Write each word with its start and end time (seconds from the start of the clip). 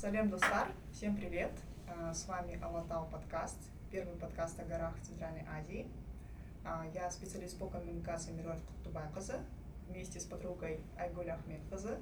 Салем 0.00 0.30
Достар, 0.30 0.68
всем 0.92 1.16
привет! 1.16 1.50
А, 1.88 2.14
с 2.14 2.28
вами 2.28 2.56
Алатау 2.62 3.08
подкаст, 3.10 3.58
первый 3.90 4.14
подкаст 4.14 4.56
о 4.60 4.64
горах 4.64 4.96
в 4.96 5.04
Центральной 5.04 5.44
Азии. 5.50 5.88
А, 6.64 6.86
я 6.94 7.10
специалист 7.10 7.58
по 7.58 7.66
коммуникации 7.66 8.30
Миров 8.30 8.60
Тубайказа 8.84 9.40
вместе 9.88 10.20
с 10.20 10.24
подругой 10.24 10.78
Айгуль 10.96 11.28
Ахмедхаза 11.30 11.98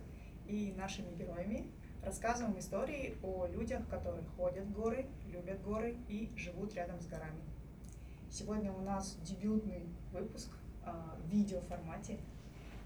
и 0.47 0.75
нашими 0.77 1.11
героями 1.15 1.71
рассказываем 2.05 2.59
истории 2.59 3.17
о 3.23 3.47
людях, 3.47 3.89
которые 3.89 4.25
ходят 4.37 4.67
в 4.67 4.73
горы, 4.75 5.07
любят 5.29 5.63
горы 5.63 5.97
и 6.07 6.31
живут 6.37 6.75
рядом 6.75 7.01
с 7.01 7.07
горами. 7.07 7.41
Сегодня 8.31 8.73
у 8.73 8.83
нас 8.83 9.17
дебютный 9.23 9.89
выпуск 10.13 10.51
а, 10.85 11.17
в 11.19 11.31
видеоформате, 11.31 12.19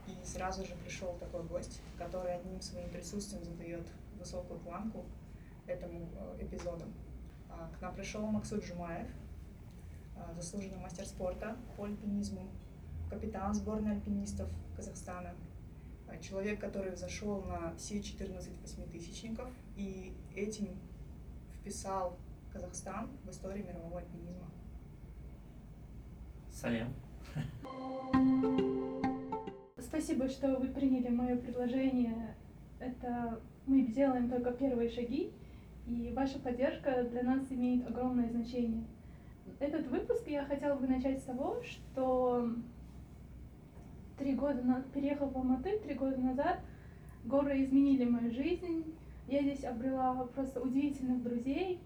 и 0.06 0.24
сразу 0.24 0.64
же 0.64 0.76
пришел 0.84 1.16
такой 1.18 1.42
гость, 1.42 1.80
который 1.98 2.32
одним 2.32 2.60
своим 2.60 2.88
присутствием 2.90 3.42
задает 3.44 3.88
высокую 4.20 4.60
планку 4.60 5.04
этому 5.66 6.08
э, 6.14 6.44
эпизоду. 6.44 6.84
А, 7.48 7.68
к 7.76 7.80
нам 7.80 7.94
пришел 7.94 8.22
Максут 8.26 8.64
Жумаев, 8.64 9.08
а, 10.16 10.32
заслуженный 10.34 10.78
мастер 10.78 11.04
спорта 11.06 11.56
по 11.76 11.84
альпинизму, 11.84 12.48
капитан 13.08 13.54
сборной 13.54 13.96
альпинистов 13.96 14.48
Казахстана, 14.76 15.34
а, 16.08 16.16
человек, 16.18 16.60
который 16.60 16.92
взошел 16.92 17.42
на 17.42 17.74
все 17.76 18.02
14 18.02 18.60
восьмитысячников 18.62 19.50
и 19.76 20.14
этим 20.34 20.68
вписал 21.54 22.16
Казахстан 22.52 23.10
в 23.24 23.30
историю 23.30 23.66
мирового 23.66 23.98
альпинизма. 24.00 24.50
Салем. 26.50 26.92
Спасибо, 29.78 30.28
что 30.28 30.56
вы 30.56 30.68
приняли 30.68 31.08
мое 31.08 31.36
предложение. 31.36 32.36
Это 32.78 33.40
мы 33.70 33.82
делаем 33.82 34.28
только 34.28 34.50
первые 34.50 34.90
шаги, 34.90 35.30
и 35.86 36.12
ваша 36.14 36.40
поддержка 36.40 37.04
для 37.04 37.22
нас 37.22 37.46
имеет 37.50 37.86
огромное 37.86 38.28
значение. 38.28 38.82
Этот 39.60 39.86
выпуск 39.86 40.26
я 40.26 40.44
хотела 40.44 40.74
бы 40.74 40.88
начать 40.88 41.20
с 41.20 41.22
того, 41.22 41.62
что 41.62 42.50
три 44.18 44.34
года 44.34 44.60
на... 44.62 44.82
переехав 44.92 45.32
в 45.32 45.36
Алматы 45.36 45.78
три 45.78 45.94
года 45.94 46.16
назад, 46.16 46.58
горы 47.24 47.62
изменили 47.62 48.04
мою 48.04 48.32
жизнь. 48.32 48.92
Я 49.28 49.42
здесь 49.42 49.64
обрела 49.64 50.14
просто 50.34 50.60
удивительных 50.60 51.22
друзей. 51.22 51.80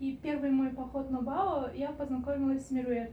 И 0.00 0.18
первый 0.22 0.50
мой 0.50 0.70
поход 0.70 1.10
на 1.10 1.20
Бао 1.20 1.70
я 1.74 1.92
познакомилась 1.92 2.66
с 2.66 2.70
Мируэт. 2.70 3.12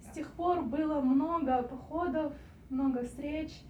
С 0.00 0.14
тех 0.14 0.32
пор 0.32 0.62
было 0.62 1.00
много 1.00 1.62
походов, 1.62 2.32
много 2.68 3.04
встреч, 3.04 3.62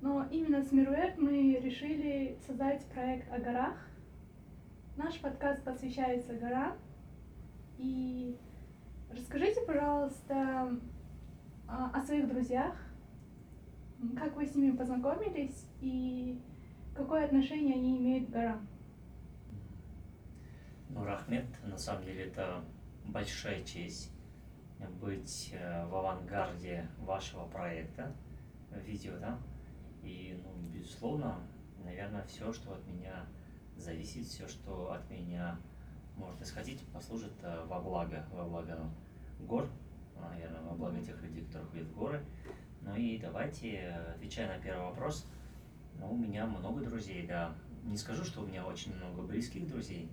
но 0.00 0.26
именно 0.30 0.62
с 0.62 0.70
Мируэт 0.70 1.18
мы 1.18 1.56
решили 1.56 2.38
создать 2.46 2.84
проект 2.86 3.32
о 3.32 3.38
горах. 3.38 3.76
Наш 4.96 5.18
подкаст 5.20 5.64
посвящается 5.64 6.34
горам. 6.34 6.76
И 7.78 8.36
расскажите, 9.10 9.60
пожалуйста, 9.62 10.78
о 11.66 12.00
своих 12.02 12.28
друзьях, 12.28 12.74
как 14.16 14.34
вы 14.36 14.46
с 14.46 14.54
ними 14.54 14.76
познакомились 14.76 15.66
и 15.80 16.40
какое 16.94 17.24
отношение 17.24 17.74
они 17.74 17.98
имеют 17.98 18.28
к 18.28 18.32
горам. 18.32 18.66
Ну, 20.90 21.04
Рахмет, 21.04 21.46
на 21.64 21.76
самом 21.76 22.04
деле, 22.04 22.24
это 22.24 22.64
большая 23.04 23.62
честь 23.62 24.12
быть 25.00 25.50
э, 25.52 25.86
в 25.86 25.94
авангарде 25.94 26.88
вашего 26.98 27.46
проекта, 27.46 28.12
видео, 28.84 29.18
да, 29.18 29.38
и, 30.02 30.40
ну, 30.42 30.68
безусловно, 30.70 31.40
наверное, 31.84 32.24
все, 32.24 32.52
что 32.52 32.74
от 32.74 32.86
меня 32.86 33.26
зависит, 33.76 34.26
все, 34.26 34.46
что 34.48 34.92
от 34.92 35.08
меня 35.10 35.58
может 36.16 36.40
исходить, 36.42 36.84
послужит 36.92 37.32
э, 37.42 37.64
во 37.66 37.80
благо, 37.80 38.26
во 38.32 38.44
благо 38.44 38.78
гор, 39.40 39.68
наверное, 40.20 40.60
во 40.62 40.74
благо 40.74 41.00
тех 41.00 41.20
людей, 41.22 41.44
которые 41.44 41.68
ходят 41.70 41.88
в 41.88 41.96
горы. 41.96 42.24
Ну 42.82 42.94
и 42.96 43.18
давайте, 43.18 43.90
отвечая 44.14 44.56
на 44.56 44.62
первый 44.62 44.84
вопрос, 44.84 45.26
ну, 45.98 46.12
у 46.12 46.16
меня 46.16 46.46
много 46.46 46.84
друзей, 46.84 47.26
да. 47.26 47.54
Не 47.84 47.96
скажу, 47.96 48.24
что 48.24 48.42
у 48.42 48.46
меня 48.46 48.66
очень 48.66 48.94
много 48.96 49.22
близких 49.22 49.66
друзей, 49.66 50.10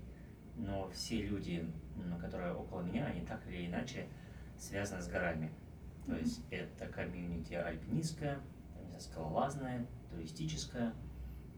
но 0.56 0.90
все 0.92 1.22
люди, 1.24 1.70
которые 2.22 2.54
около 2.54 2.82
меня, 2.82 3.06
они 3.06 3.26
так 3.26 3.46
или 3.48 3.68
иначе 3.68 4.08
связаны 4.58 5.02
с 5.02 5.08
горами. 5.08 5.52
То 6.06 6.16
есть 6.16 6.42
это 6.52 6.88
комьюнити 6.88 7.54
альпинистское, 7.54 8.40
скалолазная, 9.00 9.86
туристическая. 10.10 10.94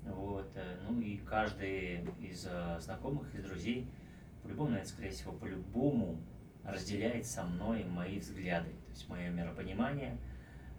Вот. 0.04 0.50
Э, 0.56 0.80
ну 0.88 1.00
и 1.02 1.18
каждый 1.18 2.06
из 2.20 2.48
э, 2.50 2.80
знакомых, 2.80 3.34
из 3.36 3.44
друзей, 3.44 3.90
по-любому, 4.44 4.70
наверное, 4.70 4.90
скорее 4.90 5.10
всего, 5.10 5.34
по-любому 5.34 6.22
разделяет 6.64 7.26
со 7.26 7.44
мной 7.44 7.84
мои 7.84 8.20
взгляды, 8.20 8.70
то 8.70 8.92
есть 8.92 9.10
мое 9.10 9.30
миропонимание, 9.30 10.18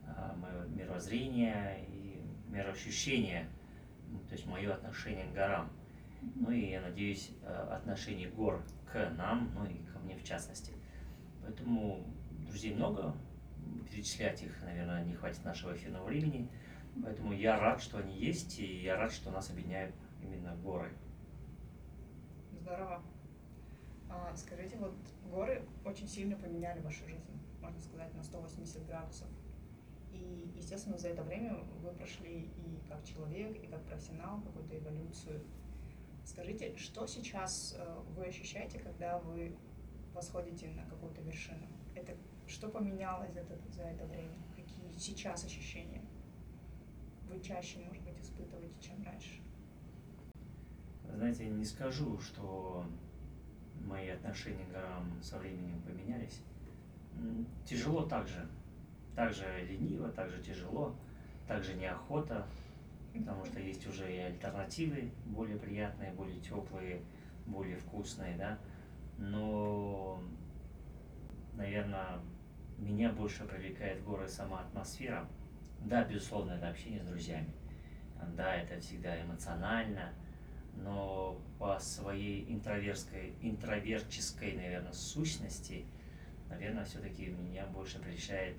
э, 0.07 0.37
мое 0.37 0.67
мировоззрение 0.69 1.85
и 1.89 2.23
мироощущение, 2.49 3.49
ну, 4.09 4.19
то 4.21 4.33
есть 4.33 4.47
мое 4.47 4.73
отношение 4.73 5.27
к 5.27 5.35
горам. 5.35 5.71
Ну 6.35 6.51
и, 6.51 6.71
я 6.71 6.81
надеюсь, 6.81 7.31
отношение 7.71 8.29
гор 8.29 8.61
к 8.91 9.11
нам, 9.11 9.53
ну 9.55 9.65
и 9.67 9.79
ко 9.93 10.01
мне 10.01 10.17
в 10.17 10.25
частности. 10.25 10.73
Поэтому 11.41 12.05
друзей 12.49 12.75
много, 12.75 13.15
перечислять 13.91 14.43
их, 14.43 14.61
наверное, 14.63 15.05
не 15.05 15.15
хватит 15.15 15.45
нашего 15.45 15.75
эфирного 15.77 16.05
времени. 16.05 16.49
Поэтому 17.03 17.33
я 17.33 17.59
рад, 17.59 17.81
что 17.81 17.99
они 17.99 18.17
есть, 18.17 18.59
и 18.59 18.83
я 18.83 18.97
рад, 18.97 19.13
что 19.13 19.31
нас 19.31 19.51
объединяют 19.51 19.95
именно 20.23 20.57
горы. 20.57 20.91
Здорово. 22.61 23.03
А, 24.11 24.35
скажите, 24.37 24.77
вот 24.77 24.95
горы 25.31 25.63
очень 25.85 26.09
сильно 26.09 26.37
поменяли 26.37 26.81
вашу 26.81 27.07
жизнь, 27.07 27.25
можно 27.61 27.81
сказать, 27.81 28.13
на 28.15 28.23
180 28.23 28.87
градусов. 28.87 29.29
И, 30.13 30.53
естественно, 30.57 30.99
за 30.99 31.09
это 31.09 31.23
время 31.23 31.55
вы 31.83 31.91
прошли 31.93 32.51
и 32.57 32.81
как 32.89 33.05
человек, 33.05 33.57
и 33.63 33.67
как 33.67 33.83
профессионал 33.85 34.41
какую-то 34.41 34.79
эволюцию. 34.79 35.43
Скажите, 36.25 36.77
что 36.77 37.07
сейчас 37.07 37.77
э, 37.79 38.03
вы 38.17 38.27
ощущаете, 38.27 38.79
когда 38.79 39.19
вы 39.19 39.57
восходите 40.15 40.69
на 40.69 40.85
какую-то 40.85 41.21
вершину? 41.23 41.67
Это 41.95 42.15
что 42.49 42.69
поменялось 42.69 43.33
за 43.33 43.41
это, 43.41 43.59
за 43.71 43.83
это 43.83 44.07
время? 44.07 44.37
Какие 44.57 44.91
сейчас 44.99 45.45
ощущения 45.45 46.03
вы 47.29 47.41
чаще, 47.41 47.79
может 47.81 48.03
быть, 48.03 48.19
испытываете, 48.21 48.75
чем 48.81 49.03
раньше? 49.05 49.41
Знаете, 51.15 51.49
не 51.49 51.65
скажу, 51.65 52.19
что 52.19 52.85
мои 53.85 54.09
отношения 54.09 54.65
к 54.65 54.73
горам 54.73 55.23
со 55.23 55.39
временем 55.39 55.81
поменялись. 55.83 56.43
Тяжело 57.65 58.03
также. 58.07 58.49
Также 59.15 59.45
лениво, 59.65 60.11
также 60.11 60.41
тяжело, 60.43 60.95
также 61.49 61.75
неохота, 61.75 62.47
потому 63.13 63.45
что 63.45 63.59
есть 63.59 63.85
уже 63.87 64.15
и 64.15 64.19
альтернативы 64.19 65.11
более 65.27 65.59
приятные, 65.59 66.13
более 66.13 66.41
теплые, 66.41 67.03
более 67.47 67.77
вкусные, 67.77 68.37
да. 68.37 68.59
Но, 69.17 70.23
наверное, 71.55 72.21
меня 72.79 73.11
больше 73.11 73.45
привлекает 73.45 74.03
горы 74.05 74.29
сама 74.29 74.61
атмосфера. 74.61 75.29
Да, 75.81 76.05
безусловно, 76.05 76.53
это 76.53 76.69
общение 76.69 77.03
с 77.03 77.07
друзьями. 77.07 77.53
Да, 78.37 78.55
это 78.55 78.81
всегда 78.81 79.21
эмоционально, 79.23 80.13
но 80.75 81.41
по 81.59 81.79
своей 81.79 82.53
интроверской, 82.53 83.35
интроверческой, 83.43 84.55
наверное, 84.55 84.93
сущности, 84.93 85.85
наверное, 86.49 86.85
все-таки 86.85 87.27
меня 87.27 87.67
больше 87.67 87.99
прельщает 88.01 88.57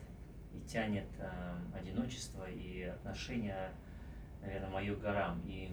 и 0.54 0.60
тянет 0.62 1.08
э, 1.20 1.30
одиночество 1.78 2.50
и 2.50 2.84
отношение, 2.84 3.72
наверное, 4.42 4.70
мое 4.70 4.96
к 4.96 5.00
горам. 5.00 5.42
И 5.46 5.72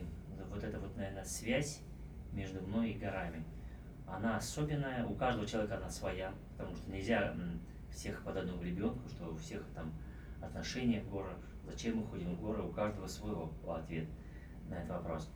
вот 0.51 0.63
эта 0.63 0.79
вот, 0.79 0.97
наверное, 0.97 1.25
связь 1.25 1.81
между 2.33 2.61
мной 2.63 2.91
и 2.91 2.99
горами, 2.99 3.45
она 4.07 4.37
особенная, 4.37 5.05
у 5.07 5.15
каждого 5.15 5.47
человека 5.47 5.77
она 5.77 5.91
своя, 5.91 6.33
потому 6.57 6.77
что 6.77 6.91
нельзя 6.91 7.35
всех 7.97 8.23
под 8.23 8.37
одну 8.37 8.59
гребенку, 8.59 9.09
что 9.09 9.33
у 9.33 9.37
всех 9.37 9.63
там 9.75 9.93
отношения 10.41 11.01
к 11.01 11.09
горам, 11.09 11.39
зачем 11.65 11.97
мы 11.97 12.07
ходим 12.07 12.37
в 12.37 12.41
горы, 12.41 12.63
у 12.63 12.71
каждого 12.71 13.07
свой 13.07 13.35
ответ 13.67 14.07
на 14.69 14.75
этот 14.75 14.91
вопрос. 14.91 15.31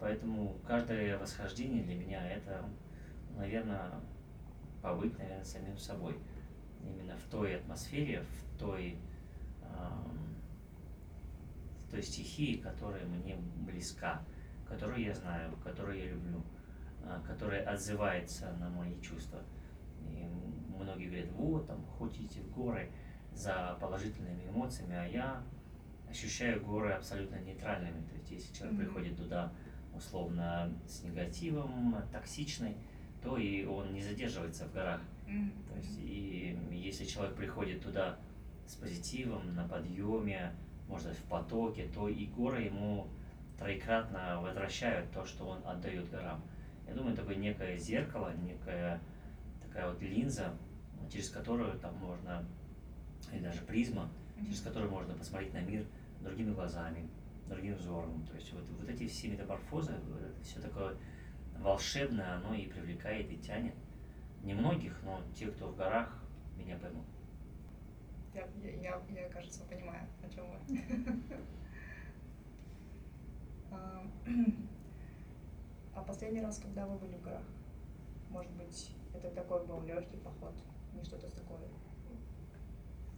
Поэтому 0.00 0.58
каждое 0.66 1.18
восхождение 1.18 1.82
для 1.82 1.96
меня 1.96 2.26
это, 2.26 2.64
наверное, 3.36 3.90
побыть, 4.80 5.18
наверное, 5.18 5.44
самим 5.44 5.76
собой. 5.76 6.18
Именно 6.82 7.16
в 7.16 7.30
той 7.30 7.56
атмосфере, 7.56 8.22
в 8.22 8.58
той, 8.58 8.96
э, 9.62 9.66
в 11.84 11.90
той 11.90 12.02
стихии, 12.02 12.56
которая 12.56 13.04
мне 13.04 13.36
близка, 13.66 14.22
которую 14.66 15.00
я 15.00 15.14
знаю, 15.14 15.52
которую 15.62 15.98
я 15.98 16.10
люблю, 16.10 16.42
э, 17.02 17.20
которая 17.26 17.68
отзывается 17.68 18.52
на 18.60 18.70
мои 18.70 18.98
чувства. 19.00 19.40
Многие 20.78 21.06
говорят, 21.06 21.30
вот, 21.32 21.66
там, 21.66 21.84
ходите 21.98 22.40
в 22.40 22.50
горы 22.52 22.90
за 23.32 23.76
положительными 23.80 24.48
эмоциями, 24.48 24.96
а 24.96 25.04
я 25.04 25.42
ощущаю 26.08 26.64
горы 26.64 26.92
абсолютно 26.92 27.36
нейтральными. 27.36 28.02
То 28.08 28.14
есть, 28.14 28.30
если 28.30 28.54
человек 28.54 28.78
mm-hmm. 28.78 28.84
приходит 28.84 29.16
туда, 29.16 29.52
условно 29.94 30.72
с 30.86 31.02
негативом, 31.02 31.96
токсичный, 32.12 32.76
то 33.22 33.36
и 33.36 33.64
он 33.64 33.92
не 33.92 34.02
задерживается 34.02 34.64
в 34.66 34.72
горах. 34.72 35.00
То 35.26 35.76
есть, 35.76 35.98
и 35.98 36.58
если 36.70 37.04
человек 37.04 37.34
приходит 37.34 37.82
туда 37.82 38.16
с 38.66 38.74
позитивом, 38.76 39.54
на 39.54 39.68
подъеме, 39.68 40.52
может 40.88 41.08
быть, 41.08 41.18
в 41.18 41.24
потоке, 41.24 41.88
то 41.94 42.08
и 42.08 42.26
горы 42.26 42.62
ему 42.62 43.08
троекратно 43.58 44.40
возвращают 44.40 45.10
то, 45.10 45.24
что 45.26 45.46
он 45.48 45.66
отдает 45.66 46.08
горам. 46.10 46.40
Я 46.86 46.94
думаю, 46.94 47.14
такое 47.14 47.34
некое 47.34 47.76
зеркало, 47.76 48.32
некая 48.42 49.00
такая 49.62 49.90
вот 49.90 50.00
линза, 50.00 50.54
через 51.10 51.30
которую 51.30 51.78
там 51.78 51.94
можно, 51.96 52.44
или 53.32 53.40
даже 53.40 53.60
призма, 53.62 54.08
через 54.44 54.60
которую 54.60 54.90
можно 54.90 55.14
посмотреть 55.14 55.52
на 55.54 55.60
мир 55.60 55.86
другими 56.20 56.52
глазами, 56.52 57.08
другим 57.48 57.74
взором. 57.74 58.24
То 58.26 58.34
есть 58.36 58.52
вот, 58.52 58.64
вот 58.78 58.88
эти 58.88 59.06
все 59.06 59.28
метаморфозы, 59.28 59.94
вот 60.08 60.20
это 60.20 60.42
все 60.42 60.60
такое 60.60 60.96
волшебное, 61.58 62.36
оно 62.36 62.54
и 62.54 62.66
привлекает, 62.66 63.30
и 63.30 63.36
тянет. 63.38 63.74
Немногих, 64.42 64.96
но 65.02 65.20
те, 65.34 65.48
кто 65.48 65.68
в 65.68 65.76
горах, 65.76 66.22
меня 66.56 66.76
поймут. 66.76 67.04
Я, 68.34 68.46
я, 68.62 68.70
я, 68.70 69.22
я, 69.22 69.28
кажется, 69.28 69.64
понимаю, 69.64 70.06
о 70.22 70.28
чем 70.28 70.46
вы. 70.50 71.36
А, 73.70 74.02
А 75.98 76.02
последний 76.04 76.40
раз, 76.40 76.58
когда 76.60 76.86
вы 76.86 76.96
были 76.96 77.16
в 77.16 77.22
горах? 77.22 77.42
Может 78.30 78.52
быть, 78.52 78.94
это 79.12 79.30
такой 79.30 79.66
был 79.66 79.82
легкий 79.82 80.16
поход, 80.18 80.54
не 80.94 81.02
что-то 81.04 81.30
такое 81.30 81.58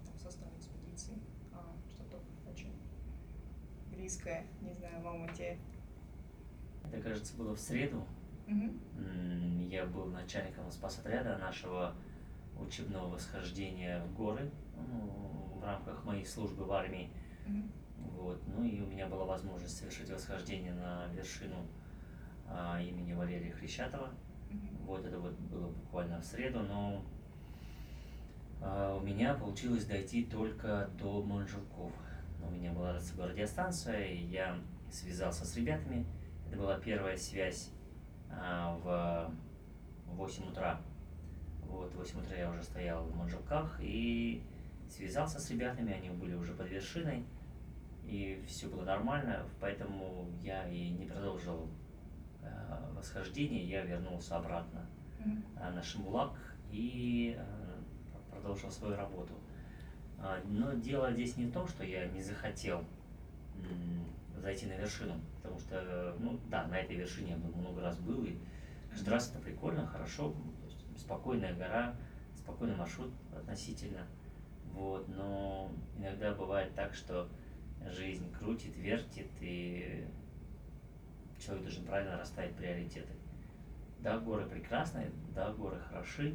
там, 0.04 0.18
состав 0.18 0.48
экспедиции, 0.58 1.18
а 1.52 1.74
что-то 1.88 2.18
очень 2.50 2.72
близкое, 3.90 4.46
не 4.60 4.72
знаю, 4.72 5.02
вам 5.02 5.32
те. 5.34 5.58
Это, 6.84 7.00
кажется, 7.02 7.36
было 7.36 7.54
в 7.54 7.60
среду. 7.60 8.04
М, 8.46 9.68
Я 9.68 9.86
был 9.86 10.06
начальником 10.06 10.70
спасотряда 10.70 11.38
нашего 11.38 11.94
учебного 12.58 13.10
восхождения 13.10 14.02
в 14.04 14.14
горы 14.14 14.50
ну, 14.76 15.58
в 15.60 15.64
рамках 15.64 16.04
моей 16.04 16.26
службы 16.26 16.64
в 16.64 16.72
армии. 16.72 17.10
Мгм. 17.46 17.70
Вот. 17.98 18.40
Ну 18.48 18.64
и 18.64 18.80
у 18.80 18.86
меня 18.86 19.06
была 19.06 19.24
возможность 19.24 19.76
совершить 19.78 20.10
восхождение 20.10 20.74
на 20.74 21.06
вершину 21.14 21.66
а, 22.48 22.80
имени 22.82 23.12
Валерия 23.12 23.52
Хрещатова. 23.52 24.10
Мгм. 24.50 24.76
Вот 24.86 25.04
это 25.04 25.18
вот 25.20 25.34
было 25.38 25.68
буквально 25.68 26.20
в 26.20 26.24
среду, 26.24 26.60
но 26.62 27.04
у 28.62 29.00
меня 29.00 29.34
получилось 29.34 29.84
дойти 29.86 30.24
только 30.24 30.90
до 30.98 31.22
Манжелков. 31.22 31.92
У 32.42 32.50
меня 32.50 32.72
была 32.72 32.98
радиостанция, 33.18 34.04
и 34.06 34.24
я 34.26 34.58
связался 34.90 35.46
с 35.46 35.56
ребятами. 35.56 36.04
Это 36.46 36.58
была 36.58 36.78
первая 36.78 37.16
связь 37.16 37.70
а, 38.30 38.76
в 38.84 40.14
8 40.14 40.50
утра. 40.50 40.80
Вот, 41.62 41.92
в 41.92 41.98
8 41.98 42.20
утра 42.20 42.36
я 42.36 42.50
уже 42.50 42.62
стоял 42.62 43.04
в 43.04 43.16
Манжелках 43.16 43.78
и 43.80 44.42
связался 44.88 45.38
с 45.38 45.50
ребятами, 45.50 45.92
они 45.92 46.10
были 46.10 46.34
уже 46.34 46.52
под 46.52 46.68
вершиной, 46.68 47.24
и 48.04 48.42
все 48.46 48.68
было 48.68 48.82
нормально, 48.82 49.46
поэтому 49.60 50.28
я 50.42 50.68
и 50.68 50.90
не 50.90 51.06
продолжил 51.06 51.68
э, 52.42 52.92
восхождение, 52.96 53.64
я 53.64 53.84
вернулся 53.84 54.36
обратно 54.36 54.84
на 55.54 55.82
Шимбулак 55.82 56.32
и 56.72 57.38
продолжил 58.40 58.70
свою 58.70 58.96
работу. 58.96 59.34
А, 60.18 60.40
Но 60.46 60.72
дело 60.74 61.12
здесь 61.12 61.36
не 61.36 61.46
в 61.46 61.52
том, 61.52 61.68
что 61.68 61.84
я 61.84 62.06
не 62.06 62.22
захотел 62.22 62.84
зайти 64.40 64.66
на 64.66 64.72
вершину, 64.72 65.20
потому 65.36 65.58
что, 65.58 66.16
ну 66.18 66.40
да, 66.48 66.66
на 66.66 66.78
этой 66.78 66.96
вершине 66.96 67.32
я 67.32 67.36
много 67.36 67.82
раз 67.82 67.98
был, 67.98 68.24
и 68.24 68.36
каждый 68.90 69.10
раз 69.10 69.30
это 69.30 69.38
прикольно, 69.38 69.86
хорошо, 69.86 70.34
спокойная 70.96 71.54
гора, 71.54 71.94
спокойный 72.36 72.74
маршрут 72.74 73.12
относительно, 73.36 74.06
вот, 74.72 75.06
но 75.08 75.70
иногда 75.98 76.32
бывает 76.32 76.74
так, 76.74 76.94
что 76.94 77.28
жизнь 77.90 78.32
крутит, 78.32 78.74
вертит, 78.76 79.28
и 79.40 80.06
человек 81.38 81.64
должен 81.64 81.84
правильно 81.84 82.16
расставить 82.16 82.54
приоритеты. 82.54 83.12
Да, 83.98 84.18
горы 84.18 84.46
прекрасные, 84.46 85.10
да, 85.34 85.52
горы 85.52 85.78
хороши, 85.80 86.34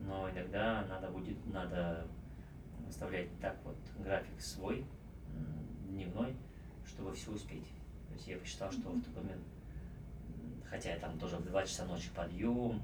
но 0.00 0.30
иногда 0.30 0.84
надо 0.88 1.08
будет, 1.08 1.44
надо 1.46 2.06
выставлять 2.86 3.28
так 3.40 3.56
вот 3.64 3.76
график 3.98 4.40
свой, 4.40 4.86
дневной, 5.88 6.36
чтобы 6.86 7.14
все 7.14 7.32
успеть. 7.32 7.66
То 8.08 8.14
есть 8.14 8.28
я 8.28 8.38
посчитал, 8.38 8.70
что 8.70 8.90
в 8.90 9.02
тот 9.02 9.16
момент, 9.16 9.42
хотя 10.64 10.92
я 10.94 10.98
там 10.98 11.18
тоже 11.18 11.36
в 11.36 11.44
2 11.44 11.64
часа 11.64 11.84
ночи 11.86 12.10
подъем, 12.14 12.82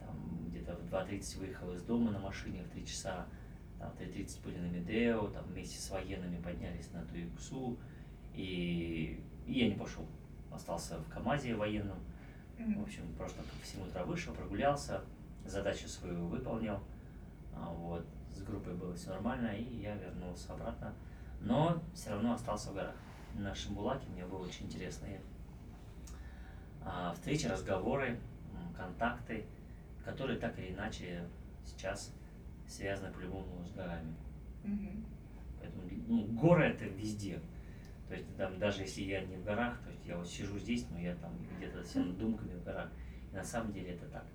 там 0.00 0.48
где-то 0.48 0.74
в 0.74 0.84
2.30 0.92 1.38
выехал 1.38 1.72
из 1.72 1.82
дома 1.82 2.10
на 2.10 2.18
машине, 2.18 2.62
в 2.62 2.70
3 2.70 2.86
часа, 2.86 3.26
там 3.78 3.90
в 3.90 4.00
3.30 4.00 4.44
были 4.44 4.58
на 4.58 4.66
Медео, 4.66 5.28
там 5.28 5.44
вместе 5.44 5.80
с 5.80 5.90
военными 5.90 6.40
поднялись 6.40 6.90
на 6.92 7.04
Туиксу, 7.04 7.76
и, 8.34 9.22
и 9.46 9.52
я 9.52 9.68
не 9.68 9.74
пошел. 9.74 10.06
Остался 10.50 10.98
в 10.98 11.08
КамАЗе 11.08 11.54
военном, 11.54 11.98
в 12.58 12.82
общем, 12.82 13.02
просто 13.16 13.42
в 13.62 13.66
7 13.66 13.86
утра 13.86 14.04
вышел, 14.04 14.34
прогулялся, 14.34 15.02
задачу 15.44 15.88
свою 15.88 16.26
выполнил. 16.26 16.80
А, 17.54 17.72
Вот, 17.72 18.06
с 18.34 18.42
группой 18.42 18.74
было 18.74 18.94
все 18.94 19.10
нормально, 19.10 19.48
и 19.48 19.80
я 19.80 19.94
вернулся 19.96 20.52
обратно. 20.52 20.94
Но 21.40 21.82
все 21.94 22.10
равно 22.10 22.34
остался 22.34 22.70
в 22.70 22.74
горах. 22.74 22.94
На 23.34 23.54
Шимбулаке 23.54 24.06
мне 24.10 24.24
было 24.24 24.44
очень 24.44 24.66
интересные 24.66 25.20
а, 26.84 27.12
встречи, 27.14 27.46
разговоры, 27.46 28.18
контакты, 28.76 29.44
которые 30.04 30.38
так 30.38 30.58
или 30.58 30.72
иначе 30.72 31.24
сейчас 31.64 32.12
связаны 32.66 33.12
по-любому 33.12 33.64
с 33.66 33.72
горами. 33.72 34.14
Мгм. 34.64 35.04
Поэтому 35.60 35.82
ну, 36.08 36.24
горы 36.38 36.64
это 36.64 36.84
везде. 36.84 37.40
То 38.08 38.14
есть 38.14 38.36
там, 38.36 38.58
даже 38.58 38.82
если 38.82 39.02
я 39.02 39.24
не 39.24 39.36
в 39.36 39.44
горах, 39.44 39.78
то 39.80 39.90
есть 39.90 40.04
я 40.04 40.16
вот 40.16 40.28
сижу 40.28 40.58
здесь, 40.58 40.86
но 40.90 40.98
я 40.98 41.14
там 41.16 41.32
где-то 41.56 41.82
с 41.82 41.94
думками 41.94 42.54
в 42.54 42.64
горах. 42.64 42.90
И 43.30 43.34
на 43.34 43.44
самом 43.44 43.72
деле 43.72 43.92
это 43.92 44.06
так. 44.06 44.26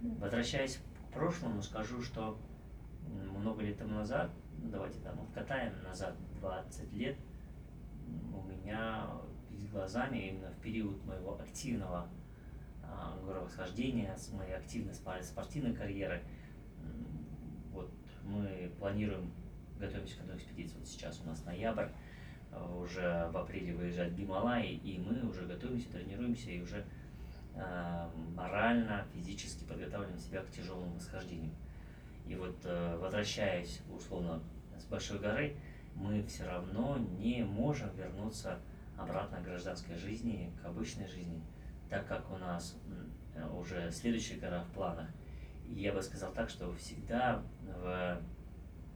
Возвращаясь 0.00 0.76
к 0.76 1.12
прошлому, 1.12 1.62
скажу, 1.62 2.02
что 2.02 2.38
много 3.06 3.62
лет 3.62 3.78
тому 3.78 3.94
назад, 3.94 4.30
ну, 4.58 4.70
давайте 4.70 5.00
там 5.00 5.20
откатаем 5.20 5.72
назад 5.82 6.16
20 6.40 6.92
лет, 6.92 7.16
у 8.34 8.42
меня 8.42 9.08
перед 9.48 9.70
глазами 9.70 10.28
именно 10.28 10.50
в 10.50 10.60
период 10.60 11.04
моего 11.04 11.34
активного 11.40 12.08
а, 12.82 13.18
горовосхождения, 13.24 14.16
с 14.16 14.30
моей 14.32 14.54
активной 14.54 14.94
спортивной 14.94 15.74
карьеры, 15.74 16.22
вот 17.72 17.90
мы 18.22 18.70
планируем, 18.78 19.32
готовимся 19.78 20.18
к 20.18 20.20
одной 20.20 20.36
экспедиции. 20.36 20.76
Вот 20.78 20.88
сейчас 20.88 21.20
у 21.24 21.28
нас 21.28 21.44
ноябрь, 21.44 21.88
а, 22.52 22.76
уже 22.76 23.28
в 23.32 23.36
апреле 23.36 23.74
выезжать 23.74 24.12
в 24.12 24.16
Гималаи, 24.16 24.74
и 24.74 24.98
мы 24.98 25.28
уже 25.28 25.46
готовимся, 25.46 25.90
тренируемся 25.90 26.50
и 26.50 26.60
уже 26.60 26.84
морально, 28.34 29.06
физически 29.14 29.64
подготавливаем 29.64 30.18
себя 30.18 30.42
к 30.42 30.50
тяжелому 30.50 30.94
восхождению. 30.94 31.52
И 32.26 32.34
вот 32.34 32.56
э, 32.64 32.96
возвращаясь 33.00 33.80
условно 33.90 34.42
с 34.76 34.84
большой 34.84 35.18
горы, 35.18 35.56
мы 35.94 36.22
все 36.24 36.44
равно 36.44 36.98
не 37.18 37.44
можем 37.44 37.90
вернуться 37.94 38.58
обратно 38.98 39.38
к 39.38 39.44
гражданской 39.44 39.96
жизни, 39.96 40.52
к 40.60 40.66
обычной 40.66 41.06
жизни, 41.06 41.40
так 41.88 42.06
как 42.06 42.30
у 42.32 42.36
нас 42.36 42.76
э, 43.34 43.48
уже 43.48 43.90
следующая 43.92 44.36
гора 44.36 44.62
в 44.62 44.68
планах. 44.74 45.08
И 45.68 45.74
я 45.74 45.92
бы 45.92 46.02
сказал 46.02 46.32
так, 46.32 46.50
что 46.50 46.72
всегда 46.74 47.42
в 47.62 48.20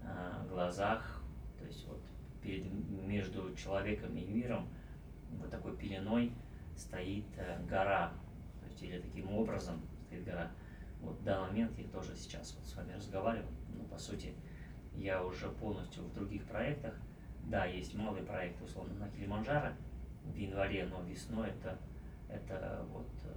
э, 0.03 0.47
глазах, 0.49 1.23
то 1.59 1.65
есть 1.65 1.87
вот 1.87 2.01
перед, 2.43 2.65
между 3.07 3.55
человеком 3.55 4.17
и 4.17 4.25
миром 4.25 4.69
вот 5.33 5.51
такой 5.51 5.77
пеленой 5.77 6.33
стоит 6.77 7.27
э, 7.37 7.63
гора, 7.69 8.13
или 8.83 9.01
таким 9.01 9.33
образом 9.35 9.81
стоит 10.07 10.25
гора. 10.25 10.51
Вот 11.01 11.19
в 11.19 11.25
данный 11.25 11.49
момент 11.49 11.79
я 11.79 11.89
тоже 11.89 12.15
сейчас 12.17 12.55
вот 12.59 12.67
с 12.67 12.77
вами 12.77 12.93
разговариваю, 12.93 13.49
но 13.69 13.85
по 13.85 13.99
сути 13.99 14.35
я 14.95 15.23
уже 15.23 15.49
полностью 15.49 16.05
в 16.05 16.13
других 16.13 16.45
проектах. 16.45 16.95
Да, 17.45 17.65
есть 17.65 17.95
малый 17.95 18.23
проект, 18.23 18.61
условно, 18.63 18.95
на 18.95 19.09
Килиманджаро 19.11 19.73
в 20.25 20.35
январе, 20.37 20.87
но 20.87 21.03
весной 21.03 21.49
это, 21.49 21.79
это 22.29 22.85
вот 22.93 23.09
э, 23.25 23.33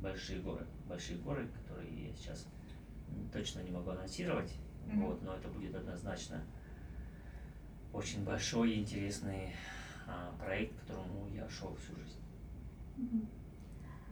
большие 0.00 0.40
горы. 0.40 0.66
Большие 0.86 1.18
горы, 1.18 1.46
которые 1.48 2.08
я 2.08 2.14
сейчас 2.14 2.48
точно 3.32 3.60
не 3.60 3.70
могу 3.70 3.90
анонсировать, 3.90 4.52
Мгм. 4.86 5.06
вот, 5.06 5.22
но 5.22 5.34
это 5.34 5.48
будет 5.48 5.74
однозначно 5.74 6.42
очень 7.92 8.24
большой 8.24 8.72
и 8.72 8.80
интересный 8.80 9.54
а, 10.06 10.34
проект, 10.38 10.74
к 10.74 10.80
которому 10.80 11.28
я 11.32 11.48
шел 11.48 11.74
всю 11.76 11.94
жизнь. 11.96 12.18
Мгм. 12.96 13.28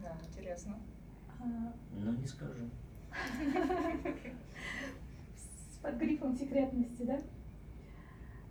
Да, 0.03 0.17
интересно. 0.27 0.75
А, 1.39 1.73
Но 1.93 2.11
не 2.11 2.27
скажу. 2.27 2.69
под 5.81 5.97
грифом 5.97 6.35
секретности, 6.35 7.03
да? 7.03 7.19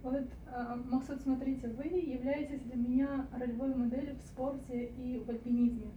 Вот, 0.03 0.25
а, 0.47 0.77
Максут, 0.77 1.21
смотрите, 1.21 1.69
вы 1.69 1.85
являетесь 1.85 2.61
для 2.63 2.77
меня 2.77 3.27
ролевой 3.33 3.75
моделью 3.75 4.17
в 4.17 4.23
спорте 4.23 4.87
и 4.87 5.23
в 5.25 5.29
альпинизме. 5.29 5.91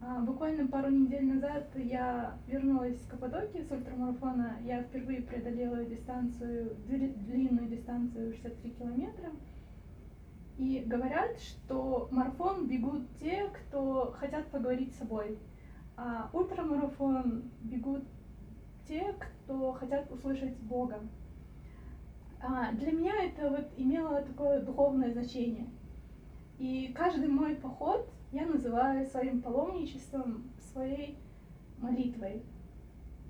А, 0.00 0.20
буквально 0.20 0.66
пару 0.68 0.90
недель 0.90 1.26
назад 1.26 1.68
я 1.76 2.36
вернулась 2.48 3.00
с 3.02 3.06
Каппадокии 3.06 3.62
с 3.62 3.70
ультрамарафона. 3.70 4.58
Я 4.64 4.82
впервые 4.82 5.22
преодолела 5.22 5.84
дистанцию, 5.84 6.76
длинную 6.86 7.68
дистанцию 7.68 8.32
63 8.32 8.70
километра. 8.70 9.30
И 10.62 10.84
говорят, 10.86 11.40
что 11.40 12.06
марафон 12.12 12.68
бегут 12.68 13.02
те, 13.18 13.48
кто 13.48 14.14
хотят 14.16 14.46
поговорить 14.46 14.94
с 14.94 14.98
собой, 14.98 15.36
а 15.96 16.30
ультрамарафон 16.32 17.50
бегут 17.62 18.04
те, 18.86 19.12
кто 19.18 19.72
хотят 19.72 20.08
услышать 20.12 20.56
Бога. 20.58 21.00
А 22.40 22.70
для 22.74 22.92
меня 22.92 23.24
это 23.24 23.50
вот 23.50 23.72
имело 23.76 24.22
такое 24.22 24.60
духовное 24.60 25.10
значение. 25.10 25.66
И 26.60 26.92
каждый 26.94 27.26
мой 27.26 27.56
поход 27.56 28.08
я 28.30 28.46
называю 28.46 29.04
своим 29.06 29.42
паломничеством, 29.42 30.44
своей 30.72 31.18
молитвой. 31.78 32.40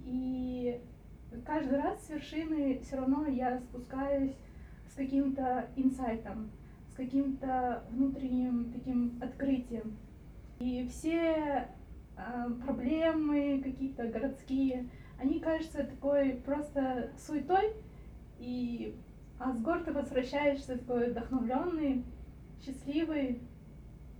И 0.04 0.82
каждый 1.46 1.80
раз 1.80 2.04
с 2.04 2.10
вершины 2.10 2.80
все 2.80 2.96
равно 2.96 3.24
я 3.24 3.58
спускаюсь 3.58 4.36
с 4.90 4.94
каким-то 4.94 5.70
инсайтом, 5.76 6.50
с 6.92 6.96
каким-то 6.96 7.84
внутренним 7.90 8.72
таким 8.72 9.18
открытием. 9.22 9.96
И 10.60 10.86
все 10.88 11.68
э, 12.16 12.50
проблемы 12.64 13.60
какие-то 13.64 14.08
городские, 14.08 14.88
они 15.18 15.40
кажутся 15.40 15.84
такой 15.84 16.34
просто 16.44 17.10
суетой, 17.16 17.72
и 18.38 18.94
а 19.38 19.52
с 19.52 19.60
гор 19.60 19.82
ты 19.82 19.92
возвращаешься 19.92 20.78
такой 20.78 21.10
вдохновленный, 21.10 22.04
счастливый. 22.64 23.40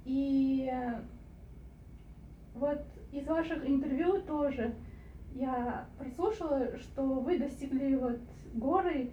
И 0.04 0.68
вот 2.54 2.84
из 3.12 3.26
ваших 3.26 3.64
интервью 3.68 4.20
тоже 4.22 4.74
я 5.34 5.86
прослушала, 5.98 6.76
что 6.78 7.02
вы 7.02 7.38
достигли 7.38 7.94
вот 7.94 8.18
горы, 8.54 9.12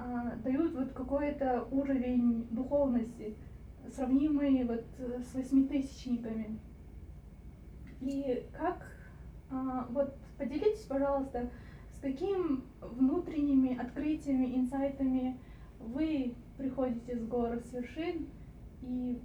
а, 0.00 0.36
дают 0.36 0.72
вот 0.74 0.92
какой-то 0.92 1.68
уровень 1.70 2.46
духовности, 2.50 3.36
сравнимый 3.94 4.64
вот 4.64 4.84
с 4.98 5.34
восьмитысячниками. 5.34 6.58
И 8.00 8.46
как, 8.52 8.82
а, 9.50 9.86
вот 9.90 10.14
поделитесь, 10.38 10.84
пожалуйста, 10.84 11.50
с 11.92 12.00
какими 12.00 12.62
внутренними 12.80 13.78
открытиями, 13.78 14.56
инсайтами 14.56 15.38
вы 15.78 16.34
приходите 16.56 17.18
с 17.18 17.26
гор, 17.26 17.58
с 17.58 17.72
вершин, 17.72 18.26
и 18.82 19.20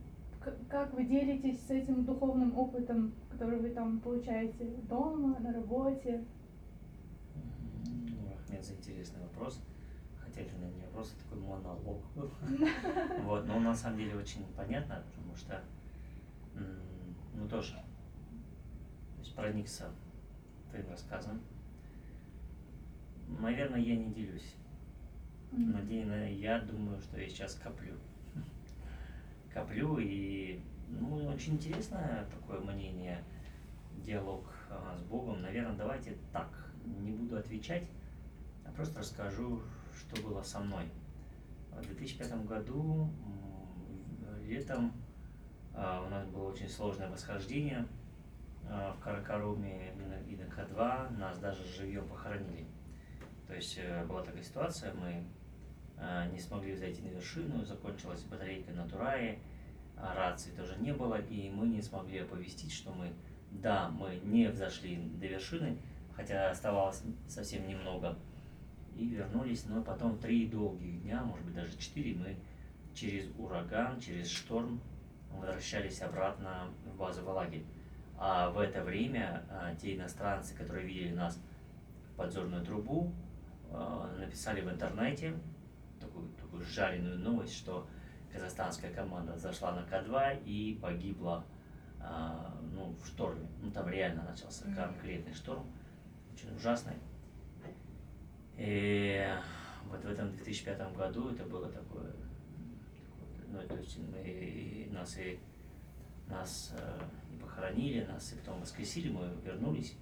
как 0.69 0.93
вы 0.93 1.05
делитесь 1.05 1.59
с 1.65 1.71
этим 1.71 2.03
духовным 2.03 2.57
опытом, 2.57 3.13
который 3.31 3.59
вы 3.59 3.69
там 3.69 3.99
получаете 4.01 4.65
дома, 4.89 5.39
на 5.39 5.53
работе? 5.53 6.25
Ахмед, 8.45 8.65
интересный 8.77 9.21
вопрос. 9.21 9.61
Это 10.35 10.55
не 10.57 10.81
вопрос, 10.85 11.15
а 11.15 11.23
такой 11.23 11.39
монолог 11.39 12.03
был. 12.15 12.31
Вот, 13.23 13.45
но 13.45 13.59
на 13.59 13.73
самом 13.73 13.97
деле 13.97 14.15
очень 14.15 14.45
понятно, 14.55 15.03
потому 15.09 15.35
что, 15.35 15.61
ну 17.33 17.47
тоже, 17.47 17.73
то 17.73 19.19
есть 19.19 19.35
проникся 19.35 19.89
твоим 20.69 20.89
рассказом. 20.89 21.41
Наверное, 23.39 23.79
я 23.79 23.95
не 23.95 24.13
делюсь. 24.13 24.55
Но 25.51 25.79
я 25.81 26.59
думаю, 26.59 26.99
что 26.99 27.19
я 27.19 27.29
сейчас 27.29 27.55
коплю. 27.55 27.93
Коплю, 29.53 29.99
и 29.99 30.59
ну, 30.89 31.27
очень 31.27 31.53
интересное 31.53 32.25
такое 32.25 32.59
мнение, 32.59 33.23
диалог 34.03 34.43
а, 34.69 34.97
с 34.97 35.01
Богом. 35.03 35.41
Наверное, 35.41 35.75
давайте 35.75 36.17
так, 36.33 36.49
не 36.85 37.11
буду 37.11 37.37
отвечать, 37.37 37.87
а 38.65 38.71
просто 38.71 38.99
расскажу, 38.99 39.61
что 39.95 40.21
было 40.21 40.41
со 40.41 40.59
мной. 40.59 40.85
В 41.71 41.81
2005 41.81 42.45
году 42.45 43.09
летом 44.45 44.93
а, 45.73 46.03
у 46.05 46.09
нас 46.09 46.25
было 46.27 46.49
очень 46.51 46.69
сложное 46.69 47.09
восхождение 47.09 47.85
а, 48.69 48.93
в 48.93 48.99
Каракаруме 48.99 49.93
и 50.27 50.35
на 50.35 50.43
К2, 50.43 51.17
нас 51.17 51.39
даже 51.39 51.65
живьем 51.65 52.07
похоронили. 52.07 52.65
То 53.47 53.53
есть 53.53 53.77
э, 53.77 54.03
была 54.05 54.23
такая 54.23 54.41
ситуация, 54.41 54.93
мы 54.95 55.23
э, 55.97 56.29
не 56.31 56.39
смогли 56.39 56.75
зайти 56.75 57.01
на 57.03 57.09
вершину, 57.09 57.63
закончилась 57.63 58.23
батарейка 58.23 58.71
на 58.71 58.87
Турае, 58.87 59.39
а 59.97 60.15
рации 60.15 60.49
тоже 60.51 60.75
не 60.79 60.93
было, 60.93 61.21
и 61.21 61.49
мы 61.51 61.67
не 61.67 61.81
смогли 61.81 62.19
оповестить, 62.19 62.73
что 62.73 62.91
мы, 62.91 63.13
да, 63.51 63.89
мы 63.89 64.15
не 64.23 64.47
взошли 64.47 64.97
до 64.97 65.27
вершины, 65.27 65.77
хотя 66.15 66.49
оставалось 66.49 67.03
совсем 67.27 67.67
немного, 67.67 68.17
и 68.95 69.07
вернулись, 69.07 69.65
но 69.65 69.81
потом 69.81 70.17
три 70.17 70.47
долгих 70.47 71.01
дня, 71.03 71.21
может 71.23 71.45
быть 71.45 71.55
даже 71.55 71.77
четыре, 71.77 72.15
мы 72.15 72.35
через 72.93 73.29
ураган, 73.37 73.99
через 73.99 74.29
шторм 74.29 74.79
возвращались 75.31 76.01
обратно 76.01 76.69
в 76.85 76.97
базовый 76.97 77.33
лагерь. 77.33 77.65
А 78.17 78.49
в 78.49 78.59
это 78.59 78.81
время 78.81 79.43
а, 79.49 79.75
те 79.75 79.95
иностранцы, 79.95 80.55
которые 80.55 80.87
видели 80.87 81.13
нас 81.13 81.37
в 82.09 82.15
подзорную 82.15 82.63
трубу, 82.63 83.11
а, 83.69 84.09
написали 84.17 84.61
в 84.61 84.69
интернете 84.69 85.33
такую, 85.99 86.29
такую 86.41 86.63
жареную 86.63 87.19
новость, 87.19 87.57
что 87.57 87.85
казахстанская 88.31 88.93
команда 88.93 89.37
зашла 89.37 89.73
на 89.73 89.81
К2 89.81 90.43
и 90.45 90.79
погибла 90.81 91.43
а, 91.99 92.57
ну, 92.73 92.95
в 93.01 93.07
шторме. 93.07 93.47
Ну, 93.61 93.71
там 93.71 93.89
реально 93.89 94.23
начался 94.23 94.65
конкретный 94.73 95.33
шторм, 95.33 95.65
очень 96.33 96.55
ужасный. 96.55 96.93
И 98.57 99.27
вот 99.89 100.03
в 100.03 100.09
этом 100.09 100.31
2005 100.31 100.95
году 100.95 101.29
это 101.29 101.43
было 101.45 101.69
такое, 101.69 102.13
такое 103.47 103.61
ну, 103.63 103.67
то 103.67 103.75
есть 103.75 103.97
мы, 103.99 104.87
нас 104.91 105.17
и 105.17 105.39
нас 106.27 106.73
э, 106.77 106.99
и 107.33 107.37
похоронили, 107.37 108.05
нас 108.05 108.33
и 108.33 108.35
потом 108.37 108.61
воскресили, 108.61 109.09
мы 109.09 109.29
вернулись. 109.43 109.95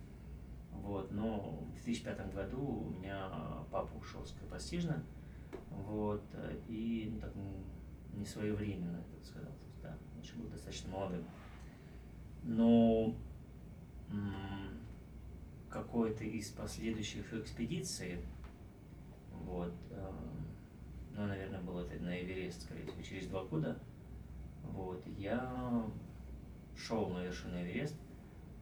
Вот, 0.72 1.12
но 1.12 1.64
в 1.76 1.84
2005 1.84 2.34
году 2.34 2.62
у 2.62 2.90
меня 2.90 3.30
папа 3.72 3.94
ушел 3.96 4.26
скоропостижно, 4.26 5.04
вот, 5.70 6.24
и 6.68 7.10
ну, 7.14 7.20
так, 7.20 7.32
не 8.14 8.26
своевременно, 8.26 8.98
я 8.98 9.16
так 9.16 9.26
сказал, 9.26 9.52
да, 9.82 9.98
еще 10.22 10.36
был 10.36 10.50
достаточно 10.50 10.92
молодым. 10.92 11.26
Но 12.44 13.16
какой-то 15.70 16.24
из 16.24 16.50
последующих 16.52 17.34
экспедиций, 17.34 18.20
вот, 19.46 19.74
э, 19.92 20.12
ну, 21.16 21.28
наверное, 21.28 21.62
был 21.62 21.80
это 21.80 22.02
на 22.04 22.22
Эверест, 22.22 22.64
скорее 22.64 22.86
всего, 22.86 23.02
через 23.02 23.28
два 23.28 23.44
года, 23.44 23.78
вот, 24.64 25.04
я 25.18 25.86
шел 26.76 27.10
на 27.10 27.24
вершину 27.24 27.62
Эверест 27.62 27.96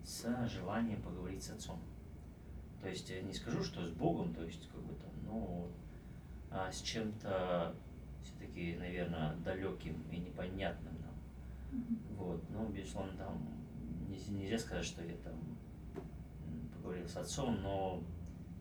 с 0.04 0.48
желанием 0.48 1.02
поговорить 1.02 1.44
с 1.44 1.52
отцом. 1.52 1.80
То 2.82 2.90
есть 2.90 3.10
я 3.10 3.22
не 3.22 3.34
скажу, 3.34 3.64
что 3.64 3.86
с 3.86 3.92
Богом, 3.92 4.34
то 4.34 4.44
есть 4.44 4.68
как 4.70 4.82
бы 4.82 4.94
там, 4.96 5.12
ну, 5.24 5.68
а 6.50 6.72
с 6.72 6.82
чем-то 6.82 7.76
все-таки, 8.24 8.76
наверное, 8.78 9.36
далеким 9.38 10.04
и 10.12 10.18
непонятным 10.18 10.94
нам. 11.02 11.80
Mm-hmm. 11.80 12.16
Вот, 12.16 12.50
но, 12.50 12.66
безусловно, 12.66 13.14
там 13.18 13.62
нельзя 14.30 14.58
сказать, 14.58 14.86
что 14.86 15.04
я 15.04 15.16
там 15.18 15.34
поговорил 16.76 17.08
с 17.08 17.16
отцом, 17.16 17.62
но 17.62 18.04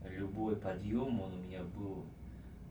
любой 0.09 0.57
подъем, 0.57 1.21
он 1.21 1.35
у 1.35 1.43
меня 1.43 1.63
был, 1.63 2.07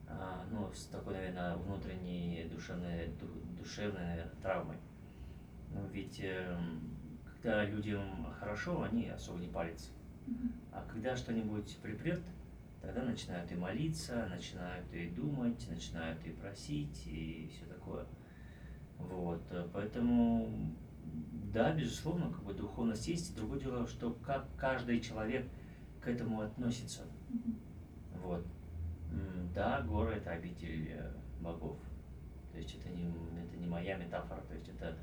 а, 0.07 0.45
ну, 0.51 0.71
с 0.73 0.85
такой, 0.85 1.13
наверное, 1.13 1.55
внутренней 1.55 2.49
душевной, 2.51 3.09
душевной, 3.57 4.01
наверное, 4.01 4.33
травмой. 4.41 4.77
Ну, 5.71 5.85
ведь 5.91 6.19
э, 6.21 6.57
когда 7.41 7.65
людям 7.65 8.27
хорошо, 8.39 8.83
они 8.83 9.07
особо 9.09 9.39
не 9.39 9.47
палятся. 9.47 9.91
А 10.71 10.85
когда 10.91 11.15
что-нибудь 11.15 11.77
припрет, 11.77 12.21
тогда 12.81 13.03
начинают 13.03 13.51
и 13.51 13.55
молиться, 13.55 14.27
начинают 14.29 14.85
и 14.93 15.07
думать, 15.07 15.67
начинают 15.69 16.23
и 16.25 16.29
просить, 16.29 17.07
и 17.07 17.51
все 17.51 17.65
такое. 17.65 18.05
Вот, 18.97 19.41
поэтому, 19.73 20.75
да, 21.53 21.73
безусловно, 21.73 22.31
как 22.31 22.43
бы 22.43 22.53
духовность 22.53 23.07
есть. 23.07 23.35
Другое 23.35 23.59
дело, 23.59 23.87
что 23.87 24.11
как 24.25 24.45
каждый 24.55 24.99
человек 24.99 25.47
к 26.01 26.07
этому 26.07 26.41
относится. 26.41 27.01
Вот. 28.23 28.45
Да, 29.53 29.81
горы 29.81 30.15
это 30.15 30.31
обитель 30.31 30.91
э, 30.91 31.11
богов. 31.41 31.77
То 32.51 32.57
есть 32.57 32.75
это 32.75 32.89
не, 32.89 33.07
это 33.41 33.57
не 33.57 33.67
моя 33.67 33.97
метафора, 33.97 34.41
то 34.41 34.53
есть 34.53 34.69
это, 34.69 34.95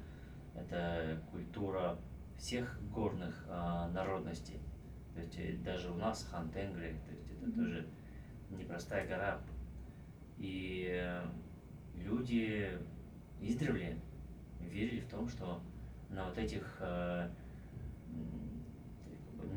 это 0.54 1.20
культура 1.30 1.98
всех 2.36 2.78
горных 2.92 3.44
а, 3.48 3.88
народностей. 3.88 4.60
То 5.14 5.20
есть 5.20 5.38
э, 5.38 5.56
даже 5.64 5.90
у 5.90 5.96
нас 5.96 6.28
Хан-Тенгри, 6.30 6.96
то 7.06 7.12
есть 7.12 7.30
это 7.30 7.52
тоже 7.52 7.86
непростая 8.50 9.06
гора. 9.06 9.40
И 10.38 10.88
э, 10.90 11.24
люди 11.94 12.78
издревле 13.40 13.98
верили 14.60 15.00
в 15.00 15.08
том, 15.08 15.28
что 15.28 15.60
на 16.10 16.26
вот 16.26 16.38
этих 16.38 16.76
э, 16.80 17.30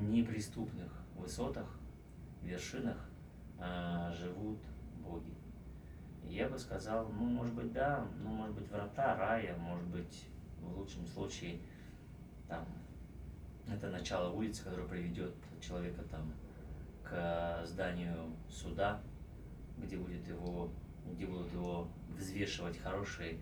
неприступных 0.01 0.91
высотах, 1.15 1.78
вершинах 2.43 2.98
э, 3.60 4.13
живут 4.17 4.60
боги. 5.03 5.34
Я 6.24 6.48
бы 6.48 6.58
сказал, 6.60 7.10
ну, 7.10 7.25
может 7.25 7.53
быть, 7.55 7.72
да, 7.74 8.05
ну, 8.24 8.29
может 8.29 8.55
быть, 8.55 8.69
врата 8.69 9.15
рая, 9.15 9.55
может 9.58 9.88
быть, 9.88 10.25
в 10.62 10.77
лучшем 10.77 11.08
случае, 11.08 11.60
там, 12.48 12.65
это 13.67 13.89
начало 13.89 14.31
улицы, 14.31 14.63
которое 14.63 14.88
приведет 14.88 15.34
человека 15.62 16.03
там 16.03 16.31
к 17.03 17.65
зданию 17.65 18.31
суда, 18.50 19.01
где 19.77 19.98
будет 19.98 20.27
его, 20.27 20.69
где 21.05 21.25
будут 21.25 21.51
его 21.51 21.88
взвешивать 22.15 22.77
хорошие 22.77 23.39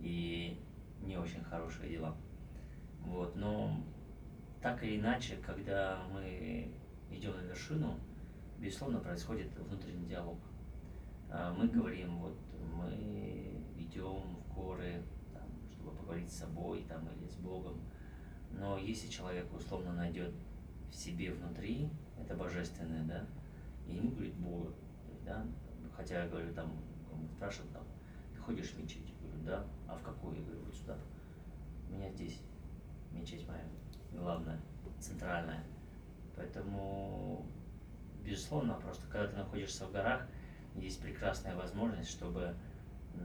и 0.00 0.60
не 1.02 1.16
очень 1.16 1.42
хорошие 1.44 1.90
дела. 1.90 2.14
Вот, 3.00 3.36
но 3.36 3.82
так 4.60 4.82
или 4.82 4.98
иначе, 4.98 5.36
когда 5.44 5.98
мы 6.12 6.70
идем 7.10 7.36
на 7.36 7.42
вершину, 7.42 7.98
безусловно, 8.58 9.00
происходит 9.00 9.56
внутренний 9.58 10.06
диалог. 10.06 10.38
А, 11.30 11.52
мы 11.52 11.68
говорим, 11.68 12.18
вот 12.18 12.36
мы 12.74 13.62
идем 13.76 14.36
в 14.36 14.54
горы, 14.54 15.02
там, 15.32 15.42
чтобы 15.72 15.96
поговорить 15.96 16.30
с 16.30 16.38
собой 16.38 16.84
там, 16.88 17.08
или 17.16 17.28
с 17.28 17.36
Богом. 17.36 17.80
Но 18.50 18.78
если 18.78 19.08
человек 19.08 19.52
условно 19.52 19.92
найдет 19.92 20.34
в 20.90 20.94
себе 20.94 21.32
внутри 21.32 21.90
это 22.18 22.34
божественное, 22.34 23.04
да, 23.04 23.26
и 23.86 23.96
ему 23.96 24.10
говорит 24.10 24.34
Бога, 24.34 24.72
да, 25.24 25.44
хотя 25.94 26.24
я 26.24 26.28
говорю, 26.28 26.52
там, 26.54 26.72
он 27.12 27.28
спрашивает, 27.28 27.72
там, 27.72 27.84
ты 28.34 28.40
ходишь 28.40 28.70
в 28.70 28.78
мечеть? 28.78 29.12
Я 29.20 29.28
говорю, 29.28 29.44
да, 29.44 29.66
а 29.88 29.96
в 29.96 30.02
какую? 30.02 30.36
Я 30.36 30.42
говорю, 30.42 30.64
вот 30.64 30.74
сюда. 30.74 30.96
У 31.88 31.92
меня 31.92 32.10
здесь 32.10 32.40
мечеть 33.12 33.46
моя 33.46 33.64
главная, 34.12 34.60
центральная. 34.98 35.62
Поэтому, 36.34 37.46
безусловно, 38.26 38.74
просто 38.74 39.06
когда 39.08 39.28
ты 39.28 39.36
находишься 39.36 39.86
в 39.86 39.92
горах, 39.92 40.26
есть 40.74 41.00
прекрасная 41.00 41.56
возможность, 41.56 42.10
чтобы 42.10 42.54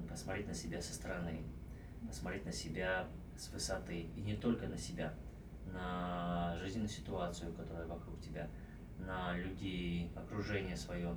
посмотреть 0.09 0.47
на 0.47 0.53
себя 0.53 0.81
со 0.81 0.93
стороны, 0.93 1.43
посмотреть 2.07 2.45
на 2.45 2.51
себя 2.51 3.07
с 3.37 3.49
высоты, 3.49 4.07
и 4.15 4.21
не 4.21 4.35
только 4.35 4.67
на 4.67 4.77
себя, 4.77 5.13
на 5.73 6.55
жизненную 6.57 6.89
ситуацию, 6.89 7.53
которая 7.53 7.87
вокруг 7.87 8.19
тебя, 8.21 8.49
на 8.97 9.35
людей, 9.35 10.11
окружение 10.15 10.75
свое, 10.75 11.15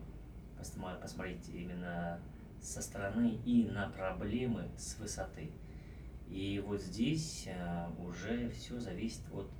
посмотреть 0.56 1.48
именно 1.50 2.20
со 2.60 2.80
стороны 2.80 3.38
и 3.44 3.64
на 3.64 3.88
проблемы 3.90 4.70
с 4.76 4.98
высоты. 4.98 5.50
И 6.28 6.62
вот 6.66 6.80
здесь 6.80 7.44
э, 7.46 7.88
уже 7.98 8.48
все 8.50 8.80
зависит 8.80 9.20
от 9.32 9.50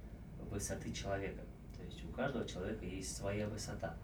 высоты 0.51 0.93
человека. 0.93 1.43
То 1.77 1.83
есть 1.83 2.03
у 2.05 2.09
каждого 2.09 2.47
человека 2.47 2.87
есть 2.87 3.15
своя 3.15 3.47
высота. 3.47 3.97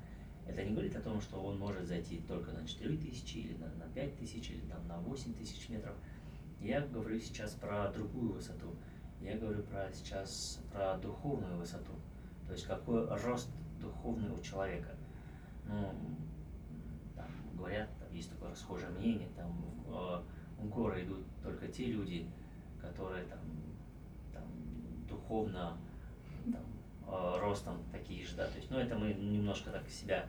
Это 0.50 0.64
не 0.64 0.72
говорит 0.72 0.96
о 0.96 1.00
том, 1.00 1.20
что 1.20 1.40
он 1.40 1.58
может 1.58 1.86
зайти 1.86 2.18
только 2.26 2.50
на 2.50 2.66
4000 2.66 3.36
или 3.36 3.56
на, 3.58 3.68
на 3.76 3.88
5000 3.94 4.50
или 4.50 4.60
там, 4.62 4.86
на 4.88 4.98
8000 4.98 5.68
метров. 5.68 5.94
Я 6.60 6.80
говорю 6.80 7.20
сейчас 7.20 7.54
про 7.54 7.88
другую 7.92 8.32
высоту. 8.32 8.74
Я 9.20 9.38
говорю 9.38 9.62
про 9.62 9.88
сейчас 9.92 10.60
про 10.72 10.98
духовную 10.98 11.56
высоту. 11.56 11.92
То 12.48 12.54
есть 12.54 12.66
какой 12.66 13.06
рост 13.22 13.48
духовный 13.80 14.32
у 14.32 14.40
человека. 14.40 14.96
Ну, 15.66 15.94
там, 17.14 17.28
говорят, 17.54 17.88
там 18.00 18.12
есть 18.12 18.30
такое 18.30 18.50
расхожее 18.50 18.90
мнение, 18.90 19.28
там 19.36 19.52
в, 19.86 20.24
в 20.58 20.68
горы 20.68 21.04
идут 21.04 21.24
только 21.44 21.68
те 21.68 21.86
люди, 21.86 22.28
которые 22.80 23.24
там, 23.26 23.38
там 24.32 24.42
духовно 25.08 25.78
там, 26.52 26.64
э, 27.06 27.38
ростом 27.38 27.76
такие 27.92 28.26
же, 28.26 28.34
да, 28.34 28.48
то 28.48 28.56
есть, 28.56 28.68
ну, 28.68 28.78
это 28.78 28.98
мы 28.98 29.12
немножко 29.12 29.70
так 29.70 29.88
себя 29.88 30.28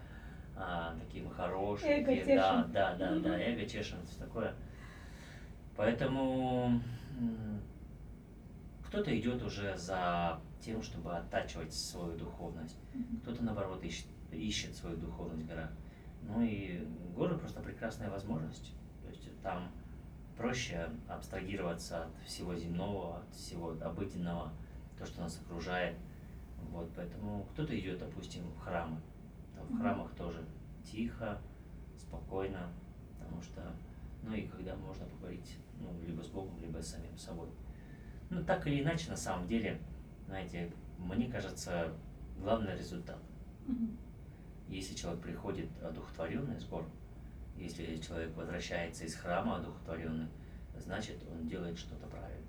а, 0.61 0.95
такие 0.99 1.23
мы 1.23 1.31
хорошие, 1.31 2.01
эго 2.01 2.15
такие, 2.15 2.35
да, 2.35 2.63
да, 2.71 2.95
да, 2.95 3.19
да, 3.19 3.39
эго 3.39 3.65
тешим, 3.65 3.97
все 4.05 4.19
такое. 4.19 4.53
Поэтому 5.75 6.79
кто-то 8.87 9.17
идет 9.17 9.41
уже 9.41 9.75
за 9.77 10.39
тем, 10.59 10.83
чтобы 10.83 11.17
оттачивать 11.17 11.73
свою 11.73 12.17
духовность, 12.17 12.77
кто-то 13.23 13.43
наоборот 13.43 13.83
ищет, 13.83 14.05
ищет 14.31 14.75
свою 14.75 14.97
духовность 14.97 15.43
в 15.43 15.47
горах. 15.47 15.71
Ну 16.21 16.41
и 16.41 16.85
горы 17.15 17.37
просто 17.37 17.61
прекрасная 17.61 18.09
возможность. 18.09 18.73
То 19.01 19.09
есть 19.09 19.41
там 19.41 19.71
проще 20.37 20.89
абстрагироваться 21.07 22.05
от 22.05 22.23
всего 22.25 22.55
земного, 22.55 23.19
от 23.19 23.35
всего 23.35 23.75
обыденного, 23.81 24.51
то, 24.97 25.05
что 25.05 25.21
нас 25.21 25.39
окружает. 25.39 25.95
Вот, 26.69 26.89
поэтому 26.95 27.45
кто-то 27.51 27.77
идет, 27.77 27.99
допустим, 27.99 28.43
в 28.51 28.59
храмы. 28.59 28.97
Там 29.61 29.77
в 29.77 29.79
храмах 29.79 30.13
тоже 30.15 30.43
тихо, 30.83 31.39
спокойно, 31.97 32.71
потому 33.19 33.41
что, 33.41 33.61
ну 34.23 34.33
и 34.33 34.47
когда 34.47 34.75
можно 34.75 35.05
поговорить, 35.05 35.57
ну, 35.79 35.89
либо 36.05 36.21
с 36.21 36.27
Богом, 36.27 36.59
либо 36.59 36.81
с 36.81 36.87
самим 36.87 37.17
собой. 37.17 37.49
Ну, 38.29 38.43
так 38.43 38.65
или 38.67 38.81
иначе, 38.81 39.09
на 39.09 39.17
самом 39.17 39.47
деле, 39.47 39.79
знаете, 40.25 40.71
мне 40.97 41.29
кажется, 41.29 41.93
главный 42.37 42.75
результат. 42.77 43.19
Если 44.67 44.95
человек 44.95 45.21
приходит 45.21 45.69
одухотворенный 45.83 46.59
с 46.59 46.65
гор, 46.65 46.85
если 47.57 47.97
человек 47.97 48.35
возвращается 48.35 49.05
из 49.05 49.15
храма 49.15 49.57
одухотворенный, 49.57 50.27
значит, 50.77 51.21
он 51.29 51.47
делает 51.47 51.77
что-то 51.77 52.07
правильно. 52.07 52.47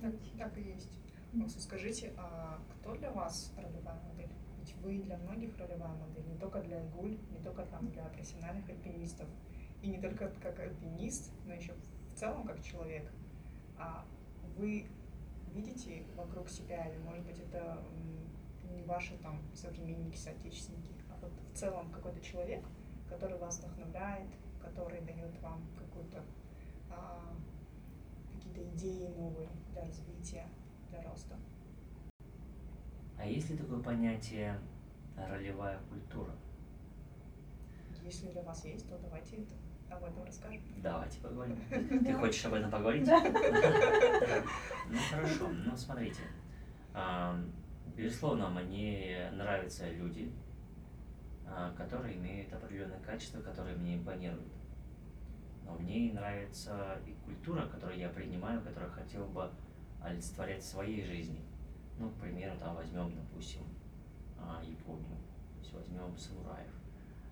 Так, 0.00 0.12
так 0.36 0.58
и 0.58 0.62
есть. 0.62 0.98
Просто 1.32 1.60
скажите, 1.60 2.12
а 2.16 2.58
кто 2.80 2.96
для 2.96 3.10
вас 3.12 3.52
ролевая 3.56 4.00
модель? 4.08 4.30
Ведь 4.68 4.76
вы 4.82 4.98
для 4.98 5.16
многих 5.18 5.56
ролевая 5.56 5.94
модель, 5.94 6.26
не 6.26 6.36
только 6.36 6.60
для 6.60 6.82
игуль, 6.84 7.18
не 7.30 7.38
только 7.42 7.64
там 7.66 7.88
для 7.88 8.04
профессиональных 8.04 8.68
альпинистов, 8.68 9.26
и 9.80 9.88
не 9.88 9.98
только 9.98 10.30
как 10.42 10.58
альпинист, 10.60 11.32
но 11.46 11.54
еще 11.54 11.72
в 12.10 12.18
целом 12.18 12.46
как 12.46 12.62
человек. 12.62 13.10
А 13.78 14.04
вы 14.56 14.86
видите 15.54 16.04
вокруг 16.16 16.50
себя, 16.50 16.86
или, 16.86 16.98
может 16.98 17.24
быть, 17.24 17.38
это 17.38 17.82
не 18.70 18.82
ваши 18.82 19.16
там 19.18 19.40
современники, 19.54 20.16
соотечественники, 20.16 20.92
а 21.10 21.16
вот 21.22 21.32
в 21.52 21.56
целом 21.56 21.90
какой-то 21.90 22.20
человек, 22.20 22.62
который 23.08 23.38
вас 23.38 23.58
вдохновляет, 23.60 24.28
который 24.60 25.00
дает 25.00 25.40
вам 25.40 25.62
какую-то 25.78 26.22
а, 26.90 27.34
какие-то 28.34 28.62
идеи 28.74 29.06
новые 29.16 29.48
для 29.72 29.84
развития, 29.84 30.46
для 30.90 31.02
роста. 31.02 31.36
А 33.18 33.26
есть 33.26 33.50
ли 33.50 33.56
такое 33.56 33.80
понятие 33.80 34.58
ролевая 35.16 35.78
культура? 35.88 36.32
Если 38.04 38.28
для 38.28 38.42
вас 38.42 38.64
есть, 38.64 38.88
то 38.88 38.98
давайте 38.98 39.36
это 39.36 39.54
об 39.90 40.04
этом 40.04 40.24
расскажем. 40.24 40.62
Давайте 40.82 41.20
поговорим. 41.20 41.58
Ты 41.70 42.14
хочешь 42.14 42.44
об 42.46 42.54
этом 42.54 42.70
поговорить? 42.70 43.06
Ну 43.06 44.98
хорошо, 45.10 45.48
ну 45.48 45.76
смотрите. 45.76 46.22
Безусловно, 47.96 48.48
мне 48.48 49.28
нравятся 49.32 49.90
люди, 49.90 50.32
а, 51.44 51.74
которые 51.74 52.16
имеют 52.16 52.52
определенные 52.52 53.00
качества, 53.00 53.40
которые 53.40 53.76
мне 53.76 53.96
импонируют. 53.96 54.52
Но 55.64 55.74
мне 55.74 56.12
нравится 56.12 56.96
и 57.04 57.12
культура, 57.24 57.66
которую 57.66 57.98
я 57.98 58.08
принимаю, 58.08 58.62
которую 58.62 58.92
хотел 58.92 59.26
бы 59.26 59.50
олицетворять 60.00 60.62
в 60.62 60.66
своей 60.66 61.02
жизни. 61.04 61.40
Ну, 61.98 62.10
к 62.10 62.14
примеру, 62.14 62.56
там 62.58 62.76
возьмем, 62.76 63.12
допустим, 63.14 63.62
а, 64.38 64.62
Японию, 64.62 65.16
то 65.54 65.60
есть 65.60 65.72
возьмем 65.72 66.16
самураев 66.16 66.72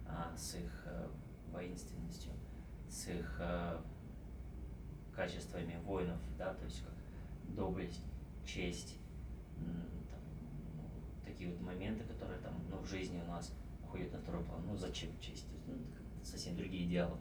а, 0.06 0.34
с 0.36 0.56
их 0.56 0.82
э, 0.86 1.08
воинственностью, 1.52 2.32
с 2.88 3.08
их 3.08 3.36
э, 3.38 3.78
качествами 5.14 5.76
воинов, 5.84 6.18
да, 6.36 6.52
то 6.54 6.64
есть 6.64 6.82
как 6.82 6.94
доблесть, 7.54 8.02
честь, 8.44 8.98
там, 9.56 10.20
ну, 10.76 10.82
такие 11.24 11.50
вот 11.50 11.60
моменты, 11.60 12.04
которые 12.04 12.38
там 12.40 12.54
ну, 12.70 12.78
в 12.78 12.86
жизни 12.86 13.20
у 13.20 13.30
нас 13.30 13.52
уходят 13.82 14.12
на 14.12 14.18
второй 14.18 14.44
план. 14.44 14.60
Ну 14.66 14.76
зачем 14.76 15.10
честь? 15.20 15.46
Ну, 15.66 15.74
совсем 16.22 16.56
другие 16.56 16.86
идеалы. 16.86 17.16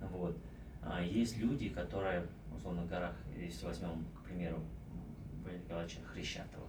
Вот. 0.00 0.36
А 0.82 1.02
есть 1.02 1.36
люди, 1.38 1.68
которые, 1.68 2.26
условно, 2.56 2.82
в 2.82 2.88
горах, 2.88 3.16
если 3.36 3.66
возьмем, 3.66 4.06
к 4.16 4.24
примеру, 4.24 4.60
Валерия 5.44 5.64
Николаевича 5.64 6.00
Хрещатова, 6.02 6.67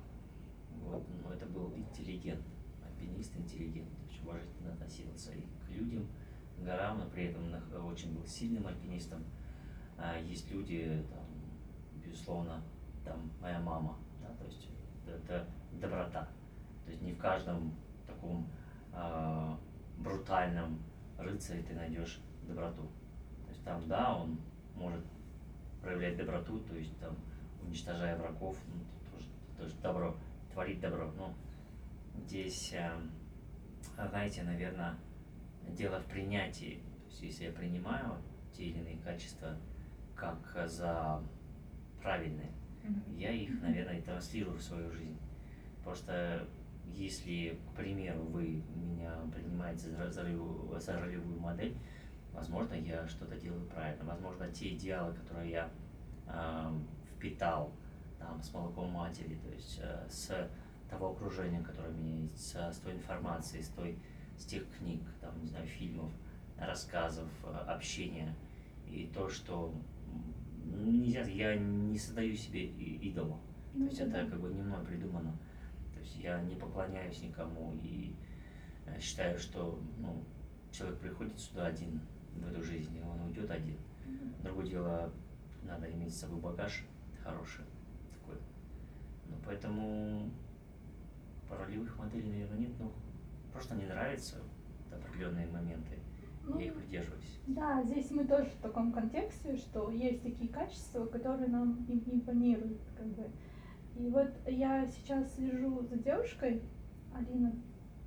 вот, 0.90 1.06
ну, 1.24 1.32
это 1.32 1.46
был 1.46 1.74
интеллигент, 1.76 2.44
альпинист, 2.84 3.36
интеллигент, 3.38 3.90
очень 4.08 4.24
уважительно 4.24 4.74
относился 4.74 5.32
и 5.34 5.42
к 5.42 5.70
людям, 5.70 6.08
горам, 6.58 7.00
но 7.00 7.06
при 7.10 7.26
этом 7.26 7.44
очень 7.86 8.14
был 8.14 8.26
сильным 8.26 8.68
альпинистом. 8.68 9.24
А 9.98 10.18
есть 10.18 10.50
люди, 10.52 11.06
там, 11.12 11.26
безусловно, 12.04 12.62
там 13.06 13.32
моя 13.42 13.60
мама, 13.60 13.98
да, 14.22 14.34
то 14.36 14.46
есть 14.46 14.68
это 15.06 15.48
доброта. 15.74 16.28
То 16.86 16.92
есть 16.92 17.02
не 17.02 17.14
в 17.14 17.18
каждом 17.18 17.74
таком 18.08 18.48
э, 18.94 19.56
брутальном 19.98 20.80
рыцаре 21.18 21.64
ты 21.64 21.74
найдешь 21.76 22.22
доброту. 22.48 22.84
То 23.46 23.50
есть 23.50 23.64
там, 23.64 23.88
да, 23.88 24.16
он 24.16 24.40
может 24.76 25.04
проявлять 25.82 26.18
доброту, 26.18 26.60
то 26.60 26.76
есть 26.76 26.98
там, 27.00 27.16
уничтожая 27.62 28.18
врагов, 28.18 28.58
ну, 28.68 28.82
тоже, 29.12 29.28
тоже 29.58 29.76
добро 29.82 30.16
творить 30.54 30.80
добро. 30.80 31.12
Ну, 31.18 31.34
здесь, 32.26 32.74
э, 32.74 32.92
знаете, 34.10 34.44
наверное, 34.44 34.96
дело 35.70 36.00
в 36.00 36.06
принятии. 36.06 36.82
То 37.04 37.10
есть, 37.10 37.22
если 37.22 37.46
я 37.46 37.52
принимаю 37.52 38.18
те 38.54 38.66
или 38.66 38.80
иные 38.80 38.98
качества 38.98 39.56
как 40.16 40.68
за 40.68 41.22
правильные, 42.02 42.52
я 43.16 43.32
их, 43.32 43.62
наверное, 43.62 44.00
и 44.00 44.02
транслирую 44.02 44.58
в 44.58 44.62
свою 44.62 44.92
жизнь. 44.92 45.18
Просто 45.84 46.48
если, 46.94 47.60
к 47.72 47.76
примеру, 47.76 48.22
вы 48.24 48.64
меня 48.76 49.14
принимаете 49.34 49.90
за, 49.90 50.10
за, 50.10 50.24
за 50.80 51.00
ролевую 51.00 51.40
модель, 51.40 51.76
возможно, 52.34 52.74
я 52.74 53.08
что-то 53.08 53.36
делаю 53.36 53.66
правильно. 53.68 54.04
Возможно, 54.06 54.50
те 54.52 54.74
идеалы, 54.74 55.14
которые 55.14 55.52
я 55.52 55.70
э, 56.28 56.72
впитал 57.16 57.72
с 58.42 58.54
молоком 58.54 58.90
матери, 58.92 59.36
то 59.44 59.50
есть 59.54 59.80
э, 59.82 60.08
с 60.10 60.50
того 60.90 61.12
окружения, 61.12 61.62
которое 61.62 61.90
у 61.90 61.94
меня 61.94 62.24
есть, 62.24 62.40
с, 62.40 62.80
той 62.84 62.94
информацией, 62.94 63.64
с, 63.64 63.70
той, 63.70 63.98
с 64.38 64.46
тех 64.46 64.64
книг, 64.78 65.02
там, 65.22 65.40
не 65.42 65.48
знаю, 65.48 65.68
фильмов, 65.68 66.12
рассказов, 66.58 67.30
э, 67.44 67.56
общения, 67.68 68.36
и 68.88 69.10
то, 69.14 69.30
что 69.30 69.74
нельзя, 70.66 71.22
я 71.22 71.56
не 71.56 71.98
создаю 71.98 72.36
себе 72.36 72.66
идола. 72.66 73.38
Ну, 73.74 73.86
то 73.86 73.90
есть 73.90 74.02
это 74.02 74.26
как 74.26 74.40
бы 74.40 74.50
не 74.50 74.62
мной 74.62 74.84
придумано. 74.84 75.32
То 75.94 76.00
есть 76.00 76.18
я 76.18 76.42
не 76.42 76.56
поклоняюсь 76.56 77.22
никому 77.22 77.74
и 77.82 78.16
э, 78.86 79.00
считаю, 79.00 79.38
что 79.38 79.80
ну, 80.00 80.24
человек 80.72 81.00
приходит 81.00 81.40
сюда 81.40 81.68
один 81.68 82.02
в 82.36 82.48
эту 82.48 82.64
жизнь, 82.64 82.96
и 82.98 83.02
он 83.02 83.22
уйдет 83.22 83.50
один. 83.52 83.78
Другое 84.44 84.66
дело, 84.66 85.12
надо 85.64 85.92
иметь 85.92 86.14
с 86.14 86.22
собой 86.22 86.40
багаж 86.40 86.84
хороший. 87.24 87.66
Ну, 89.30 89.36
поэтому 89.46 90.30
ролевых 91.50 91.98
моделей, 91.98 92.30
наверное, 92.30 92.60
нет, 92.60 92.72
но 92.80 92.92
просто 93.52 93.76
не 93.76 93.86
нравятся 93.86 94.38
определенные 94.92 95.48
моменты. 95.48 96.00
Ну, 96.46 96.60
я 96.60 96.68
их 96.68 96.76
придерживаюсь. 96.76 97.40
Да, 97.48 97.84
здесь 97.84 98.10
мы 98.12 98.26
тоже 98.26 98.46
в 98.46 98.62
таком 98.62 98.92
контексте, 98.92 99.56
что 99.56 99.92
есть 99.92 100.24
такие 100.24 100.50
качества, 100.50 101.06
которые 101.06 101.50
нам 101.50 101.86
импонируют, 101.88 102.80
как 102.98 103.08
бы. 103.08 103.30
И 103.96 104.10
вот 104.10 104.32
я 104.48 104.88
сейчас 104.88 105.36
слежу 105.36 105.82
за 105.84 105.98
девушкой, 105.98 106.62
Алина 107.14 107.54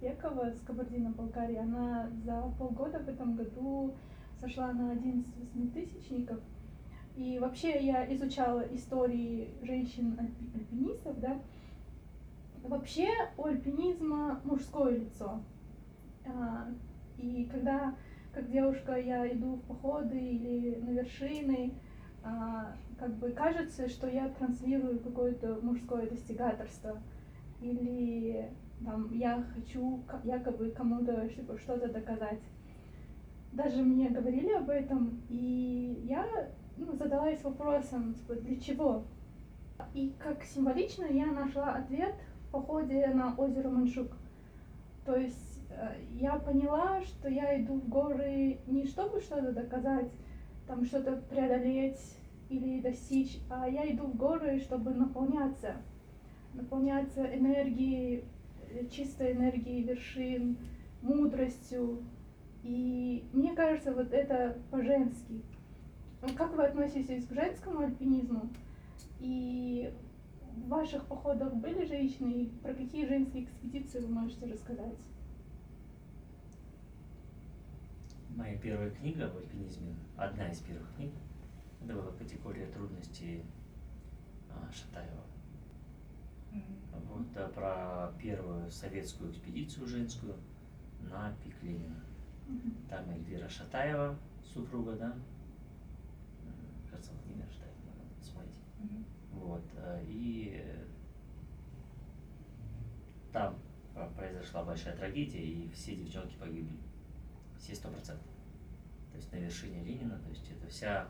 Пекова 0.01 0.51
с 0.51 0.61
Кабардино-Балкарии. 0.61 1.57
Она 1.57 2.11
за 2.25 2.43
полгода 2.59 2.99
в 2.99 3.09
этом 3.09 3.37
году 3.37 3.95
сошла 4.41 4.73
на 4.73 4.93
11 4.93 5.37
восьмитысячников. 5.37 6.41
И 7.17 7.39
вообще 7.39 7.85
я 7.85 8.13
изучала 8.15 8.61
истории 8.75 9.55
женщин-альпинистов, 9.63 11.21
да. 11.21 11.39
Вообще 12.63 13.09
у 13.37 13.45
альпинизма 13.45 14.41
мужское 14.45 14.99
лицо. 14.99 15.41
А, 16.25 16.69
и 17.19 17.49
когда 17.53 17.95
как 18.33 18.51
девушка 18.51 18.97
я 18.97 19.31
иду 19.31 19.57
в 19.57 19.63
походы 19.63 20.19
или 20.19 20.77
на 20.77 20.91
вершины, 20.91 21.75
а, 22.25 22.75
как 22.99 23.15
бы 23.17 23.31
кажется, 23.31 23.89
что 23.89 24.09
я 24.09 24.29
транслирую 24.29 25.01
какое-то 25.01 25.59
мужское 25.61 26.09
достигаторство. 26.09 27.03
Или 27.61 28.51
там, 28.85 29.13
я 29.13 29.45
хочу 29.55 30.03
якобы 30.25 30.71
кому-то 30.71 31.29
что-то 31.59 31.93
доказать. 31.93 32.41
Даже 33.53 33.83
мне 33.83 34.09
говорили 34.09 34.53
об 34.53 34.71
этом, 34.71 35.21
и 35.29 36.05
я 36.09 36.27
ну, 36.87 36.97
задалась 36.97 37.43
вопросом, 37.43 38.15
типа, 38.15 38.35
для 38.35 38.61
чего? 38.61 39.05
И 39.95 40.15
как 40.19 40.43
символично 40.45 41.05
я 41.05 41.27
нашла 41.27 41.75
ответ 41.75 42.15
в 42.47 42.51
походе 42.53 43.07
на 43.09 43.35
озеро 43.37 43.69
Маншук. 43.69 44.13
То 45.05 45.17
есть 45.17 45.53
Э, 45.77 45.95
я 46.19 46.37
поняла, 46.37 47.01
что 47.03 47.29
я 47.29 47.61
иду 47.61 47.75
в 47.75 47.89
горы 47.89 48.59
не 48.67 48.85
чтобы 48.87 49.21
что-то 49.21 49.53
доказать, 49.53 50.11
там 50.67 50.85
что-то 50.85 51.17
преодолеть 51.31 52.17
или 52.49 52.81
достичь, 52.81 53.39
а 53.51 53.69
я 53.69 53.91
иду 53.91 54.05
в 54.05 54.17
горы, 54.17 54.61
чтобы 54.61 54.93
наполняться, 54.93 55.77
наполняться 56.55 57.25
энергией, 57.25 58.25
э, 58.71 58.87
чистой 58.89 59.33
энергией 59.33 59.83
вершин, 59.83 60.57
мудростью. 61.01 62.03
И 62.63 63.25
мне 63.33 63.55
кажется, 63.55 63.93
вот 63.93 64.13
это 64.13 64.57
по-женски. 64.71 65.43
Как 66.23 66.55
вы 66.55 66.65
относитесь 66.65 67.27
к 67.27 67.33
женскому 67.33 67.81
альпинизму? 67.81 68.49
И 69.19 69.93
в 70.55 70.69
ваших 70.69 71.05
походах 71.07 71.53
были 71.55 71.85
женщины? 71.85 72.49
Про 72.63 72.75
какие 72.75 73.07
женские 73.07 73.45
экспедиции 73.45 73.99
вы 73.99 74.09
можете 74.09 74.47
рассказать? 74.47 74.95
Моя 78.37 78.57
первая 78.57 78.91
книга 78.91 79.29
в 79.29 79.37
альпинизме, 79.37 79.97
одна 80.17 80.49
из 80.49 80.61
первых 80.61 80.95
книг, 80.95 81.13
это 81.83 81.95
была 81.95 82.13
категория 82.13 82.67
трудностей 82.67 83.45
а, 84.49 84.71
Шатаева. 84.73 85.25
Mm-hmm. 86.53 87.09
Вот 87.09 87.37
а, 87.37 87.49
про 87.49 88.19
первую 88.19 88.71
советскую 88.71 89.33
экспедицию 89.33 89.87
женскую 89.87 90.37
на 91.01 91.35
пик 91.43 91.63
Ленина. 91.63 92.01
Mm-hmm. 92.49 92.89
Там 92.89 93.11
Эльвира 93.11 93.49
Шатаева, 93.49 94.17
супруга, 94.43 94.93
да, 94.93 95.15
кажется, 96.93 97.13
Владимир 97.13 97.47
Шатаев, 97.53 97.75
надо 97.87 98.15
посмотреть. 98.19 98.53
Mm-hmm. 98.53 98.72
Вот, 99.33 99.65
а, 99.77 100.01
и 100.07 100.65
там 103.33 103.59
произошла 104.17 104.65
большая 104.65 104.97
трагедия, 104.97 105.43
и 105.43 105.71
все 105.71 105.97
девчонки 105.97 106.35
погибли 106.37 106.77
все 107.59 107.75
сто 107.75 107.89
процентов. 107.89 108.27
То 109.11 109.17
есть 109.17 109.33
на 109.33 109.37
вершине 109.37 109.85
Ленина, 109.85 110.19
то 110.19 110.29
есть 110.31 110.51
это 110.51 110.67
вся 110.69 111.09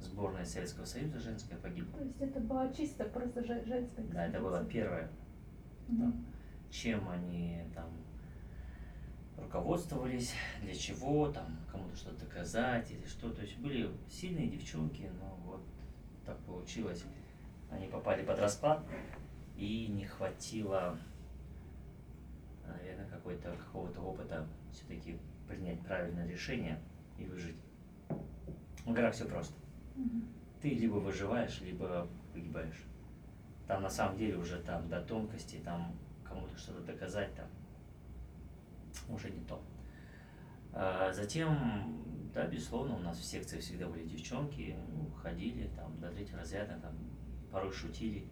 сборная 0.00 0.44
Советского 0.44 0.84
Союза 0.84 1.18
женская 1.18 1.56
погибла. 1.56 1.98
То 1.98 2.04
есть 2.04 2.20
это 2.20 2.40
была 2.40 2.72
чисто 2.72 3.04
просто 3.04 3.44
женская 3.44 4.04
Да, 4.12 4.26
это 4.26 4.40
была 4.40 4.64
первая. 4.64 5.10
Mm-hmm. 5.88 5.98
Там, 5.98 6.24
чем 6.70 7.08
они 7.08 7.62
там 7.74 7.90
руководствовались, 9.36 10.34
для 10.62 10.74
чего, 10.74 11.30
там, 11.32 11.58
кому-то 11.70 11.96
что-то 11.96 12.24
доказать 12.26 12.90
или 12.90 13.04
что. 13.04 13.30
То 13.30 13.42
есть 13.42 13.58
были 13.58 13.90
сильные 14.08 14.48
девчонки, 14.48 15.10
но 15.20 15.36
вот 15.44 15.62
так 16.30 16.38
получилось. 16.44 17.04
Они 17.70 17.88
попали 17.88 18.24
под 18.24 18.38
расклад, 18.38 18.84
и 19.56 19.88
не 19.88 20.04
хватило, 20.04 20.96
наверное, 22.66 23.08
какой-то 23.08 23.52
какого-то 23.56 24.00
опыта 24.00 24.46
все-таки 24.72 25.18
принять 25.48 25.80
правильное 25.80 26.26
решение 26.26 26.78
и 27.18 27.24
выжить. 27.24 27.56
В 28.84 28.92
горах 28.92 29.14
все 29.14 29.24
просто. 29.26 29.54
Ты 30.62 30.70
либо 30.70 30.94
выживаешь, 30.94 31.60
либо 31.60 32.08
погибаешь. 32.32 32.84
Там 33.66 33.82
на 33.82 33.90
самом 33.90 34.16
деле 34.16 34.36
уже 34.36 34.60
там 34.60 34.88
до 34.88 35.00
тонкости, 35.02 35.56
там 35.64 35.94
кому-то 36.24 36.56
что-то 36.56 36.80
доказать, 36.82 37.34
там 37.34 37.46
уже 39.08 39.30
не 39.30 39.44
то. 39.44 39.60
А 40.72 41.12
затем, 41.12 42.04
да, 42.32 42.46
безусловно, 42.46 42.96
у 42.96 43.00
нас 43.00 43.18
в 43.18 43.24
секции 43.24 43.58
всегда 43.58 43.86
были 43.88 44.04
девчонки, 44.04 44.76
ну, 44.88 45.10
ходили 45.20 45.68
там 45.74 45.98
до 46.00 46.10
третьего 46.10 46.40
разряда, 46.40 46.78
там 46.80 46.94
порой 47.50 47.72
шутили. 47.72 48.28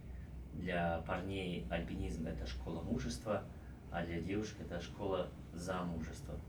Для 0.53 1.01
парней 1.07 1.67
альпинизм 1.69 2.27
это 2.27 2.45
школа 2.45 2.81
мужества, 2.81 3.43
а 3.91 4.05
для 4.05 4.21
девушек 4.21 4.57
это 4.61 4.79
школа 4.81 5.29
замужества. 5.53 6.39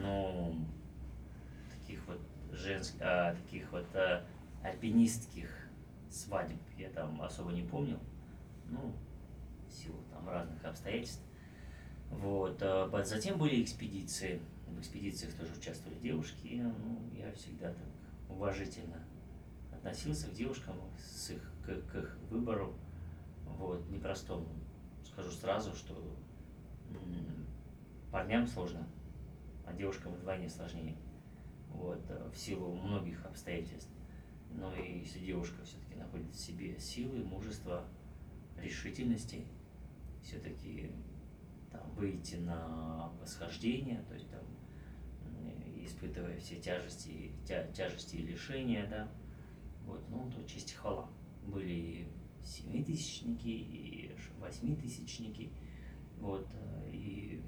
Ну, 0.00 0.56
таких 1.72 2.06
вот 2.06 2.20
женских, 2.52 3.00
а, 3.00 3.34
таких 3.34 3.70
вот 3.72 3.86
а, 3.94 4.24
альпинистских 4.62 5.50
свадеб 6.10 6.58
я 6.78 6.90
там 6.90 7.20
особо 7.22 7.52
не 7.52 7.62
помнил. 7.62 7.98
Ну, 8.68 8.94
в 9.68 9.72
силу 9.72 9.98
там 10.12 10.28
разных 10.28 10.64
обстоятельств. 10.64 11.22
Вот. 12.10 12.58
А, 12.62 13.02
затем 13.04 13.38
были 13.38 13.62
экспедиции. 13.62 14.40
В 14.66 14.78
экспедициях 14.80 15.34
тоже 15.34 15.52
участвовали 15.56 15.98
девушки. 15.98 16.46
И, 16.46 16.60
ну, 16.60 17.00
я 17.12 17.32
всегда 17.32 17.68
так 17.68 17.86
уважительно 18.28 19.04
относился 19.72 20.28
к 20.28 20.32
девушкам, 20.32 20.76
с 20.98 21.30
их, 21.30 21.52
к, 21.64 21.80
к 21.90 21.96
их 21.96 22.18
выбору. 22.30 22.74
Вот, 23.46 23.88
непростому. 23.90 24.46
Скажу 25.04 25.30
сразу, 25.30 25.74
что 25.74 26.16
парням 28.10 28.46
сложно 28.46 28.86
а 29.66 29.72
девушкам 29.72 30.12
вдвойне 30.14 30.48
сложнее. 30.48 30.96
Вот, 31.70 32.00
э, 32.08 32.30
в 32.32 32.36
силу 32.36 32.72
многих 32.74 33.24
обстоятельств. 33.26 33.90
Но 34.50 34.72
и 34.74 35.00
если 35.00 35.18
девушка 35.18 35.64
все-таки 35.64 35.96
находит 35.96 36.30
в 36.32 36.38
себе 36.38 36.78
силы, 36.78 37.24
мужество, 37.24 37.84
решительности, 38.56 39.44
все-таки 40.22 40.92
там, 41.74 41.90
выйти 41.94 42.36
на 42.36 43.10
восхождение, 43.20 44.02
то 44.08 44.14
есть 44.14 44.30
там, 44.30 44.40
испытывая 45.84 46.38
все 46.38 46.56
тяжести, 46.56 47.32
тя, 47.44 47.66
тяжести 47.72 48.16
и 48.16 48.22
лишения, 48.22 48.86
да, 48.88 49.08
вот, 49.84 50.02
ну, 50.08 50.30
то 50.30 50.42
честь 50.44 50.72
и 50.72 50.76
хвала. 50.76 51.08
Были 51.46 52.08
семитысячники 52.42 53.48
и 53.48 54.16
восьмитысячники. 54.38 55.50
Вот, 56.20 56.48
э, 56.54 56.90
и 56.92 57.42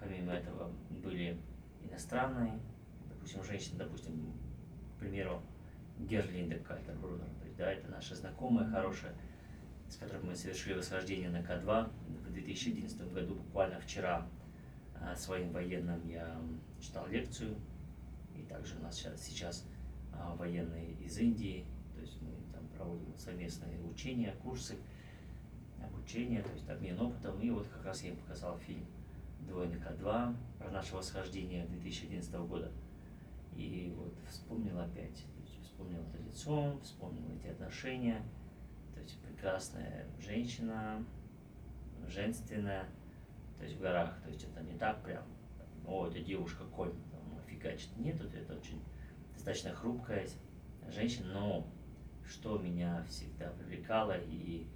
помимо 0.00 0.32
этого 0.32 0.72
были 0.90 1.40
иностранные, 1.84 2.58
допустим, 3.08 3.44
женщины, 3.44 3.78
допустим, 3.78 4.32
к 4.96 4.98
примеру, 4.98 5.40
Герлинда 5.98 6.58
Кальтербрунер, 6.58 7.28
да, 7.56 7.72
это 7.72 7.88
наша 7.88 8.14
знакомая, 8.14 8.70
хорошая, 8.70 9.14
с 9.88 9.96
которой 9.96 10.22
мы 10.22 10.34
совершили 10.34 10.74
восхождение 10.74 11.30
на 11.30 11.38
К2 11.38 11.90
в 12.26 12.32
2011 12.32 13.12
году, 13.12 13.34
буквально 13.34 13.80
вчера 13.80 14.26
а, 14.94 15.14
своим 15.16 15.52
военным 15.52 16.06
я 16.08 16.40
читал 16.80 17.06
лекцию, 17.08 17.56
и 18.36 18.42
также 18.42 18.76
у 18.76 18.82
нас 18.82 18.96
сейчас, 19.16 19.64
а, 20.12 20.34
военные 20.36 20.92
из 20.94 21.18
Индии, 21.18 21.64
то 21.94 22.00
есть 22.00 22.20
мы 22.20 22.30
там 22.52 22.66
проводим 22.76 23.16
совместные 23.16 23.80
учения, 23.82 24.34
курсы, 24.42 24.76
обучение, 25.82 26.42
то 26.42 26.52
есть 26.52 26.68
обмен 26.68 27.00
опытом, 27.00 27.40
и 27.40 27.50
вот 27.50 27.66
как 27.68 27.84
раз 27.84 28.02
я 28.02 28.10
им 28.10 28.16
показал 28.16 28.58
фильм 28.58 28.84
«Двойный 29.40 29.78
К2» 29.78 30.36
про 30.58 30.70
наше 30.70 30.96
восхождение 30.96 31.64
2011 31.66 32.32
года. 32.34 32.70
И 33.56 33.92
вот 33.96 34.14
вспомнил 34.30 34.78
опять, 34.78 35.24
то 35.34 35.42
есть 35.42 35.62
вспомнил 35.62 36.00
это 36.02 36.22
лицо, 36.22 36.78
вспомнил 36.82 37.24
эти 37.36 37.48
отношения, 37.48 38.22
есть 39.08 39.20
прекрасная 39.22 40.06
женщина, 40.20 41.04
женственная, 42.06 42.84
то 43.58 43.64
есть 43.64 43.76
в 43.76 43.80
горах, 43.80 44.14
то 44.22 44.28
есть 44.28 44.44
это 44.44 44.62
не 44.62 44.78
так 44.78 45.02
прям, 45.02 45.24
о, 45.86 46.06
это 46.06 46.20
девушка 46.20 46.64
конь, 46.64 46.92
там, 47.10 47.40
фигачит. 47.46 47.96
Нет, 47.96 48.20
это 48.20 48.54
очень 48.54 48.82
достаточно 49.34 49.72
хрупкая 49.72 50.28
женщина, 50.90 51.32
но 51.32 51.66
что 52.26 52.58
меня 52.58 53.02
всегда 53.08 53.50
привлекало 53.50 54.18
и 54.18 54.66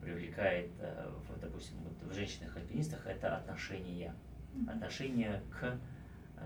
привлекает, 0.00 0.70
э, 0.78 1.10
в, 1.28 1.40
допустим, 1.40 1.78
вот 1.78 2.10
в 2.10 2.14
женщинах-альпинистах, 2.14 3.06
это 3.06 3.36
отношения. 3.36 4.14
Отношение 4.68 5.42
к 5.50 5.78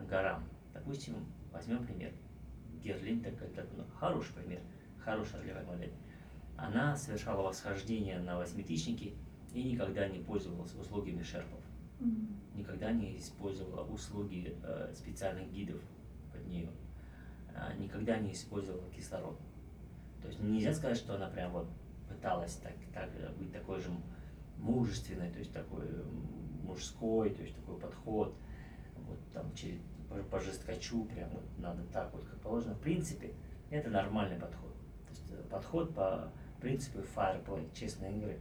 горам. 0.08 0.44
Допустим, 0.72 1.26
возьмем 1.52 1.84
пример. 1.84 2.12
Герлинда, 2.82 3.30
как 3.32 3.66
ну, 3.76 3.84
хороший 3.98 4.32
пример, 4.34 4.60
хорошая 4.98 5.42
ролевая 5.42 5.64
модель. 5.64 5.92
Она 6.56 6.96
совершала 6.96 7.42
восхождение 7.42 8.18
на 8.18 8.38
восьмитысячники 8.38 9.14
и 9.52 9.62
никогда 9.62 10.08
не 10.08 10.18
пользовалась 10.18 10.74
услугами 10.74 11.22
шерпов. 11.22 11.60
Никогда 12.54 12.92
не 12.92 13.18
использовала 13.18 13.82
услуги 13.84 14.56
э, 14.62 14.92
специальных 14.94 15.50
гидов 15.50 15.80
под 16.32 16.46
нее. 16.46 16.70
Э, 17.54 17.74
никогда 17.78 18.18
не 18.18 18.32
использовала 18.32 18.88
кислород. 18.90 19.38
То 20.22 20.28
есть 20.28 20.40
нельзя 20.40 20.72
сказать, 20.74 20.96
что 20.96 21.14
она 21.14 21.28
прям 21.28 21.52
вот 21.52 21.68
пыталась 22.08 22.56
так, 22.56 22.72
так 22.92 23.10
быть 23.38 23.52
такой 23.52 23.80
же 23.80 23.90
мужественной, 24.58 25.30
то 25.30 25.38
есть 25.38 25.52
такой 25.52 25.86
мужской, 26.62 27.30
то 27.30 27.42
есть 27.42 27.54
такой 27.54 27.78
подход, 27.78 28.34
вот 28.96 29.18
там 29.32 29.52
через, 29.54 29.80
по, 30.08 30.16
по 30.16 30.40
жесткачу, 30.40 31.04
прям 31.04 31.30
вот 31.30 31.44
надо 31.58 31.82
так 31.92 32.12
вот, 32.12 32.24
как 32.24 32.40
положено. 32.40 32.74
В 32.74 32.80
принципе, 32.80 33.34
это 33.70 33.90
нормальный 33.90 34.38
подход. 34.38 34.74
То 35.06 35.10
есть 35.10 35.24
э, 35.30 35.42
подход 35.50 35.94
по 35.94 36.30
принципу 36.60 37.00
fireplay, 37.14 37.68
честной 37.74 38.16
игры. 38.16 38.38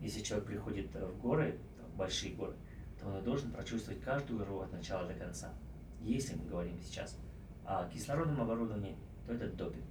Если 0.00 0.20
человек 0.20 0.46
приходит 0.46 0.94
в 0.94 1.20
горы, 1.20 1.58
в 1.92 1.96
большие 1.96 2.34
горы, 2.34 2.54
то 3.00 3.08
он 3.08 3.22
должен 3.22 3.50
прочувствовать 3.50 4.00
каждую 4.00 4.38
гору 4.38 4.60
от 4.60 4.72
начала 4.72 5.06
до 5.06 5.14
конца. 5.14 5.52
Если 6.00 6.34
мы 6.34 6.44
говорим 6.46 6.78
сейчас 6.80 7.18
о 7.64 7.88
кислородном 7.88 8.40
оборудовании, 8.40 8.96
то 9.26 9.34
это 9.34 9.48
допинг. 9.48 9.84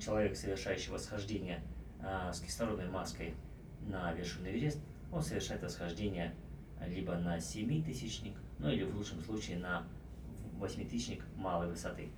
Человек, 0.00 0.36
совершающий 0.36 0.90
восхождение 0.90 1.62
а, 2.02 2.32
с 2.32 2.40
кислородной 2.40 2.88
маской 2.88 3.34
на 3.80 4.12
вершину 4.12 4.48
Эверест, 4.48 4.78
он 5.10 5.22
совершает 5.22 5.62
восхождение 5.62 6.34
либо 6.86 7.16
на 7.16 7.40
семитысячник, 7.40 8.36
ну 8.58 8.68
или 8.70 8.84
в 8.84 8.96
лучшем 8.96 9.20
случае 9.22 9.58
на 9.58 9.84
восьмитысячник 10.58 11.24
малой 11.36 11.68
высоты. 11.68 12.10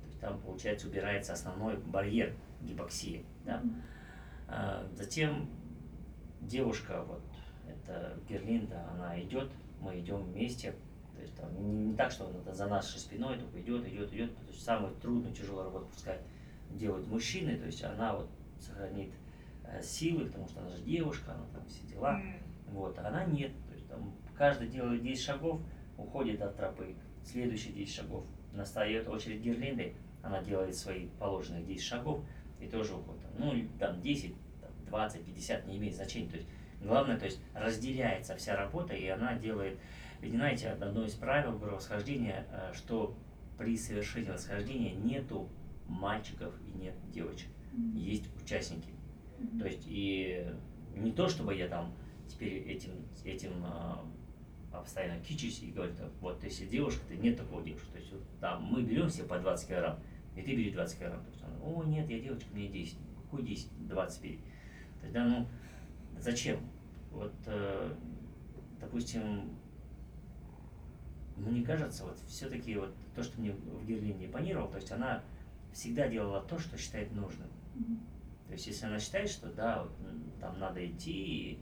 То 0.00 0.06
есть 0.06 0.20
там, 0.20 0.40
получается, 0.40 0.88
убирается 0.88 1.32
основной 1.32 1.76
барьер 1.76 2.34
гипоксии. 2.62 3.24
Да? 3.44 3.62
А, 4.48 4.86
затем 4.94 5.48
девушка, 6.40 7.02
вот 7.06 7.22
это 7.66 8.18
Герлинда, 8.28 8.88
она 8.92 9.20
идет, 9.20 9.50
мы 9.80 9.98
идем 9.98 10.22
вместе. 10.22 10.74
То 11.14 11.22
есть 11.22 11.34
там 11.34 11.54
не, 11.62 11.86
не 11.86 11.96
так, 11.96 12.10
что 12.10 12.26
она 12.26 12.52
за 12.52 12.66
нашей 12.66 12.98
спиной 12.98 13.38
только 13.38 13.60
идет, 13.60 13.86
идет, 13.86 14.12
идет. 14.12 14.36
То 14.36 14.52
есть 14.52 14.64
самую 14.64 14.94
трудную, 14.96 15.34
тяжелую 15.34 15.64
работу 15.64 15.86
пускай 15.86 16.20
делают 16.70 17.06
мужчины, 17.08 17.56
то 17.56 17.66
есть 17.66 17.82
она 17.84 18.14
вот 18.14 18.28
сохранит 18.60 19.12
э, 19.64 19.80
силы, 19.82 20.26
потому 20.26 20.48
что 20.48 20.60
она 20.60 20.70
же 20.70 20.82
девушка, 20.82 21.32
она 21.32 21.46
там 21.52 21.66
все 21.66 21.86
дела. 21.86 22.20
Вот, 22.68 22.98
а 22.98 23.08
она 23.08 23.24
нет. 23.24 23.52
То 23.68 23.74
есть 23.74 23.88
там 23.88 24.12
каждый 24.36 24.68
делает 24.68 25.02
10 25.02 25.22
шагов, 25.22 25.60
уходит 25.96 26.42
от 26.42 26.56
тропы. 26.56 26.96
Следующие 27.24 27.72
10 27.72 27.94
шагов. 27.94 28.24
Настает 28.52 29.08
очередь 29.08 29.40
Герлинды, 29.40 29.94
она 30.22 30.42
делает 30.42 30.74
свои 30.74 31.08
положенные 31.18 31.64
10 31.64 31.82
шагов 31.82 32.24
и 32.60 32.66
тоже 32.66 32.94
уходит. 32.94 33.22
Ну, 33.38 33.52
там 33.78 34.00
10, 34.00 34.34
там, 34.60 34.70
20, 34.88 35.24
50, 35.24 35.66
не 35.66 35.78
имеет 35.78 35.94
значения. 35.94 36.28
То 36.28 36.36
есть 36.36 36.48
главное, 36.80 37.18
то 37.18 37.26
есть 37.26 37.40
разделяется 37.54 38.36
вся 38.36 38.56
работа, 38.56 38.94
и 38.94 39.06
она 39.06 39.34
делает... 39.34 39.78
Ведь 40.20 40.32
знаете, 40.32 40.70
одно 40.70 41.04
из 41.04 41.14
правил 41.14 41.58
восхождения, 41.58 42.46
э, 42.50 42.72
что 42.74 43.16
при 43.58 43.76
совершении 43.76 44.30
восхождения 44.30 44.94
нету 44.94 45.48
мальчиков 45.86 46.54
и 46.66 46.78
нет 46.78 46.94
девочек. 47.10 47.48
Есть 47.94 48.24
участники. 48.42 48.88
То 49.58 49.66
есть 49.66 49.82
и 49.86 50.46
не 50.94 51.12
то, 51.12 51.28
чтобы 51.28 51.54
я 51.54 51.68
там 51.68 51.92
теперь 52.26 52.62
этим, 52.62 52.92
этим 53.24 53.52
а, 53.64 54.04
постоянно 54.72 55.20
кичусь 55.20 55.62
и 55.62 55.70
говорю, 55.70 55.92
вот 56.20 56.42
если 56.42 56.66
девушка, 56.66 57.04
то 57.06 57.14
нет 57.14 57.36
такого 57.36 57.62
девушки. 57.62 57.90
То 57.92 57.98
есть 57.98 58.12
вот, 58.12 58.22
там 58.40 58.64
мы 58.64 58.82
берем 58.82 59.08
все 59.08 59.24
по 59.24 59.38
20 59.38 59.68
килограмм, 59.68 59.98
и 60.36 60.42
ты 60.42 60.54
бери 60.54 60.70
20 60.70 60.98
килограмм. 60.98 61.24
То 61.24 61.30
есть 61.30 61.42
о, 61.62 61.84
нет, 61.84 62.08
я 62.08 62.20
девочка, 62.20 62.48
мне 62.52 62.68
10. 62.68 62.98
Какой 63.24 63.42
10? 63.42 63.88
20 63.88 64.22
бери. 64.22 64.40
Тогда, 65.00 65.24
ну, 65.24 65.46
зачем? 66.18 66.60
Вот, 67.10 67.34
э, 67.46 67.94
допустим, 68.80 69.56
мне 71.36 71.62
кажется, 71.62 72.04
вот 72.04 72.18
все-таки 72.28 72.76
вот 72.76 72.94
то, 73.14 73.22
что 73.22 73.40
мне 73.40 73.52
в 73.52 73.86
Герлине 73.86 74.26
импонировало, 74.26 74.70
то 74.70 74.76
есть 74.76 74.92
она 74.92 75.22
всегда 75.72 76.08
делала 76.08 76.42
то, 76.42 76.58
что 76.58 76.76
считает 76.76 77.12
нужным. 77.12 77.48
То 78.46 78.52
есть, 78.52 78.66
если 78.66 78.86
она 78.86 78.98
считает, 79.00 79.28
что 79.28 79.48
да, 79.52 79.82
вот, 79.82 79.92
там 80.40 80.58
надо 80.58 80.86
идти, 80.86 81.58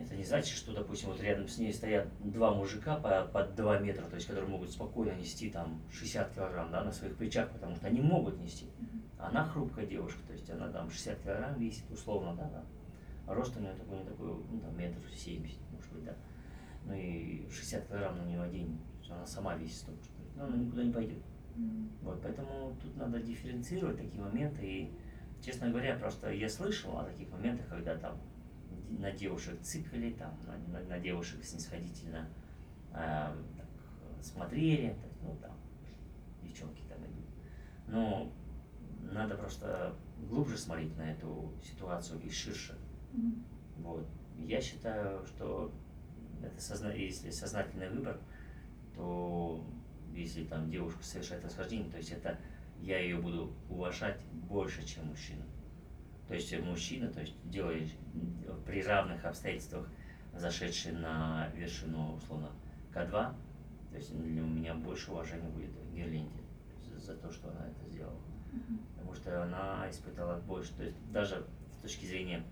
это 0.00 0.16
не 0.16 0.24
значит, 0.24 0.56
что, 0.56 0.72
допустим, 0.72 1.10
вот 1.10 1.20
рядом 1.20 1.46
с 1.46 1.58
ней 1.58 1.72
стоят 1.72 2.08
два 2.20 2.54
мужика 2.54 2.96
по, 2.96 3.24
по 3.24 3.44
2 3.44 3.78
метра, 3.80 4.04
то 4.04 4.14
есть, 4.14 4.26
которые 4.26 4.48
могут 4.48 4.70
спокойно 4.70 5.12
нести 5.12 5.50
там 5.50 5.80
60 5.92 6.34
килограмм 6.34 6.70
да, 6.70 6.82
на 6.82 6.92
своих 6.92 7.16
плечах, 7.16 7.50
потому 7.50 7.76
что 7.76 7.86
они 7.86 8.00
могут 8.00 8.38
нести. 8.40 8.66
Она 9.18 9.44
хрупкая 9.44 9.86
девушка, 9.86 10.20
то 10.26 10.32
есть 10.32 10.48
она 10.50 10.68
там 10.68 10.90
60 10.90 11.20
килограмм 11.20 11.58
весит, 11.58 11.90
условно, 11.90 12.34
да, 12.34 12.48
да. 12.48 12.64
А 13.26 13.34
рост 13.34 13.56
у 13.56 13.60
нее 13.60 13.74
такой, 13.74 13.98
не 13.98 14.04
такой, 14.04 14.28
ну 14.28 14.60
там 14.60 14.76
метр 14.76 14.98
семьдесят, 15.14 15.60
может 15.70 15.92
быть, 15.92 16.04
да. 16.04 16.14
Ну 16.86 16.94
и 16.94 17.46
60 17.50 17.86
килограмм 17.86 18.16
на 18.16 18.22
нее 18.22 18.42
одень, 18.42 18.80
она 19.10 19.26
сама 19.26 19.54
весит 19.56 19.76
столько, 19.76 20.00
но 20.36 20.44
она 20.44 20.56
никуда 20.56 20.82
не 20.82 20.92
пойдет. 20.92 21.22
Вот, 22.02 22.22
поэтому 22.22 22.74
тут 22.80 22.96
надо 22.96 23.20
дифференцировать 23.20 23.98
такие 23.98 24.22
моменты. 24.22 24.64
И, 24.64 24.90
честно 25.44 25.68
говоря, 25.68 25.96
просто 25.96 26.32
я 26.32 26.48
слышал 26.48 26.96
о 26.98 27.04
таких 27.04 27.28
моментах, 27.30 27.68
когда 27.68 27.96
там 27.96 28.18
на 28.98 29.12
девушек 29.12 29.60
цикали, 29.62 30.12
там, 30.12 30.38
на, 30.68 30.80
на, 30.80 30.98
девушек 30.98 31.44
снисходительно 31.44 32.28
э, 32.92 33.34
так, 33.56 33.66
смотрели, 34.24 34.90
так, 34.90 35.10
ну 35.22 35.36
там, 35.40 35.56
девчонки 36.42 36.82
там 36.88 36.98
идут. 37.04 37.26
Но 37.86 38.32
надо 39.12 39.36
просто 39.36 39.96
глубже 40.28 40.56
смотреть 40.56 40.96
на 40.96 41.12
эту 41.12 41.52
ситуацию 41.62 42.20
и 42.20 42.30
ширше. 42.30 42.78
Mm-hmm. 43.12 43.42
Вот. 43.78 44.06
Я 44.38 44.60
считаю, 44.60 45.24
что 45.26 45.72
это 46.42 46.60
созна... 46.60 46.92
если 46.92 47.30
сознательный 47.30 47.90
выбор, 47.90 48.20
то 48.94 49.64
если 50.12 50.44
там 50.44 50.70
девушка 50.70 51.02
совершает 51.02 51.44
восхождение, 51.44 51.90
то 51.90 51.98
есть 51.98 52.10
это 52.10 52.38
я 52.80 52.98
ее 52.98 53.18
буду 53.18 53.52
уважать 53.68 54.20
больше, 54.32 54.84
чем 54.84 55.06
мужчина. 55.06 55.44
То 56.30 56.36
есть 56.36 56.56
мужчина, 56.60 57.10
то 57.10 57.20
есть 57.22 57.34
делает 57.50 57.90
при 58.64 58.84
равных 58.84 59.24
обстоятельствах, 59.24 59.88
зашедший 60.32 60.92
на 60.92 61.48
вершину, 61.56 62.14
условно, 62.14 62.52
К2, 62.94 63.10
то 63.10 63.96
есть 63.96 64.16
для 64.16 64.40
меня 64.42 64.74
больше 64.74 65.10
уважения 65.10 65.48
будет 65.48 65.70
Герлинде 65.92 66.38
за, 66.84 67.00
за 67.00 67.16
то, 67.16 67.32
что 67.32 67.50
она 67.50 67.66
это 67.66 67.90
сделала. 67.90 68.20
Потому 68.94 69.12
что 69.12 69.42
она 69.42 69.90
испытала 69.90 70.38
больше, 70.42 70.72
то 70.74 70.84
есть 70.84 70.96
даже 71.10 71.44
с 71.76 71.82
точки 71.82 72.04
зрения 72.04 72.44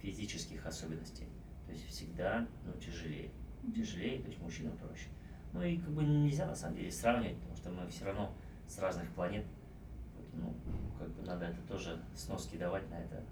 физических 0.00 0.64
особенностей, 0.64 1.26
то 1.66 1.72
есть 1.72 1.86
всегда 1.86 2.48
ну, 2.64 2.72
тяжелее. 2.80 3.30
Тяжелее, 3.76 4.22
то 4.22 4.28
есть 4.28 4.40
мужчина 4.40 4.70
проще. 4.70 5.08
Ну 5.52 5.62
и 5.62 5.76
как 5.76 5.90
бы 5.90 6.02
нельзя 6.02 6.46
на 6.46 6.54
самом 6.54 6.76
деле 6.76 6.90
сравнивать, 6.90 7.36
потому 7.36 7.56
что 7.58 7.68
мы 7.68 7.88
все 7.88 8.06
равно 8.06 8.32
с 8.66 8.78
разных 8.78 9.10
планет. 9.10 9.44
Ну, 10.32 10.54
как 10.98 11.08
бы 11.10 11.22
надо 11.22 11.46
это 11.46 11.60
тоже 11.62 12.00
сноски 12.14 12.56
давать 12.56 12.88
на 12.90 12.94
это. 12.94 13.22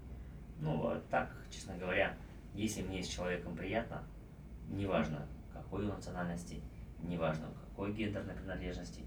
Ну, 0.59 0.87
а 0.87 1.01
так, 1.09 1.35
честно 1.49 1.77
говоря, 1.77 2.17
если 2.53 2.81
мне 2.81 3.03
с 3.03 3.07
человеком 3.07 3.55
приятно, 3.55 4.03
неважно, 4.69 5.27
какой 5.53 5.83
он 5.83 5.95
национальности, 5.95 6.61
неважно, 7.03 7.47
какой 7.69 7.93
гендерной 7.93 8.33
принадлежности, 8.33 9.03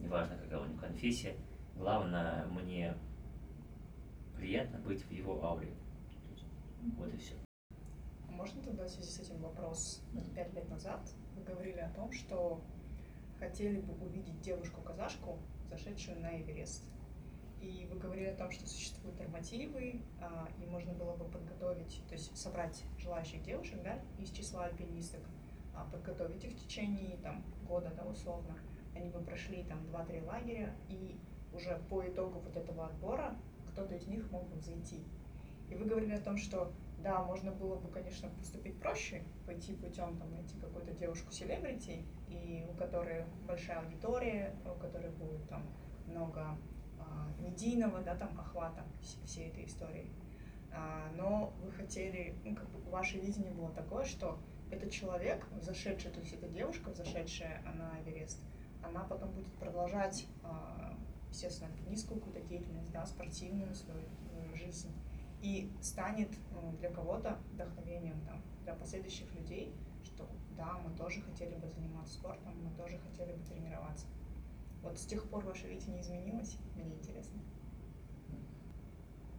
неважно, 0.00 0.36
какая 0.36 0.60
у 0.60 0.66
него 0.66 0.78
конфессия, 0.78 1.36
главное, 1.76 2.46
мне 2.46 2.96
приятно 4.36 4.78
быть 4.78 5.02
в 5.02 5.10
его 5.10 5.44
ауре. 5.44 5.72
Вот 6.96 7.12
и 7.12 7.16
все. 7.16 7.34
Можно 8.30 8.62
тогда 8.62 8.84
в 8.84 8.88
связи 8.88 9.10
с 9.10 9.20
этим 9.20 9.38
вопрос? 9.38 10.02
Пять 10.34 10.52
лет 10.54 10.68
назад 10.68 11.00
вы 11.34 11.42
говорили 11.42 11.78
о 11.78 11.90
том, 11.90 12.12
что 12.12 12.62
хотели 13.38 13.80
бы 13.80 13.94
увидеть 14.04 14.40
девушку-казашку, 14.40 15.38
зашедшую 15.70 16.20
на 16.20 16.40
Эверест. 16.40 16.84
И 17.66 17.84
вы 17.90 17.98
говорили 17.98 18.26
о 18.26 18.36
том, 18.36 18.48
что 18.52 18.64
существуют 18.68 19.18
нормативы, 19.18 20.00
а, 20.20 20.48
и 20.62 20.66
можно 20.66 20.92
было 20.92 21.16
бы 21.16 21.24
подготовить, 21.24 22.00
то 22.08 22.14
есть 22.14 22.36
собрать 22.36 22.84
желающих 22.96 23.42
девушек 23.42 23.82
да, 23.82 23.98
из 24.20 24.30
числа 24.30 24.66
альпинисток, 24.66 25.22
а, 25.74 25.84
подготовить 25.90 26.44
их 26.44 26.52
в 26.52 26.64
течение 26.64 27.16
там, 27.24 27.42
года, 27.66 27.92
да, 27.96 28.04
условно. 28.04 28.56
Они 28.94 29.10
бы 29.10 29.18
прошли 29.18 29.64
там 29.64 29.80
2-3 29.86 30.24
лагеря, 30.26 30.76
и 30.88 31.18
уже 31.52 31.80
по 31.90 32.06
итогу 32.06 32.38
вот 32.38 32.56
этого 32.56 32.86
отбора 32.86 33.36
кто-то 33.72 33.96
из 33.96 34.06
них 34.06 34.30
мог 34.30 34.46
бы 34.48 34.56
взойти. 34.58 35.02
И 35.68 35.74
вы 35.74 35.86
говорили 35.86 36.14
о 36.14 36.20
том, 36.20 36.36
что 36.36 36.72
да, 37.02 37.24
можно 37.24 37.50
было 37.50 37.74
бы, 37.74 37.88
конечно, 37.88 38.28
поступить 38.38 38.78
проще, 38.78 39.24
пойти 39.44 39.74
путем, 39.74 40.16
там, 40.18 40.30
найти 40.30 40.56
какую-то 40.60 40.92
девушку-селебрити, 40.92 42.04
и 42.28 42.64
у 42.70 42.74
которой 42.74 43.24
большая 43.44 43.80
аудитория, 43.80 44.54
у 44.64 44.78
которой 44.78 45.10
будет 45.10 45.48
там 45.48 45.64
много 46.06 46.56
медийного, 47.38 48.00
да, 48.02 48.14
там, 48.16 48.38
охвата 48.38 48.84
всей 49.24 49.48
этой 49.48 49.66
истории. 49.66 50.10
А, 50.72 51.10
но 51.16 51.54
вы 51.62 51.72
хотели, 51.72 52.34
ну, 52.44 52.54
как 52.54 52.68
бы 52.70 52.78
ваше 52.90 53.18
видение 53.18 53.52
было 53.52 53.70
такое, 53.72 54.04
что 54.04 54.38
этот 54.70 54.90
человек, 54.90 55.46
зашедший, 55.60 56.10
то 56.10 56.20
есть 56.20 56.32
эта 56.32 56.48
девушка, 56.48 56.92
зашедшая 56.92 57.62
на 57.74 58.00
Эверест, 58.02 58.40
она 58.82 59.04
потом 59.04 59.30
будет 59.32 59.52
продолжать, 59.54 60.26
а, 60.42 60.96
естественно, 61.30 61.70
альпинистскую 61.70 62.20
какую-то 62.20 62.46
деятельность, 62.48 62.92
да, 62.92 63.06
спортивную 63.06 63.74
свою, 63.74 64.06
свою 64.30 64.54
жизнь 64.54 64.92
и 65.42 65.72
станет 65.80 66.30
ну, 66.52 66.72
для 66.78 66.90
кого-то 66.90 67.38
вдохновением 67.52 68.20
там, 68.26 68.42
для 68.62 68.74
последующих 68.74 69.32
людей, 69.34 69.74
что 70.02 70.28
да, 70.56 70.78
мы 70.78 70.94
тоже 70.96 71.20
хотели 71.22 71.54
бы 71.56 71.68
заниматься 71.68 72.14
спортом, 72.14 72.52
мы 72.62 72.70
тоже 72.76 72.98
хотели 72.98 73.32
бы 73.32 73.44
тренироваться. 73.44 74.06
Вот 74.86 74.96
с 74.96 75.04
тех 75.06 75.28
пор 75.28 75.44
ваше 75.44 75.66
видение 75.66 76.00
изменилось? 76.00 76.56
Мне 76.76 76.94
интересно. 76.94 77.40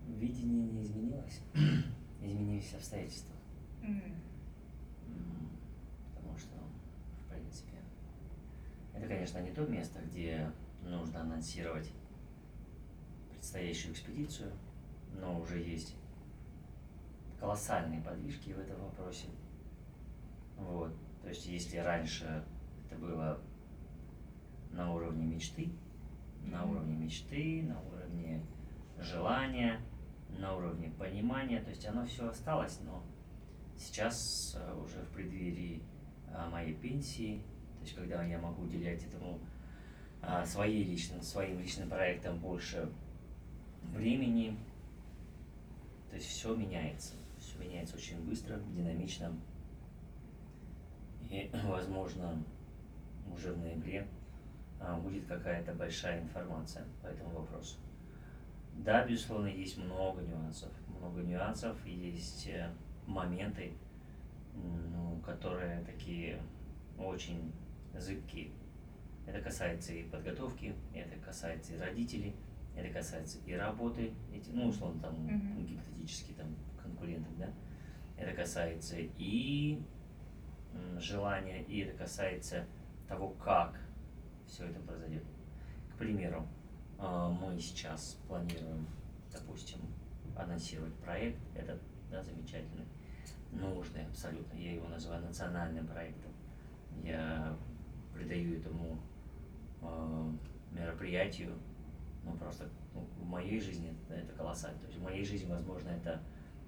Видение 0.06 0.68
не 0.68 0.84
изменилось, 0.84 1.40
изменились 2.22 2.74
обстоятельства. 2.74 3.34
Mm. 3.82 4.18
Потому 6.16 6.38
что, 6.38 6.58
в 7.24 7.30
принципе, 7.30 7.78
это, 8.94 9.08
конечно, 9.08 9.40
не 9.40 9.52
то 9.52 9.66
место, 9.66 10.02
где 10.02 10.52
нужно 10.82 11.22
анонсировать 11.22 11.94
предстоящую 13.30 13.94
экспедицию, 13.94 14.52
но 15.14 15.40
уже 15.40 15.60
есть 15.60 15.96
колоссальные 17.40 18.02
подвижки 18.02 18.52
в 18.52 18.60
этом 18.60 18.82
вопросе. 18.82 19.28
Вот. 20.58 20.94
То 21.22 21.30
есть, 21.30 21.46
если 21.46 21.78
раньше 21.78 22.44
это 22.86 22.98
было 23.00 23.40
на 24.78 24.94
уровне 24.94 25.26
мечты, 25.26 25.70
на 26.46 26.64
уровне 26.64 26.96
мечты, 26.96 27.64
на 27.64 27.82
уровне 27.82 28.42
желания, 29.00 29.82
на 30.38 30.56
уровне 30.56 30.92
понимания, 30.98 31.60
то 31.62 31.72
есть 31.72 31.86
оно 31.86 32.06
все 32.06 32.30
осталось, 32.30 32.80
но 32.86 33.04
сейчас 33.76 34.56
э, 34.58 34.80
уже 34.80 35.00
в 35.00 35.10
преддверии 35.10 35.82
э, 36.30 36.50
моей 36.50 36.76
пенсии, 36.76 37.42
то 37.80 37.82
есть 37.82 37.96
когда 37.96 38.24
я 38.24 38.40
могу 38.40 38.64
уделять 38.64 39.04
этому 39.04 39.40
э, 40.22 40.46
своей 40.46 40.84
личным, 40.84 41.22
своим 41.24 41.60
личным 41.60 41.90
проектам 41.90 42.38
больше 42.38 42.90
времени, 43.82 44.56
то 46.10 46.16
есть 46.16 46.28
все 46.28 46.56
меняется, 46.56 47.16
все 47.40 47.58
меняется 47.58 47.96
очень 47.96 48.20
быстро, 48.24 48.60
динамично. 48.76 49.34
И, 51.30 51.50
возможно, 51.66 52.42
уже 53.34 53.52
в 53.54 53.58
ноябре 53.58 54.08
будет 55.04 55.26
какая-то 55.26 55.74
большая 55.74 56.22
информация 56.22 56.86
по 57.02 57.08
этому 57.08 57.30
вопросу. 57.32 57.78
Да, 58.74 59.06
безусловно, 59.06 59.48
есть 59.48 59.78
много 59.78 60.22
нюансов. 60.22 60.70
Много 60.88 61.22
нюансов, 61.22 61.84
есть 61.86 62.48
э, 62.48 62.70
моменты, 63.08 63.74
ну, 64.54 65.20
которые 65.26 65.82
такие 65.84 66.40
очень 66.98 67.52
зыбкие. 67.98 68.52
Это 69.26 69.42
касается 69.42 69.94
и 69.94 70.04
подготовки, 70.04 70.76
это 70.94 71.18
касается 71.20 71.74
и 71.74 71.80
родителей, 71.80 72.36
это 72.76 72.94
касается 72.94 73.40
и 73.46 73.54
работы, 73.54 74.14
эти, 74.34 74.52
ну, 74.52 74.68
условно, 74.68 75.02
там, 75.02 75.26
Мгм. 75.26 75.66
гипотетически, 75.66 76.34
там, 76.34 76.56
конкурентов, 76.82 77.38
да. 77.38 77.50
Это 78.18 78.34
касается 78.34 78.96
и 79.00 79.82
желания, 81.00 81.64
и 81.64 81.80
это 81.80 81.98
касается 81.98 82.66
того, 83.08 83.30
как 83.30 83.80
все 84.48 84.66
это 84.66 84.80
произойдет. 84.82 85.24
К 85.94 85.98
примеру, 85.98 86.48
а, 86.98 87.30
мы 87.30 87.60
сейчас 87.60 88.18
планируем, 88.28 88.88
допустим, 89.32 89.80
анонсировать 90.36 90.94
проект, 90.96 91.40
этот, 91.56 91.82
да, 92.10 92.22
замечательный, 92.24 92.86
нужный 93.52 94.06
абсолютно, 94.06 94.58
я 94.58 94.74
его 94.74 94.88
называю 94.88 95.24
национальным 95.26 95.88
проектом. 95.88 96.32
Я 97.04 97.56
придаю 98.14 98.58
этому 98.58 99.00
а, 99.82 100.32
мероприятию, 100.72 101.54
ну, 102.24 102.34
просто 102.34 102.70
ну, 102.94 103.08
в 103.20 103.26
моей 103.26 103.60
жизни 103.60 103.94
это, 104.10 104.34
колоссально. 104.34 104.80
То 104.80 104.88
есть 104.88 105.00
в 105.00 105.04
моей 105.04 105.24
жизни, 105.24 105.50
возможно, 105.50 105.90
это 105.90 106.22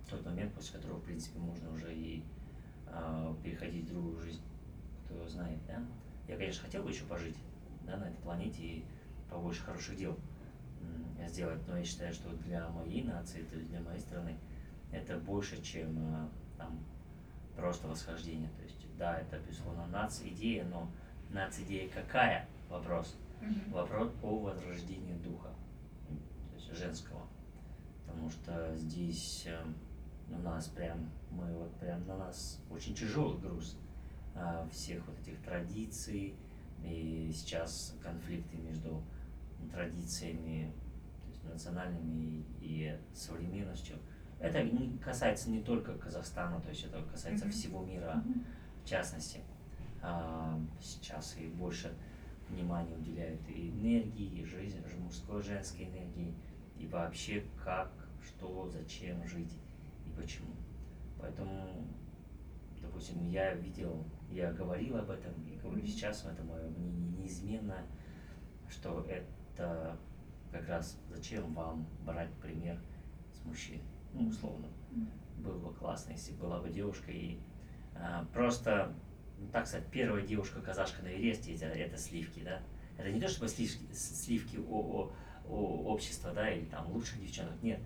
тот 0.10 0.26
момент, 0.26 0.54
после 0.54 0.78
которого, 0.78 1.00
в 1.00 1.04
принципе, 1.04 1.40
можно 1.40 1.72
уже 1.72 1.94
и 1.94 2.24
а, 2.88 3.36
переходить 3.44 3.86
в 3.86 3.90
другую 3.90 4.20
жизнь. 4.20 4.42
Кто 5.06 5.28
знает, 5.28 5.60
да? 5.68 5.84
Я, 6.28 6.38
конечно, 6.38 6.64
хотел 6.64 6.84
бы 6.84 6.92
еще 6.92 7.04
пожить 7.06 7.36
да, 7.90 7.98
на 7.98 8.06
этой 8.06 8.22
планете 8.22 8.64
и 8.64 8.86
побольше 9.30 9.64
хороших 9.64 9.98
дел 9.98 10.18
сделать, 11.28 11.62
но 11.68 11.78
я 11.78 11.84
считаю, 11.84 12.14
что 12.14 12.30
для 12.30 12.68
моей 12.70 13.04
нации, 13.04 13.44
то 13.44 13.56
есть 13.56 13.70
для 13.70 13.80
моей 13.82 14.00
страны, 14.00 14.38
это 14.92 15.18
больше, 15.18 15.62
чем 15.62 15.98
а, 16.00 16.30
там 16.58 16.80
просто 17.56 17.88
восхождение. 17.88 18.50
То 18.58 18.64
есть, 18.64 18.98
да, 18.98 19.20
это, 19.20 19.40
безусловно, 19.40 19.86
нация 19.88 20.30
идея, 20.30 20.66
но 20.66 20.90
нация 21.30 21.64
идея 21.66 21.90
какая? 21.90 22.48
Вопрос. 22.70 23.16
Мгм. 23.42 23.72
Вопрос 23.72 24.12
о 24.22 24.40
возрождении 24.40 25.14
духа, 25.14 25.50
то 26.08 26.56
есть 26.56 26.78
женского. 26.78 27.22
Потому 28.06 28.30
что 28.30 28.76
здесь 28.76 29.46
э, 29.48 29.64
у 30.30 30.40
нас 30.40 30.68
прям, 30.68 31.10
мы 31.32 31.46
вот 31.54 31.74
прям 31.80 32.06
на 32.08 32.18
нас 32.18 32.60
очень 32.70 32.96
тяжелый 32.96 33.40
груз 33.40 33.78
а, 34.36 34.68
всех 34.72 35.06
вот 35.08 35.18
этих 35.20 35.40
традиций, 35.42 36.36
и 36.84 37.32
сейчас 37.34 37.96
конфликты 38.02 38.58
между 38.58 39.04
традициями 39.72 40.72
то 41.24 41.30
есть 41.30 41.44
национальными 41.44 42.44
и 42.62 42.98
современностью. 43.14 43.98
Это 44.40 44.64
не 44.64 44.98
касается 45.00 45.50
не 45.50 45.62
только 45.62 45.94
Казахстана, 45.98 46.60
то 46.62 46.70
есть 46.70 46.86
это 46.86 47.02
касается 47.04 47.46
Мгм. 47.46 47.52
всего 47.54 47.84
мира 47.86 48.24
Мгм. 48.26 48.44
в 48.84 48.88
частности. 48.88 49.42
А, 50.02 50.58
сейчас 50.82 51.36
и 51.38 51.48
больше 51.48 51.94
внимания 52.50 52.96
уделяют 52.96 53.42
и 53.50 53.70
энергии, 53.70 54.40
и 54.40 54.46
жизни, 54.46 54.80
ж- 54.88 54.98
мужской, 54.98 55.44
женской 55.44 55.86
энергии, 55.86 56.34
и 56.80 56.88
вообще 56.88 57.44
как, 57.64 57.92
что, 58.26 58.70
зачем 58.70 59.26
жить 59.28 59.52
и 60.06 60.10
почему. 60.12 60.54
Поэтому, 61.20 61.86
допустим, 62.82 63.28
я 63.28 63.54
видел, 63.56 64.06
я 64.32 64.52
говорил 64.52 64.98
об 64.98 65.10
этом, 65.10 65.34
и 65.48 65.56
говорю 65.58 65.86
сейчас, 65.86 66.26
это 66.26 66.44
мое 66.44 66.68
мнение 66.70 67.10
неизменно, 67.18 67.86
что 68.70 69.06
это 69.08 69.98
как 70.52 70.68
раз 70.68 71.00
зачем 71.10 71.54
вам 71.54 71.88
брать 72.06 72.32
пример 72.42 72.80
с 73.34 73.46
мужчин, 73.46 73.82
ну, 74.14 74.28
условно 74.28 74.68
было 75.38 75.58
бы 75.58 75.74
классно, 75.74 76.12
если 76.12 76.34
была 76.34 76.60
бы 76.60 76.70
девушка 76.70 77.12
и 77.12 77.40
а, 77.96 78.26
просто, 78.34 78.94
ну, 79.38 79.48
так 79.50 79.68
сказать, 79.68 79.88
первая 79.92 80.26
девушка-казашка 80.26 81.04
на 81.04 81.08
Эвересте, 81.08 81.56
это, 81.56 81.66
это 81.66 81.98
сливки, 81.98 82.42
да. 82.44 82.62
Это 82.98 83.12
не 83.12 83.20
то 83.20 83.28
чтобы 83.28 83.48
сливки, 83.48 83.94
сливки 83.94 84.58
о, 84.58 84.62
о, 84.62 85.12
о 85.48 85.94
общества, 85.94 86.32
да, 86.34 86.50
или 86.50 86.66
там 86.66 86.92
лучших 86.92 87.22
девчонок, 87.22 87.62
нет. 87.62 87.80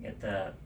Это 0.00 0.56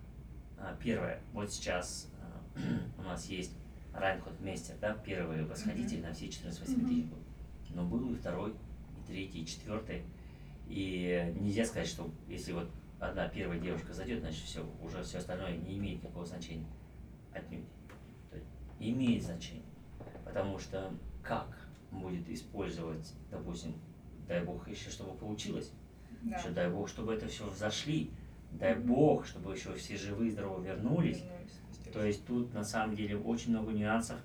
а, 0.58 0.76
первое. 0.80 1.20
Вот 1.32 1.50
сейчас 1.52 2.10
а, 2.20 2.58
у 2.98 3.02
нас 3.02 3.26
есть 3.26 3.56
Райнхот 3.94 4.40
Мейстер, 4.40 4.74
да, 4.80 4.94
первый 4.94 5.44
восходитель 5.44 5.98
Мгм. 5.98 6.08
на 6.08 6.14
все 6.14 6.28
14 6.28 6.64
тысяч 6.86 7.04
был. 7.04 7.18
Но 7.74 7.84
был 7.84 8.12
и 8.12 8.16
второй, 8.16 8.50
и 8.52 9.06
третий, 9.06 9.42
и 9.42 9.46
четвертый. 9.46 10.02
И 10.68 11.32
нельзя 11.40 11.64
сказать, 11.64 11.88
что 11.88 12.10
если 12.28 12.52
вот 12.52 12.70
одна 13.00 13.28
первая 13.28 13.58
девушка 13.58 13.92
зайдет, 13.92 14.20
значит 14.20 14.44
все, 14.44 14.66
уже 14.82 15.02
все 15.02 15.18
остальное 15.18 15.56
не 15.56 15.76
имеет 15.78 16.02
никакого 16.02 16.24
значения. 16.26 16.66
Отнюдь. 17.32 17.64
То 18.30 18.36
есть 18.36 18.48
имеет 18.78 19.22
значение. 19.22 19.64
Потому 20.24 20.58
что 20.58 20.92
как 21.22 21.66
будет 21.90 22.28
использовать, 22.28 23.12
допустим, 23.30 23.74
дай 24.28 24.42
бог 24.44 24.66
еще, 24.68 24.90
чтобы 24.90 25.14
получилось, 25.16 25.72
Да. 26.22 26.38
еще 26.38 26.50
дай 26.50 26.70
бог, 26.70 26.88
чтобы 26.88 27.14
это 27.14 27.26
все 27.28 27.46
взошли, 27.48 28.10
дай 28.52 28.74
бог, 28.74 29.26
чтобы 29.26 29.52
еще 29.54 29.74
все 29.74 29.96
живые, 29.96 30.30
здоровы 30.30 30.64
вернулись. 30.66 31.22
То 31.92 32.04
есть 32.04 32.26
тут 32.26 32.52
на 32.54 32.64
самом 32.64 32.96
деле 32.96 33.16
очень 33.16 33.50
много 33.50 33.72
нюансов, 33.72 34.16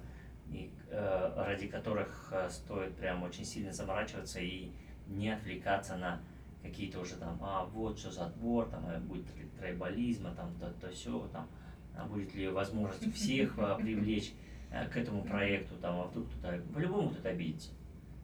и, 0.50 0.72
э, 0.90 1.34
ради 1.36 1.68
которых 1.68 2.30
э, 2.32 2.50
стоит 2.50 2.96
прям 2.96 3.24
очень 3.24 3.46
сильно 3.46 3.74
заморачиваться 3.74 4.40
и 4.40 4.72
не 5.08 5.30
отвлекаться 5.30 5.98
на 5.98 6.22
какие-то 6.62 7.00
уже 7.00 7.16
там, 7.16 7.38
а 7.42 7.66
вот 7.66 7.98
что 8.00 8.12
за 8.12 8.26
отбор, 8.26 8.70
там 8.70 8.86
а 8.88 9.00
будет 9.00 9.26
ли 9.36 9.46
тройболизма, 9.58 10.34
там 10.36 10.54
то, 10.60 10.70
то 10.82 10.90
все, 10.90 11.28
там, 11.32 11.48
а 11.96 12.06
будет 12.06 12.34
ли 12.36 12.48
возможность 12.50 13.14
всех 13.14 13.58
а, 13.58 13.76
привлечь 13.76 14.34
э, 14.72 14.88
к 14.88 14.98
этому 14.98 15.24
проекту, 15.24 15.76
там, 15.76 16.00
а 16.00 16.08
вдруг 16.08 16.28
кто-то, 16.30 16.62
по-любому 16.74 17.10
кто-то 17.10 17.30
обидится. 17.30 17.72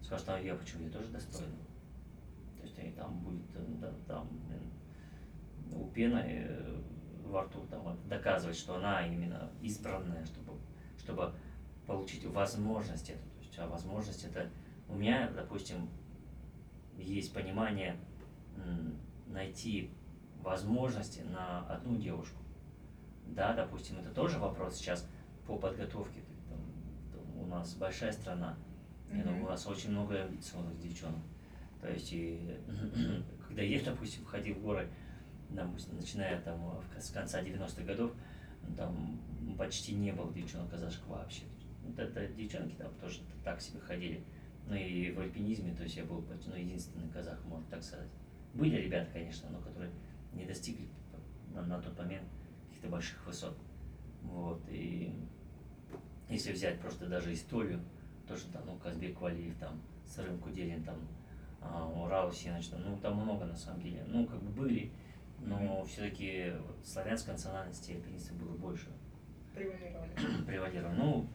Скажет, 0.02 0.30
а 0.30 0.40
я 0.40 0.56
почему, 0.56 0.86
я 0.86 0.92
тоже 0.92 1.08
достойный. 1.08 1.54
То 2.58 2.64
есть 2.64 2.96
там 2.96 3.20
будет, 3.20 3.46
э, 3.56 3.66
да, 3.80 3.94
там, 4.08 4.28
блин, 4.48 4.72
у 5.72 5.88
пены 5.90 6.24
э, 6.26 6.82
во 7.34 7.42
рту 7.42 7.66
там, 7.70 7.82
вот 7.82 8.08
доказывать, 8.08 8.56
что 8.56 8.76
она 8.76 9.06
именно 9.06 9.50
избранная, 9.62 10.24
чтобы, 10.26 10.54
чтобы 11.00 11.34
получить 11.88 12.24
возможность 12.26 13.10
эту. 13.10 13.20
То 13.20 13.42
есть, 13.42 13.60
а 13.60 13.68
возможность 13.68 14.24
это 14.24 14.50
у 14.88 14.96
меня, 14.96 15.30
допустим, 15.36 15.90
есть 16.98 17.34
понимание 17.34 17.98
найти 19.28 19.90
возможности 20.44 21.22
на 21.22 21.62
одну 21.68 21.98
девушку. 21.98 22.38
Да, 23.26 23.54
допустим, 23.54 23.98
это 24.00 24.10
тоже 24.12 24.38
вопрос 24.38 24.76
сейчас 24.76 25.10
по 25.48 25.58
подготовке. 25.58 26.22
Там, 26.50 27.42
у 27.42 27.48
нас 27.48 27.74
большая 27.76 28.12
страна, 28.12 28.56
и, 29.12 29.16
ну, 29.16 29.32
Мгм. 29.32 29.44
у 29.46 29.48
нас 29.48 29.66
очень 29.66 29.90
много 29.92 30.22
амбициозных 30.22 30.80
девчонок. 30.80 31.22
То 31.82 31.90
есть, 31.90 32.14
и, 32.14 32.60
когда 33.48 33.64
я, 33.64 33.82
допустим, 33.84 34.24
ходил 34.26 34.56
в 34.56 34.62
горы, 34.62 34.88
допустим, 35.54 35.96
начиная 35.96 36.42
там 36.42 36.82
с 36.98 37.10
конца 37.10 37.42
90-х 37.42 37.84
годов, 37.84 38.12
ну, 38.62 38.76
там 38.76 39.20
почти 39.58 39.96
не 39.96 40.12
было 40.12 40.32
девчонок 40.34 40.72
казашек 40.72 41.06
вообще. 41.08 41.44
Вот 41.84 41.98
это 42.00 42.28
девчонки 42.28 42.76
там 42.76 42.94
тоже 42.96 43.20
так 43.44 43.62
себе 43.62 43.80
ходили. 43.80 44.24
Ну 44.68 44.76
и 44.76 45.12
в 45.12 45.20
альпинизме, 45.20 45.74
то 45.76 45.84
есть 45.84 45.98
я 45.98 46.06
был 46.06 46.26
ну, 46.46 46.56
единственный 46.56 47.10
казах, 47.10 47.44
можно 47.46 47.66
так 47.70 47.84
сказать. 47.84 48.08
Были 48.54 48.78
ребята, 48.78 49.10
конечно, 49.12 49.50
но 49.50 49.60
которые 49.60 49.92
не 50.32 50.46
достигли 50.46 50.88
на, 51.54 51.62
на 51.64 51.82
тот 51.82 51.98
момент 51.98 52.28
каких-то 52.68 52.88
больших 52.88 53.26
высот. 53.26 53.58
Вот, 54.22 54.62
и 54.70 55.14
если 56.30 56.54
взять 56.54 56.80
просто 56.80 57.08
даже 57.08 57.34
историю, 57.34 57.82
тоже 58.28 58.46
там, 58.54 58.64
ну, 58.66 58.78
Казбек 58.78 59.20
Валиев, 59.20 59.58
там, 59.58 59.82
Сырым 60.06 60.40
Куделин, 60.40 60.84
там, 60.84 60.96
а, 61.62 61.86
Урал 61.88 62.32
Синыч, 62.32 62.68
там, 62.68 62.82
ну, 62.84 62.98
там 62.98 63.18
много 63.18 63.46
на 63.46 63.56
самом 63.56 63.82
деле, 63.82 64.04
ну, 64.08 64.26
как 64.26 64.42
бы 64.42 64.50
были, 64.50 64.92
но 65.46 65.84
все-таки 65.86 66.54
славянской 66.84 67.34
национальности 67.34 67.92
альпинистов 67.92 68.38
было 68.38 68.56
больше 68.56 68.88
Превалировали. 69.54 70.12
превалировало. 70.48 70.94
Ну, 70.94 71.28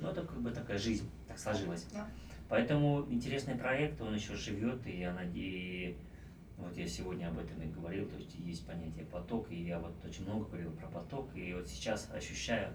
ну, 0.00 0.08
это 0.08 0.22
как 0.22 0.40
бы 0.40 0.50
такая 0.50 0.78
жизнь, 0.78 1.08
так 1.28 1.38
сложилась. 1.38 1.86
Да. 1.92 2.08
Поэтому 2.48 3.06
интересный 3.10 3.54
проект, 3.54 4.00
он 4.00 4.14
еще 4.14 4.34
живет, 4.34 4.84
и 4.86 4.98
я 4.98 5.12
надеюсь, 5.12 5.96
вот 6.56 6.76
я 6.76 6.86
сегодня 6.88 7.28
об 7.28 7.38
этом 7.38 7.62
и 7.62 7.66
говорил, 7.68 8.08
то 8.08 8.16
есть 8.16 8.34
есть 8.34 8.66
понятие 8.66 9.04
поток, 9.06 9.50
и 9.50 9.62
я 9.62 9.78
вот 9.78 9.94
очень 10.04 10.24
много 10.24 10.46
говорил 10.46 10.72
про 10.72 10.88
поток, 10.88 11.28
и 11.36 11.54
вот 11.54 11.68
сейчас 11.68 12.10
ощущаю 12.12 12.74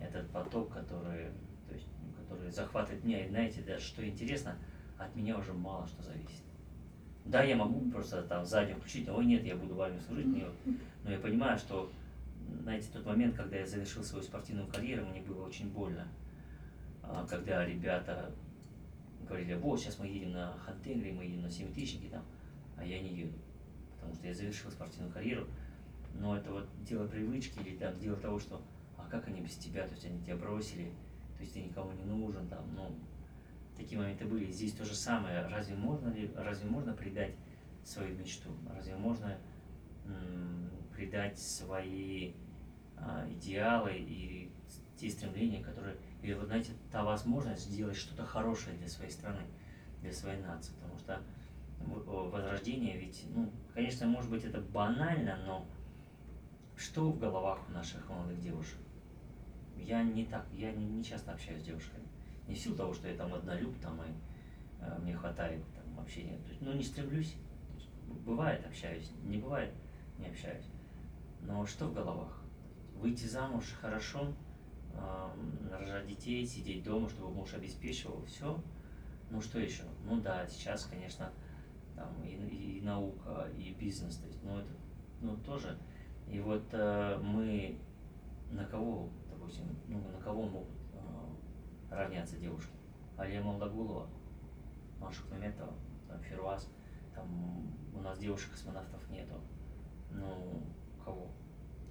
этот 0.00 0.30
поток, 0.30 0.72
который, 0.72 1.30
то 1.66 1.74
есть, 1.74 1.88
который 2.28 2.50
захватывает 2.52 3.02
меня, 3.02 3.24
и 3.24 3.28
знаете, 3.28 3.62
да, 3.66 3.78
что 3.80 4.06
интересно, 4.06 4.56
от 4.98 5.14
меня 5.16 5.36
уже 5.36 5.52
мало 5.52 5.86
что 5.88 6.02
зависит. 6.02 6.42
Да, 7.24 7.42
я 7.42 7.56
могу 7.56 7.90
просто 7.90 8.22
там 8.22 8.44
сзади 8.44 8.74
включить, 8.74 9.08
ой, 9.08 9.24
нет, 9.24 9.44
я 9.44 9.54
буду 9.56 9.74
в 9.74 10.00
служить, 10.06 10.26
вот- 10.26 10.76
но 11.04 11.10
я 11.12 11.18
понимаю, 11.18 11.56
что, 11.56 11.90
знаете, 12.62 12.88
тот 12.92 13.06
момент, 13.06 13.36
когда 13.36 13.56
я 13.58 13.66
завершил 13.66 14.02
свою 14.02 14.24
спортивную 14.24 14.66
карьеру, 14.66 15.06
мне 15.06 15.22
было 15.22 15.46
очень 15.46 15.68
больно, 15.70 16.06
А, 17.04 17.26
когда 17.26 17.64
ребята 17.64 18.32
говорили, 19.26 19.54
вот, 19.54 19.80
сейчас 19.80 19.98
мы 19.98 20.06
едем 20.06 20.32
на 20.32 20.52
Хантенгри, 20.64 21.10
мы 21.10 21.24
едем 21.24 21.42
на 21.42 21.50
семитысячники 21.50 22.06
там, 22.06 22.22
а 22.76 22.84
я 22.84 23.00
не 23.00 23.12
еду, 23.14 23.36
потому 23.96 24.14
что 24.14 24.26
я 24.28 24.34
завершил 24.34 24.70
спортивную 24.70 25.12
карьеру, 25.12 25.46
но 26.14 26.36
это 26.36 26.52
вот 26.52 26.68
дело 26.84 27.06
привычки 27.08 27.58
или 27.58 27.76
там 27.76 27.98
дело 27.98 28.16
того, 28.16 28.38
что, 28.38 28.62
а 28.96 29.08
как 29.10 29.26
они 29.26 29.40
без 29.40 29.56
тебя, 29.56 29.86
то 29.86 29.94
есть 29.94 30.04
они 30.06 30.20
тебя 30.20 30.36
бросили, 30.36 30.92
то 31.36 31.42
есть 31.42 31.54
ты 31.54 31.60
никому 31.62 31.90
не 31.92 32.04
нужен, 32.04 32.46
там, 32.48 32.64
ну, 32.76 32.94
такие 33.76 34.00
моменты 34.00 34.24
были. 34.24 34.50
Здесь 34.50 34.72
то 34.72 34.84
же 34.84 34.94
самое. 34.94 35.46
Разве 35.46 35.74
можно 35.74 36.08
ли, 36.08 36.30
разве 36.36 36.68
можно 36.68 36.92
предать 36.92 37.34
свою 37.84 38.16
мечту? 38.16 38.50
Разве 38.74 38.96
можно 38.96 39.38
предать 40.94 41.38
свои 41.38 42.32
а, 42.96 43.26
идеалы 43.28 43.94
и 43.96 44.50
те 44.96 45.10
стремления, 45.10 45.62
которые, 45.62 45.96
или 46.22 46.34
вот 46.34 46.46
знаете, 46.46 46.72
та 46.90 47.02
возможность 47.02 47.68
сделать 47.68 47.96
что-то 47.96 48.24
хорошее 48.24 48.76
для 48.76 48.88
своей 48.88 49.10
страны, 49.10 49.42
для 50.00 50.12
своей 50.12 50.40
нации, 50.40 50.72
потому 50.74 50.98
что 50.98 51.20
в- 51.80 52.30
возрождение 52.30 52.96
ведь, 52.98 53.24
ну, 53.34 53.50
конечно, 53.74 54.06
может 54.06 54.30
быть 54.30 54.44
это 54.44 54.60
банально, 54.60 55.38
но 55.44 55.66
что 56.76 57.10
в 57.10 57.18
головах 57.18 57.58
у 57.68 57.72
наших 57.72 58.08
молодых 58.08 58.40
девушек? 58.40 58.78
Я 59.76 60.02
не 60.04 60.24
так, 60.26 60.46
я 60.52 60.70
не, 60.70 60.84
не 60.84 61.02
часто 61.02 61.32
общаюсь 61.32 61.62
с 61.62 61.64
девушками. 61.64 62.04
Не 62.46 62.54
в 62.54 62.58
силу 62.58 62.76
того, 62.76 62.92
что 62.92 63.08
я 63.08 63.16
там 63.16 63.32
однолюб, 63.34 63.78
там 63.80 64.00
и 64.02 64.08
э, 64.80 64.98
мне 65.00 65.14
хватает 65.14 65.62
там 65.74 66.00
общения. 66.00 66.38
То 66.38 66.48
есть, 66.50 66.60
ну, 66.60 66.72
не 66.72 66.82
стремлюсь. 66.82 67.36
Бывает 68.24 68.64
общаюсь, 68.66 69.10
не 69.24 69.38
бывает 69.38 69.72
не 70.18 70.26
общаюсь. 70.26 70.66
Но 71.40 71.66
что 71.66 71.86
в 71.86 71.94
головах? 71.94 72.42
Выйти 72.94 73.26
замуж 73.26 73.64
хорошо, 73.80 74.32
эм, 74.94 75.68
рожать 75.70 76.06
детей, 76.06 76.46
сидеть 76.46 76.84
дома, 76.84 77.08
чтобы 77.08 77.30
муж 77.30 77.54
обеспечивал, 77.54 78.24
все. 78.26 78.62
Ну 79.30 79.40
что 79.40 79.58
еще? 79.58 79.82
Ну 80.04 80.20
да, 80.20 80.46
сейчас, 80.46 80.84
конечно, 80.84 81.32
там 81.96 82.22
и, 82.22 82.78
и 82.78 82.80
наука, 82.82 83.48
и 83.56 83.72
бизнес, 83.72 84.16
то 84.16 84.26
есть, 84.26 84.42
ну 84.44 84.58
это, 84.58 84.70
ну 85.20 85.36
тоже. 85.38 85.78
И 86.28 86.38
вот 86.38 86.64
э, 86.72 87.18
мы 87.22 87.78
на 88.50 88.64
кого, 88.64 89.08
допустим, 89.30 89.64
ну 89.88 90.00
на 90.10 90.18
кого 90.22 90.42
могут 90.42 90.68
э, 90.68 90.81
равняться 91.94 92.36
девушки? 92.38 92.72
Алия 93.16 93.42
Молдогулова, 93.42 94.08
Маша 94.98 95.22
Кметова, 95.28 95.74
там, 96.08 96.20
Фируаз, 96.22 96.70
там 97.14 97.26
у 97.94 98.00
нас 98.00 98.18
девушек-космонавтов 98.18 99.08
нету. 99.10 99.34
Ну, 100.10 100.62
кого? 101.04 101.30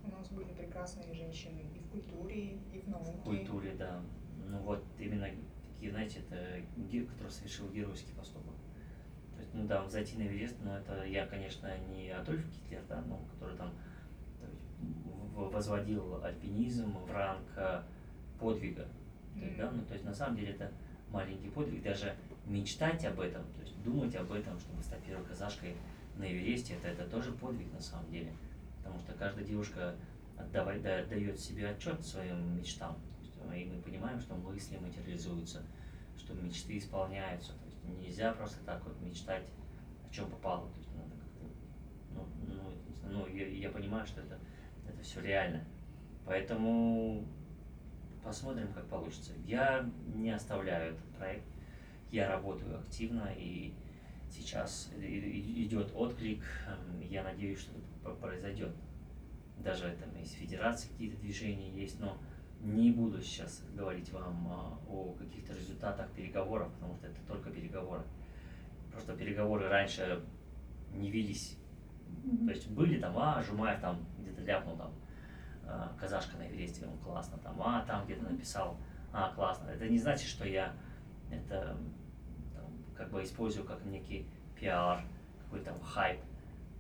У 0.04 0.10
нас 0.12 0.30
были 0.30 0.52
прекрасные 0.54 1.14
женщины 1.14 1.62
и 1.76 1.80
в 1.80 1.90
культуре, 1.90 2.58
и 2.74 2.80
в 2.80 2.90
науке. 2.90 3.12
В 3.12 3.24
культуре, 3.24 3.76
да. 3.76 4.02
Ну 4.48 4.58
вот 4.60 4.84
именно 4.98 5.28
такие, 5.76 5.92
знаете, 5.92 6.20
это 6.20 6.62
ге- 6.90 7.06
который 7.06 7.30
совершил 7.30 7.70
геройский 7.70 8.14
поступок. 8.16 8.56
То 9.36 9.40
есть, 9.40 9.54
ну 9.54 9.66
да, 9.68 9.88
зайти 9.88 10.18
на 10.18 10.24
Эверест, 10.24 10.58
но 10.62 10.78
это 10.78 11.04
я, 11.06 11.26
конечно, 11.28 11.70
не 11.90 12.10
Адольф 12.10 12.46
Гитлер, 12.50 12.84
да, 12.90 13.02
но 13.02 13.18
который 13.34 13.56
там 13.58 13.72
возводил 15.36 16.24
альпинизм 16.24 16.92
в 16.98 17.12
ранг 17.12 17.48
э, 17.56 17.82
подвига. 18.40 18.88
То 19.40 19.46
есть, 19.46 19.58
да, 19.58 19.72
ну, 19.72 19.84
то 19.84 19.94
есть 19.94 20.06
на 20.06 20.14
самом 20.14 20.38
деле 20.38 20.54
это 20.54 20.72
маленький 21.10 21.50
подвиг, 21.50 21.84
даже 21.84 22.16
мечтать 22.46 23.04
об 23.06 23.20
этом, 23.20 23.44
то 23.54 23.62
есть 23.62 23.82
думать 23.84 24.16
об 24.16 24.32
этом, 24.32 24.60
чтобы 24.60 24.82
стать 24.84 25.02
первой 25.04 25.26
казашкой 25.26 25.76
на 26.18 26.24
Эвересте, 26.24 26.76
это, 26.76 26.90
это 26.90 27.10
тоже 27.10 27.32
подвиг 27.32 27.72
на 27.74 27.82
самом 27.82 28.10
деле. 28.12 28.32
Потому 28.78 29.00
что 29.00 29.14
каждая 29.14 29.46
девушка 29.46 29.96
отдавать, 30.38 30.82
да, 30.82 31.00
отдает 31.00 31.40
себе 31.40 31.70
отчет 31.70 32.04
своим 32.06 32.58
мечтам. 32.58 32.98
Э, 33.50 33.60
и 33.60 33.66
мы 33.66 33.82
понимаем, 33.82 34.20
что 34.20 34.36
мысли 34.36 34.78
материализуются, 34.78 35.64
что 36.18 36.34
мечты 36.34 36.78
исполняются. 36.78 37.54
То 37.54 37.66
есть 37.66 37.84
нельзя 38.00 38.34
просто 38.34 38.58
так 38.66 38.84
вот 38.86 39.00
мечтать, 39.02 39.46
о 40.08 40.14
чем 40.14 40.30
попало. 40.30 40.70
То 40.72 40.80
есть 40.80 40.90
надо 40.96 41.16
ну, 42.14 42.28
ну, 42.48 43.10
ну, 43.10 43.28
я, 43.28 43.48
я 43.48 43.70
понимаю, 43.70 44.06
что 44.06 44.22
это, 44.22 44.38
это 44.88 45.02
все 45.04 45.22
реально. 45.22 45.64
Поэтому 46.26 47.26
посмотрим, 48.24 48.72
как 48.74 48.86
получится. 48.88 49.32
Я 49.46 49.90
не 50.16 50.32
оставляю 50.32 50.94
этот 50.94 51.06
проект. 51.18 51.46
Я 52.12 52.30
работаю 52.30 52.80
активно 52.80 53.30
и 53.38 53.74
сейчас 54.30 54.92
идет 54.98 55.92
отклик. 55.96 56.44
Эм, 56.68 57.02
Я 57.02 57.24
надеюсь, 57.24 57.60
что 57.60 57.72
это 58.04 58.16
произойдет. 58.16 58.74
Даже 59.60 59.96
там 60.00 60.16
из 60.22 60.32
федерации 60.32 60.90
какие-то 60.90 61.18
движения 61.22 61.70
есть, 61.70 62.00
но 62.00 62.18
не 62.62 62.92
буду 62.92 63.22
сейчас 63.22 63.64
говорить 63.76 64.12
вам 64.12 64.48
а, 64.48 64.80
о 64.88 65.14
каких-то 65.14 65.54
результатах 65.54 66.12
переговоров, 66.12 66.72
потому 66.74 66.96
что 66.96 67.08
это 67.08 67.18
только 67.28 67.50
переговоры. 67.50 68.04
Просто 68.92 69.16
переговоры 69.16 69.68
раньше 69.68 70.24
не 70.94 71.10
велись 71.10 71.58
Мгм. 72.24 72.46
То 72.48 72.54
есть 72.54 72.70
были 72.70 73.00
там, 73.00 73.18
а, 73.18 73.42
Жумаев 73.42 73.80
там 73.80 74.06
где-то 74.20 74.42
ляпнул 74.42 74.78
там, 74.78 74.92
казашка 76.00 76.38
на 76.38 76.48
Эвересте, 76.48 76.86
он 76.86 76.98
классно 77.00 77.38
там, 77.40 77.62
а, 77.62 77.84
там 77.86 78.06
где-то 78.06 78.24
написал, 78.24 78.78
а, 79.12 79.34
классно. 79.34 79.68
Это 79.70 79.88
не 79.88 79.98
значит, 79.98 80.28
что 80.28 80.46
я 80.46 80.74
это 81.30 81.78
там, 82.54 82.68
как 82.96 83.10
бы 83.12 83.24
использую 83.24 83.66
как 83.66 83.84
некий 83.86 84.26
пиар, 84.60 85.04
какой-то 85.44 85.66
там 85.72 85.80
хайп. 85.82 86.20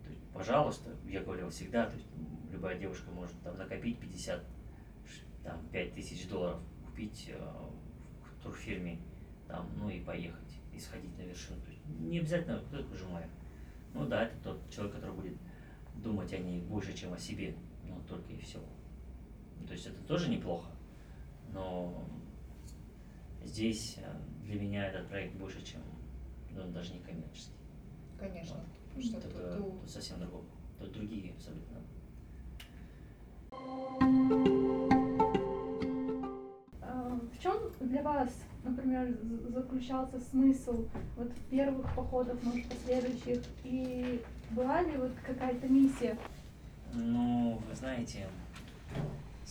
То 0.04 0.10
есть, 0.10 0.22
пожалуйста, 0.34 0.89
я 1.06 1.22
говорил 1.22 1.50
всегда, 1.50 1.86
то 1.86 1.96
есть 1.96 2.08
любая 2.52 2.78
девушка 2.78 3.12
может 3.12 3.39
там 3.44 3.58
накопить 3.58 4.00
50, 4.00 4.39
ш- 4.39 5.26
там, 5.44 5.66
5 5.72 5.94
тысяч 5.94 6.28
долларов, 6.28 6.60
купить 6.86 7.30
э, 7.34 7.39
в 7.39 8.44
турфирме, 8.44 9.00
там, 9.48 9.70
ну 9.78 9.89
и 9.89 10.00
поехать, 10.02 10.60
и 10.74 10.80
сходить 10.80 11.18
на 11.18 11.24
вершину. 11.24 11.62
То 11.62 11.70
есть 11.70 11.86
не 12.00 12.20
обязательно 12.20 12.60
кто 12.60 12.78
такой 12.78 12.98
Жумаев. 12.98 13.30
Ну 13.94 14.06
да, 14.06 14.24
это 14.24 14.36
тот 14.44 14.70
человек, 14.70 14.96
который 14.96 15.16
будет 15.16 15.38
думать 15.96 16.32
о 16.34 16.38
ней 16.38 16.62
больше, 16.62 16.94
чем 16.94 17.14
о 17.14 17.18
себе, 17.18 17.56
но 17.84 18.00
только 18.08 18.32
и 18.32 18.38
всего. 18.39 18.64
Ну, 19.62 19.68
То 19.68 19.74
есть 19.74 19.86
это 19.86 20.01
тоже 20.07 20.30
неплохо, 20.30 20.70
но 21.53 21.93
здесь 23.43 23.97
э, 23.97 24.12
для 24.43 24.59
меня 24.59 24.88
этот 24.88 25.07
проект 25.07 25.36
больше, 25.36 25.64
чем 25.64 25.82
ну, 26.51 26.68
даже 26.72 26.93
не 26.93 26.99
коммерческий. 26.99 27.53
Конечно. 28.20 28.55
Вот. 28.55 28.66
Потому 28.89 29.03
что 29.03 29.22
Тут, 29.22 29.32
тут, 29.32 29.41
э, 29.41 29.57
тут 29.57 29.82
тут 29.82 29.89
совсем 29.89 30.20
другое. 30.20 30.43
Тут 30.80 30.91
другие 30.93 31.34
абсолютно. 31.34 31.78
А, 36.82 37.20
В 37.34 37.41
чем 37.41 37.53
для 37.80 38.01
вас, 38.01 38.30
например, 38.64 39.16
заключался 39.49 40.20
смысл 40.20 40.86
вот 41.18 41.32
первых 41.49 41.95
походов, 41.95 42.43
может, 42.43 42.68
последующих? 42.68 43.43
И 43.64 44.22
была 44.51 44.82
ли 44.82 44.97
вот 44.97 45.12
какая-то 45.26 45.68
миссия? 45.68 46.18
Ну, 46.93 47.62
вы 47.70 47.76
знаете, 47.76 48.28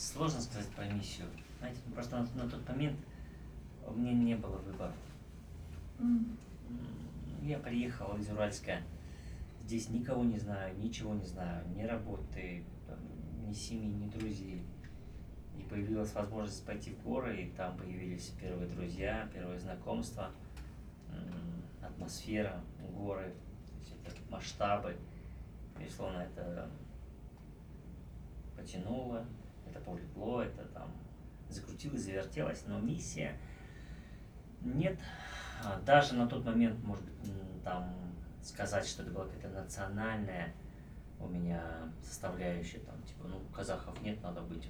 сложно 0.01 0.41
сказать 0.41 0.69
про 0.71 0.87
миссию. 0.87 1.27
Знаете, 1.59 1.79
ну, 1.87 1.93
просто 1.95 2.17
на, 2.17 2.43
на 2.45 2.51
тот 2.51 2.67
момент 2.69 2.99
у 3.87 3.93
меня 3.93 4.13
не 4.13 4.35
было 4.35 4.57
выбора. 4.57 4.93
М, 5.99 6.37
Я 7.43 7.59
приехал 7.59 8.17
из 8.17 8.31
Уральска, 8.31 8.79
здесь 9.65 9.89
никого 9.91 10.25
не 10.25 10.39
знаю, 10.39 10.77
ничего 10.79 11.15
не 11.15 11.25
знаю, 11.25 11.67
ни 11.75 11.83
работы, 11.83 12.65
там, 12.87 12.99
ни 13.47 13.53
семьи, 13.53 13.89
ни 13.89 14.09
друзей. 14.09 14.63
И 15.59 15.63
появилась 15.63 16.13
возможность 16.15 16.65
пойти 16.65 16.93
в 16.93 17.03
горы, 17.03 17.43
и 17.43 17.51
там 17.51 17.77
появились 17.77 18.33
первые 18.41 18.69
друзья, 18.69 19.29
первые 19.33 19.59
знакомства, 19.59 20.31
атмосфера, 21.83 22.61
горы, 22.95 23.33
это 24.07 24.17
масштабы. 24.31 24.97
Безусловно, 25.79 26.19
это 26.19 26.71
потянуло, 28.57 29.25
это 29.71 29.81
повлекло, 29.81 30.43
это 30.43 30.65
там 30.67 30.91
закрутилось, 31.49 32.03
завертелось, 32.03 32.65
но 32.67 32.79
миссия 32.79 33.37
нет. 34.61 34.99
А, 35.65 35.81
Даже 35.81 36.15
на 36.15 36.27
тот 36.27 36.45
момент, 36.45 36.83
может 36.85 37.05
быть, 37.05 37.63
там 37.65 37.95
сказать, 38.43 38.87
что 38.87 39.03
это 39.03 39.13
была 39.13 39.27
какая-то 39.27 39.63
национальная 39.63 40.53
у 41.19 41.27
меня 41.27 41.63
составляющая, 42.03 42.79
там, 42.79 43.01
типа, 43.03 43.29
ну, 43.29 43.41
казахов 43.55 44.01
нет, 44.03 44.23
надо 44.23 44.41
быть. 44.41 44.69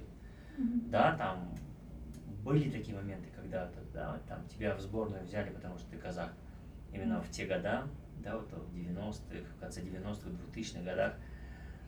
Да, 0.91 1.17
там 1.17 1.55
были 2.43 2.71
такие 2.71 2.97
моменты, 2.97 3.29
когда 3.35 3.71
да, 3.95 4.19
там 4.29 4.47
тебя 4.49 4.75
в 4.75 4.81
сборную 4.81 5.25
взяли, 5.25 5.51
потому 5.51 5.79
что 5.79 5.91
ты 5.91 5.99
казах. 5.99 6.31
Именно 6.93 7.23
в 7.23 7.31
те 7.31 7.47
года, 7.47 7.87
да, 8.19 8.37
вот 8.37 8.53
в 8.53 8.75
90-х, 8.75 9.55
в 9.57 9.61
конце 9.61 9.81
90-х, 9.81 10.29
2000-х 10.53 10.83
годах, 10.83 11.15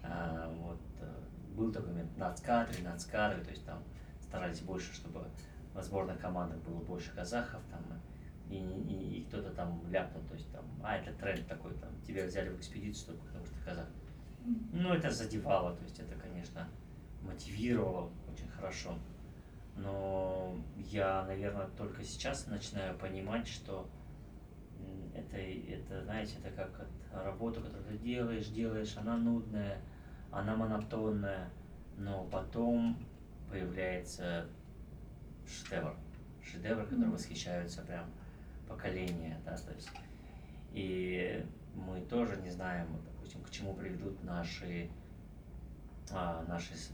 а, 0.05 0.49
вот, 0.61 0.81
э, 1.01 1.23
был 1.53 1.73
такой 1.73 1.91
момент, 1.91 2.17
нацкадры, 2.17 2.83
нацкадры, 2.83 3.43
то 3.43 3.51
есть 3.51 3.65
там 3.65 3.83
старались 4.21 4.61
больше, 4.61 4.95
чтобы 4.95 5.27
в 5.75 5.83
сборной 5.83 6.17
командах 6.17 6.59
было 6.61 6.81
больше 6.81 7.13
казахов, 7.15 7.63
там, 7.71 7.83
и, 8.51 8.57
и, 8.57 9.21
и 9.21 9.25
кто-то 9.25 9.51
там 9.51 9.83
ляпнул, 9.91 10.23
то 10.25 10.35
есть 10.35 10.51
там, 10.53 10.65
а, 10.83 10.97
это 10.97 11.13
тренд 11.13 11.47
такой, 11.47 11.75
там, 11.75 11.91
тебя 12.07 12.27
взяли 12.27 12.51
в 12.51 12.59
экспедицию 12.59 13.15
только 13.15 13.25
потому 13.27 13.47
что 13.47 13.55
ты 13.55 13.65
казах. 13.65 13.87
Ну, 14.73 14.93
это 14.93 15.11
задевало, 15.11 15.75
то 15.77 15.83
есть 15.85 15.99
это, 16.01 16.15
конечно, 16.17 16.69
мотивировало 17.23 18.11
очень 18.31 18.49
хорошо. 18.49 18.95
Но 19.77 20.57
я, 20.77 21.25
наверное, 21.25 21.69
только 21.79 22.03
сейчас 22.03 22.47
начинаю 22.47 22.99
понимать, 22.99 23.47
что 23.47 23.89
это, 25.15 25.37
это, 25.37 26.03
знаете, 26.05 26.37
это 26.43 26.51
как 26.51 26.81
от 26.81 27.25
работу, 27.25 27.61
которую 27.61 27.87
ты 27.87 27.99
делаешь, 27.99 28.49
делаешь, 28.49 28.97
она 28.97 29.17
нудная, 29.17 29.79
она 30.33 30.57
монотонная, 30.57 31.51
но 31.97 32.25
потом 32.25 32.97
появляется 33.51 34.47
шедевр. 35.47 35.95
Шедевр, 36.43 36.85
который 36.85 37.01
Мгм. 37.01 37.13
восхищаются 37.13 37.83
прям 37.83 38.11
поколения, 38.67 39.39
да, 39.45 39.57
то 39.57 39.73
есть. 39.73 39.91
И 40.73 41.47
мы 41.75 42.01
тоже 42.01 42.37
не 42.39 42.51
знаем, 42.51 42.89
допустим, 43.05 43.43
к 43.43 43.51
чему 43.51 43.75
приведут 43.75 44.23
наши, 44.25 44.91
а, 46.11 46.45
наши, 46.49 46.73
есть 46.73 46.93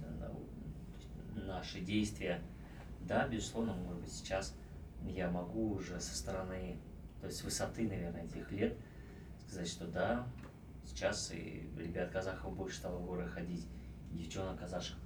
наши 1.35 1.81
действия. 1.81 2.41
Да, 3.03 3.27
безусловно, 3.29 3.73
может 3.73 4.03
быть, 4.03 4.13
сейчас 4.13 4.55
я 5.07 5.31
могу 5.31 5.75
уже 5.75 6.01
со 6.01 6.17
стороны, 6.17 6.77
то 7.21 7.27
есть 7.27 7.39
с 7.39 7.45
высоты, 7.45 7.89
наверное, 7.89 8.25
этих 8.25 8.51
лет 8.51 8.77
сказать, 9.47 9.69
что 9.69 9.87
да, 9.87 10.27
сейчас 10.89 11.33
и 11.33 11.69
ребят 11.77 12.11
казахов 12.11 12.57
больше 12.57 12.77
стало 12.79 12.99
в 12.99 13.07
горы 13.07 13.27
ходить, 13.27 13.67
девчонок 14.13 14.59
казашек, 14.59 14.97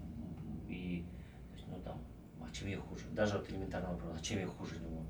и, 0.69 1.05
то 1.51 1.57
есть, 1.57 1.69
ну 1.69 1.81
там, 1.83 2.01
а 2.41 2.51
чем 2.53 2.69
я 2.69 2.79
хуже? 2.79 3.05
Даже 3.13 3.37
вот 3.39 3.51
элементарный 3.51 3.91
вопрос, 3.91 4.17
а 4.19 4.23
чем 4.23 4.39
я 4.39 4.47
хуже 4.47 4.77
него? 4.79 5.03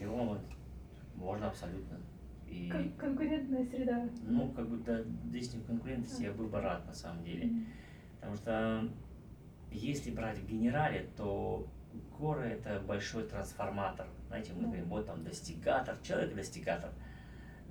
Него 0.00 0.24
вот 0.24 0.40
можно 1.14 1.48
абсолютно. 1.48 1.98
И, 2.46 2.70
кон- 2.70 2.92
Конкурентная 2.92 3.64
среда. 3.66 4.08
ну, 4.22 4.50
как 4.52 4.68
бы, 4.68 4.76
да, 4.78 5.02
здесь 5.28 5.54
не 5.54 5.62
конкурентности, 5.62 6.22
я 6.22 6.32
бы 6.32 6.48
рад, 6.60 6.86
на 6.86 6.94
самом 6.94 7.24
деле. 7.24 7.64
Потому 8.20 8.36
что 8.36 8.88
если 9.72 10.10
брать 10.10 10.38
в 10.38 10.46
генерале, 10.46 11.08
то 11.16 11.66
горы 12.18 12.44
это 12.44 12.80
большой 12.80 13.24
трансформатор. 13.24 14.06
Знаете, 14.28 14.52
мы 14.52 14.64
говорим, 14.64 14.84
вот 14.86 15.06
там 15.06 15.24
достигатор, 15.24 15.96
человек 16.02 16.34
достигатор, 16.34 16.90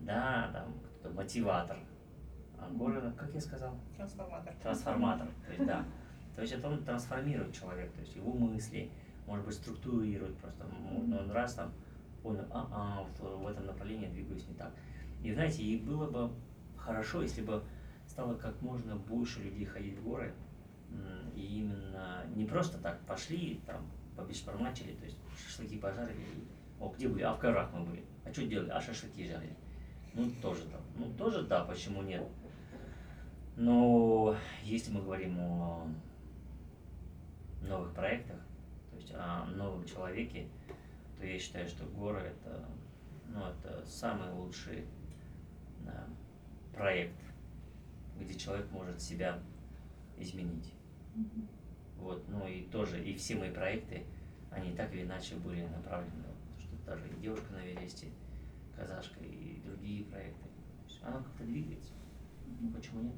да, 0.02 0.50
там 0.52 0.74
мотиватор. 1.14 1.78
А 2.58 2.70
горы, 2.70 3.02
ну, 3.02 3.14
как 3.14 3.34
я 3.34 3.42
сказал, 3.42 3.76
трансформатор. 3.96 4.54
трансформатор. 4.62 5.28
То 5.46 5.54
есть, 5.54 5.66
да. 5.66 5.86
То 6.36 6.42
есть 6.42 6.54
это 6.54 6.68
он 6.68 6.84
трансформирует 6.84 7.54
человека, 7.54 7.94
то 7.96 8.02
есть 8.02 8.14
его 8.18 8.34
мысли, 8.34 8.92
может 9.26 9.46
быть, 9.46 9.56
структурирует 9.56 10.38
просто. 10.38 10.66
Можно 10.66 11.22
он 11.22 11.32
раз 11.32 11.54
там 11.54 11.72
понял, 12.22 12.46
а, 12.52 12.68
а, 12.72 13.04
вот 13.04 13.40
в 13.40 13.48
этом 13.48 13.66
направлении 13.66 14.08
я 14.08 14.12
двигаюсь 14.12 14.46
не 14.50 14.56
так. 14.56 14.74
И 15.24 15.34
знаете, 15.34 15.64
и 15.64 15.78
было 15.78 16.10
бы 16.10 16.30
хорошо, 16.78 17.22
если 17.22 17.42
бы 17.42 17.64
стало 18.06 18.36
как 18.36 18.62
можно 18.62 18.98
больше 18.98 19.42
людей 19.44 19.66
ходить 19.66 19.98
в 19.98 20.04
горы, 20.04 20.34
и 21.36 21.60
именно 21.60 22.26
не 22.36 22.46
просто 22.46 22.78
так 22.80 23.00
пошли, 23.06 23.62
там, 23.66 23.90
побешпармачили, 24.16 24.94
то 24.94 25.06
есть 25.06 25.18
шашлыки 25.46 25.78
пожарили, 25.78 26.26
о, 26.80 26.90
где 26.90 27.08
были? 27.08 27.24
А 27.24 27.34
в 27.34 27.40
горах 27.40 27.72
мы 27.74 27.86
были. 27.86 28.04
А 28.24 28.32
что 28.32 28.46
делали? 28.46 28.70
А 28.70 28.82
шашлыки 28.82 29.28
жарили. 29.28 29.56
Ну, 30.16 30.32
тоже 30.42 30.62
там. 30.64 30.82
Ну, 30.98 31.14
тоже 31.18 31.44
да, 31.44 31.66
почему 31.66 32.02
нет? 32.02 32.26
Но 33.58 34.36
если 34.64 34.92
мы 34.92 35.02
говорим 35.02 35.40
о 35.40 35.88
новых 37.62 37.94
проектах, 37.94 38.38
то 38.92 38.96
есть 38.98 39.14
о 39.14 39.46
новом 39.46 39.86
человеке, 39.86 40.48
то 41.18 41.26
я 41.26 41.38
считаю, 41.38 41.68
что 41.68 41.86
горы 41.86 42.20
это, 42.20 42.66
ну, 43.28 43.42
это 43.46 43.86
самый 43.86 44.32
лучший 44.32 44.86
да, 45.82 46.06
проект, 46.74 47.16
где 48.20 48.38
человек 48.38 48.70
может 48.72 49.02
себя 49.02 49.40
изменить. 50.18 50.74
Вот, 51.98 52.24
ну 52.30 52.48
и 52.48 52.64
тоже, 52.64 53.04
и 53.04 53.16
все 53.16 53.36
мои 53.36 53.52
проекты, 53.52 54.06
они 54.52 54.74
так 54.76 54.94
или 54.94 55.04
иначе 55.04 55.36
были 55.36 55.66
направлены, 55.66 56.24
что 56.60 56.76
даже 56.86 57.08
и 57.08 57.22
девушка 57.22 57.52
на 57.54 57.66
Эвересте, 57.66 58.08
казашка 58.76 59.24
и 59.24 59.62
другие 59.86 60.06
проекты. 60.06 60.44
То 60.44 60.88
есть 60.88 61.04
оно 61.04 61.24
как-то 61.24 61.44
двигается. 61.44 61.94
Ну, 62.60 62.72
почему 62.72 63.02
нет? 63.02 63.16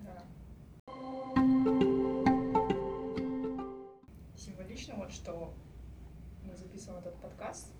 Да. 0.00 0.24
Символично 4.36 4.96
вот, 4.96 5.12
что 5.12 5.54
мы 6.42 6.56
записываем 6.56 7.00
этот 7.00 7.14
подкаст, 7.20 7.72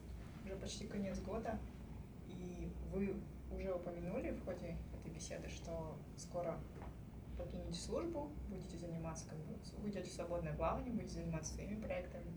уже 0.44 0.54
почти 0.54 0.86
конец 0.86 1.18
года, 1.20 1.58
и 2.28 2.70
вы 2.92 3.16
уже 3.50 3.74
упомянули 3.74 4.30
в 4.30 4.44
ходе 4.44 4.76
этой 4.94 5.12
беседы, 5.12 5.48
что 5.48 5.98
скоро 6.16 6.60
покинете 7.36 7.80
службу, 7.80 8.30
будете 8.48 8.78
заниматься, 8.78 9.26
как 9.28 9.38
бы, 9.38 9.58
уйдете 9.82 10.08
в 10.08 10.12
свободное 10.12 10.54
плавание, 10.54 10.92
будете 10.92 11.14
заниматься 11.14 11.54
своими 11.54 11.80
проектами. 11.80 12.32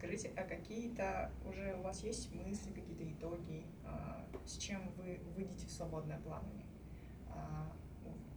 Скажите, 0.00 0.32
а 0.34 0.44
какие-то 0.44 1.30
уже 1.46 1.76
у 1.76 1.82
вас 1.82 2.02
есть 2.02 2.34
мысли, 2.34 2.72
какие-то 2.72 3.04
итоги, 3.06 3.66
а, 3.84 4.26
с 4.46 4.56
чем 4.56 4.90
вы 4.96 5.20
выйдете 5.36 5.66
в 5.66 5.70
свободное 5.70 6.18
плавание? 6.20 6.64
А, 7.28 7.70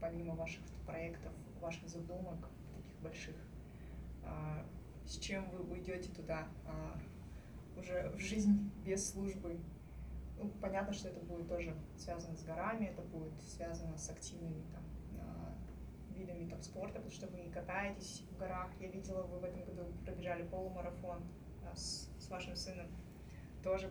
помимо 0.01 0.35
ваших 0.35 0.61
проектов, 0.85 1.31
ваших 1.61 1.87
задумок 1.87 2.49
таких 2.75 2.99
больших, 2.99 3.37
а, 4.25 4.65
с 5.05 5.17
чем 5.19 5.49
вы 5.51 5.63
уйдете 5.71 6.11
туда 6.11 6.49
уже 7.77 8.09
в 8.09 8.19
жизнь 8.19 8.69
без 8.85 9.11
службы? 9.11 9.57
Ну, 10.41 10.49
понятно, 10.61 10.91
что 10.91 11.07
это 11.07 11.21
будет 11.21 11.47
тоже 11.47 11.73
связано 11.97 12.35
с 12.35 12.43
горами, 12.43 12.87
это 12.87 13.03
будет 13.03 13.41
связано 13.41 13.97
с 13.97 14.09
активными 14.09 14.65
там 14.73 14.83
видами 16.13 16.49
там, 16.49 16.61
спорта, 16.61 16.95
потому 16.95 17.11
что 17.11 17.27
вы 17.27 17.49
катаетесь 17.53 18.21
в 18.29 18.37
горах. 18.37 18.69
Я 18.81 18.89
видела, 18.89 19.23
вы 19.23 19.39
в 19.39 19.43
этом 19.45 19.63
году 19.63 19.85
пробежали 20.05 20.43
полумарафон 20.43 21.23
с, 21.75 22.09
с 22.19 22.29
вашим 22.29 22.55
сыном. 22.55 22.87
Тоже 23.63 23.89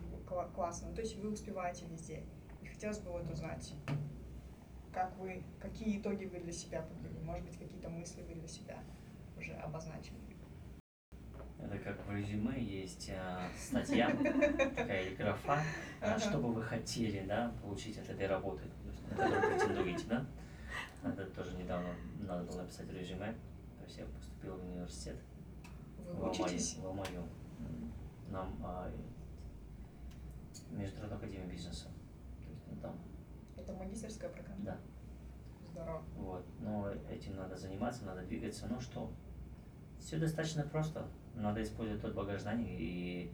классно. 0.53 0.89
Ну, 0.89 0.95
то 0.95 1.01
есть 1.01 1.17
вы 1.17 1.31
успеваете 1.31 1.85
везде. 1.85 2.23
И 2.61 2.67
хотелось 2.67 2.99
бы 2.99 3.11
вот 3.11 3.29
узнать, 3.29 3.73
как 4.93 5.17
вы, 5.17 5.43
какие 5.59 5.99
итоги 5.99 6.25
вы 6.25 6.39
для 6.39 6.51
себя 6.51 6.83
подвели? 6.83 7.19
Может 7.19 7.45
быть, 7.45 7.57
какие-то 7.57 7.89
мысли 7.89 8.21
вы 8.21 8.35
для 8.35 8.47
себя 8.47 8.83
уже 9.37 9.53
обозначили? 9.53 10.17
Это 11.59 11.77
как 11.79 12.05
в 12.05 12.11
резюме 12.11 12.61
есть 12.61 13.09
а, 13.15 13.47
статья, 13.57 14.09
такая 14.75 15.15
графа, 15.15 15.61
а, 16.01 16.19
что 16.19 16.37
бы 16.37 16.51
вы 16.51 16.61
хотели 16.61 17.25
да, 17.25 17.53
получить 17.61 17.97
от 17.97 18.09
этой 18.09 18.27
работы, 18.27 18.63
на 19.11 19.15
которую 19.15 19.57
претендуете, 19.57 20.05
да? 20.07 20.25
Это 21.03 21.25
тоже 21.27 21.55
недавно 21.55 21.89
надо 22.19 22.43
было 22.43 22.61
написать 22.61 22.91
резюме. 22.91 23.33
То 23.77 23.85
есть 23.85 23.97
я 23.97 24.05
поступил 24.05 24.57
в 24.57 24.65
университет. 24.65 25.15
Вы 25.97 26.13
в 26.15 26.29
учитесь? 26.29 26.77
В 26.77 26.85
Алмаю. 26.85 27.27
Нам 28.33 28.59
а, 28.63 28.91
Международную 30.71 31.19
академию 31.19 31.47
бизнеса. 31.51 31.85
То 32.43 32.49
есть, 32.49 32.63
ну, 32.67 32.75
там. 32.81 32.99
Это 33.55 33.73
магистрская 33.73 34.31
программа? 34.31 34.65
Да. 34.65 34.77
Здорово. 35.71 36.03
Вот. 36.17 36.45
Но 36.59 36.89
этим 37.11 37.35
надо 37.35 37.55
заниматься, 37.55 38.05
надо 38.05 38.23
двигаться. 38.23 38.65
Ну 38.67 38.79
что, 38.79 39.11
все 39.99 40.17
достаточно 40.17 40.63
просто. 40.63 41.05
Надо 41.35 41.61
использовать 41.61 42.01
тот 42.01 42.15
багаж 42.15 42.41
знаний 42.41 42.75
и 42.79 43.31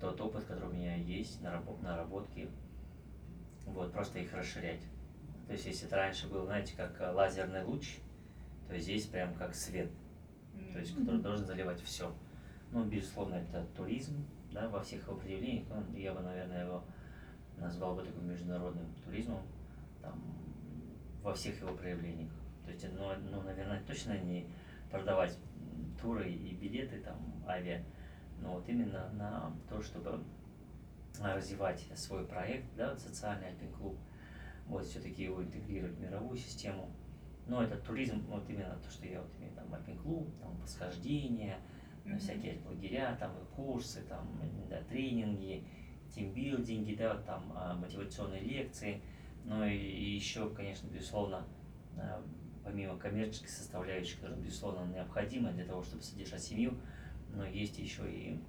тот 0.00 0.20
опыт, 0.20 0.44
который 0.44 0.68
у 0.68 0.72
меня 0.72 0.94
есть, 0.94 1.42
наработки. 1.42 2.48
Вот, 3.66 3.92
просто 3.92 4.20
их 4.20 4.32
расширять. 4.32 4.82
То 5.48 5.54
есть, 5.54 5.66
если 5.66 5.88
это 5.88 5.96
раньше 5.96 6.28
был, 6.28 6.44
знаете, 6.44 6.76
как 6.76 7.00
э, 7.00 7.10
лазерный 7.10 7.64
луч, 7.64 7.98
то 8.68 8.78
здесь 8.78 9.06
прям 9.06 9.34
как 9.34 9.56
свет, 9.56 9.90
то 10.72 10.78
есть, 10.78 10.96
который 10.96 11.20
должен 11.20 11.44
заливать 11.44 11.80
все. 11.82 12.14
Ну, 12.70 12.84
безусловно, 12.84 13.34
это 13.34 13.64
туризм, 13.76 14.24
да, 14.56 14.68
во 14.70 14.80
всех 14.80 15.06
его 15.06 15.16
проявлениях. 15.16 15.66
Ну, 15.68 15.96
я 15.96 16.14
бы, 16.14 16.20
наверное, 16.20 16.64
его 16.64 16.82
назвал 17.58 17.94
бы 17.94 18.02
таким 18.02 18.26
международным 18.26 18.86
туризмом, 19.04 19.42
там, 20.00 20.18
во 21.22 21.34
всех 21.34 21.60
его 21.60 21.74
проявлениях. 21.74 22.30
То 22.64 22.70
есть, 22.70 22.86
ну, 22.92 23.12
ну, 23.30 23.42
наверное, 23.42 23.82
точно 23.86 24.18
не 24.18 24.48
продавать 24.90 25.38
туры 26.00 26.30
и 26.30 26.54
билеты, 26.54 27.00
там, 27.00 27.18
авиа, 27.46 27.84
но 28.40 28.54
вот 28.54 28.68
именно 28.68 29.10
на 29.12 29.52
то, 29.68 29.82
чтобы 29.82 30.24
развивать 31.20 31.86
свой 31.94 32.26
проект, 32.26 32.66
да, 32.76 32.90
вот 32.90 33.00
социальный 33.00 33.48
альпин-клуб, 33.48 33.98
вот 34.66 34.84
все-таки 34.86 35.24
его 35.24 35.42
интегрировать 35.42 35.96
в 35.96 36.00
мировую 36.00 36.36
систему. 36.36 36.90
Но 37.46 37.62
этот 37.62 37.84
туризм, 37.84 38.24
вот 38.26 38.48
именно 38.48 38.76
то, 38.82 38.90
что 38.90 39.06
я 39.06 39.20
вот 39.20 39.30
имею, 39.38 39.54
там, 39.54 39.72
альпин-клуб, 39.72 40.28
там, 40.40 40.56
восхождение, 40.62 41.58
mm-hmm. 42.06 42.18
всякие 42.18 42.58
лагеря, 42.66 43.16
там, 43.18 43.32
курсы, 43.54 44.02
там, 44.02 44.28
да, 44.68 44.80
тренинги, 44.88 45.64
тимбилдинги, 46.14 46.94
да, 46.94 47.16
там, 47.18 47.52
а, 47.54 47.74
мотивационные 47.74 48.40
лекции, 48.40 49.00
но 49.44 49.66
и, 49.66 49.76
и 49.76 50.14
еще, 50.14 50.48
конечно, 50.50 50.88
безусловно, 50.88 51.44
а, 51.96 52.22
помимо 52.64 52.96
коммерческой 52.98 53.48
составляющей, 53.48 54.16
которая, 54.16 54.38
безусловно, 54.38 54.92
необходима 54.92 55.52
для 55.52 55.64
того, 55.64 55.82
чтобы 55.82 56.02
содержать 56.02 56.42
семью, 56.42 56.74
но 57.34 57.44
есть 57.44 57.78
еще 57.78 58.10
и 58.10 58.40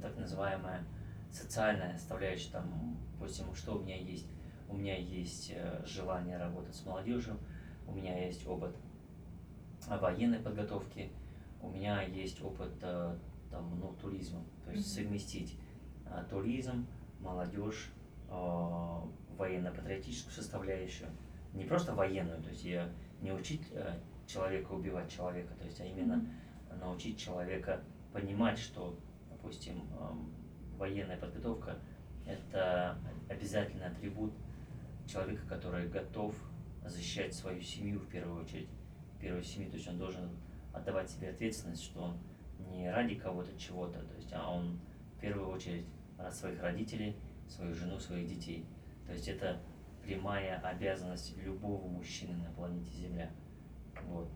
так 0.00 0.16
называемая 0.16 0.84
социальная 1.30 1.96
составляющая, 1.98 2.50
там, 2.50 2.96
допустим, 3.12 3.54
что 3.54 3.76
у 3.76 3.82
меня 3.82 3.96
есть 3.96 4.26
у 4.72 4.76
меня 4.76 4.96
есть 4.96 5.52
э, 5.54 5.82
желание 5.84 6.38
работать 6.38 6.74
с 6.74 6.84
молодежью, 6.86 7.38
у 7.86 7.92
меня 7.92 8.24
есть 8.24 8.46
опыт 8.46 8.74
военной 9.86 10.38
подготовки, 10.38 11.10
у 11.62 11.70
меня 11.70 12.02
есть 12.02 12.42
опыт 12.42 12.72
э, 12.82 13.16
там, 13.50 13.78
ну, 13.78 13.94
туризма. 14.00 14.42
То 14.64 14.72
есть 14.72 14.86
mm-hmm. 14.86 15.04
совместить 15.04 15.56
а, 16.06 16.24
туризм, 16.24 16.86
молодежь, 17.20 17.90
а, 18.28 19.06
военно-патриотическую 19.36 20.32
составляющую. 20.32 21.08
Не 21.52 21.64
просто 21.64 21.94
военную, 21.94 22.42
то 22.42 22.48
есть 22.48 22.64
я 22.64 22.88
не 23.20 23.32
учить 23.32 23.62
а, 23.72 23.98
человека 24.26 24.72
убивать 24.72 25.10
человека, 25.10 25.54
то 25.54 25.64
есть 25.64 25.80
а 25.80 25.84
именно 25.84 26.14
mm-hmm. 26.14 26.80
научить 26.80 27.18
человека 27.18 27.80
понимать, 28.12 28.58
что, 28.58 28.94
допустим, 29.30 29.82
военная 30.76 31.16
подготовка 31.16 31.78
это 32.26 32.98
обязательный 33.28 33.86
атрибут 33.86 34.32
человека, 35.06 35.42
который 35.48 35.88
готов 35.88 36.34
защищать 36.84 37.34
свою 37.34 37.60
семью 37.62 38.00
в 38.00 38.06
первую 38.06 38.42
очередь, 38.42 38.68
первую 39.20 39.42
семью, 39.42 39.70
то 39.70 39.76
есть 39.76 39.88
он 39.88 39.98
должен 39.98 40.28
отдавать 40.72 41.10
себе 41.10 41.30
ответственность, 41.30 41.82
что 41.82 42.00
он 42.00 42.18
не 42.70 42.90
ради 42.90 43.14
кого-то 43.14 43.56
чего-то, 43.58 44.00
то 44.00 44.14
есть, 44.14 44.32
а 44.32 44.50
он 44.50 44.80
в 45.16 45.20
первую 45.20 45.48
очередь 45.48 45.86
ради 46.18 46.34
своих 46.34 46.62
родителей, 46.62 47.16
свою 47.48 47.74
жену, 47.74 47.98
своих 47.98 48.28
детей. 48.28 48.64
То 49.06 49.12
есть 49.12 49.28
это 49.28 49.60
прямая 50.02 50.58
обязанность 50.58 51.36
любого 51.38 51.86
мужчины 51.88 52.36
на 52.36 52.50
планете 52.52 52.90
Земля. 52.92 53.30
Вот. 54.06 54.28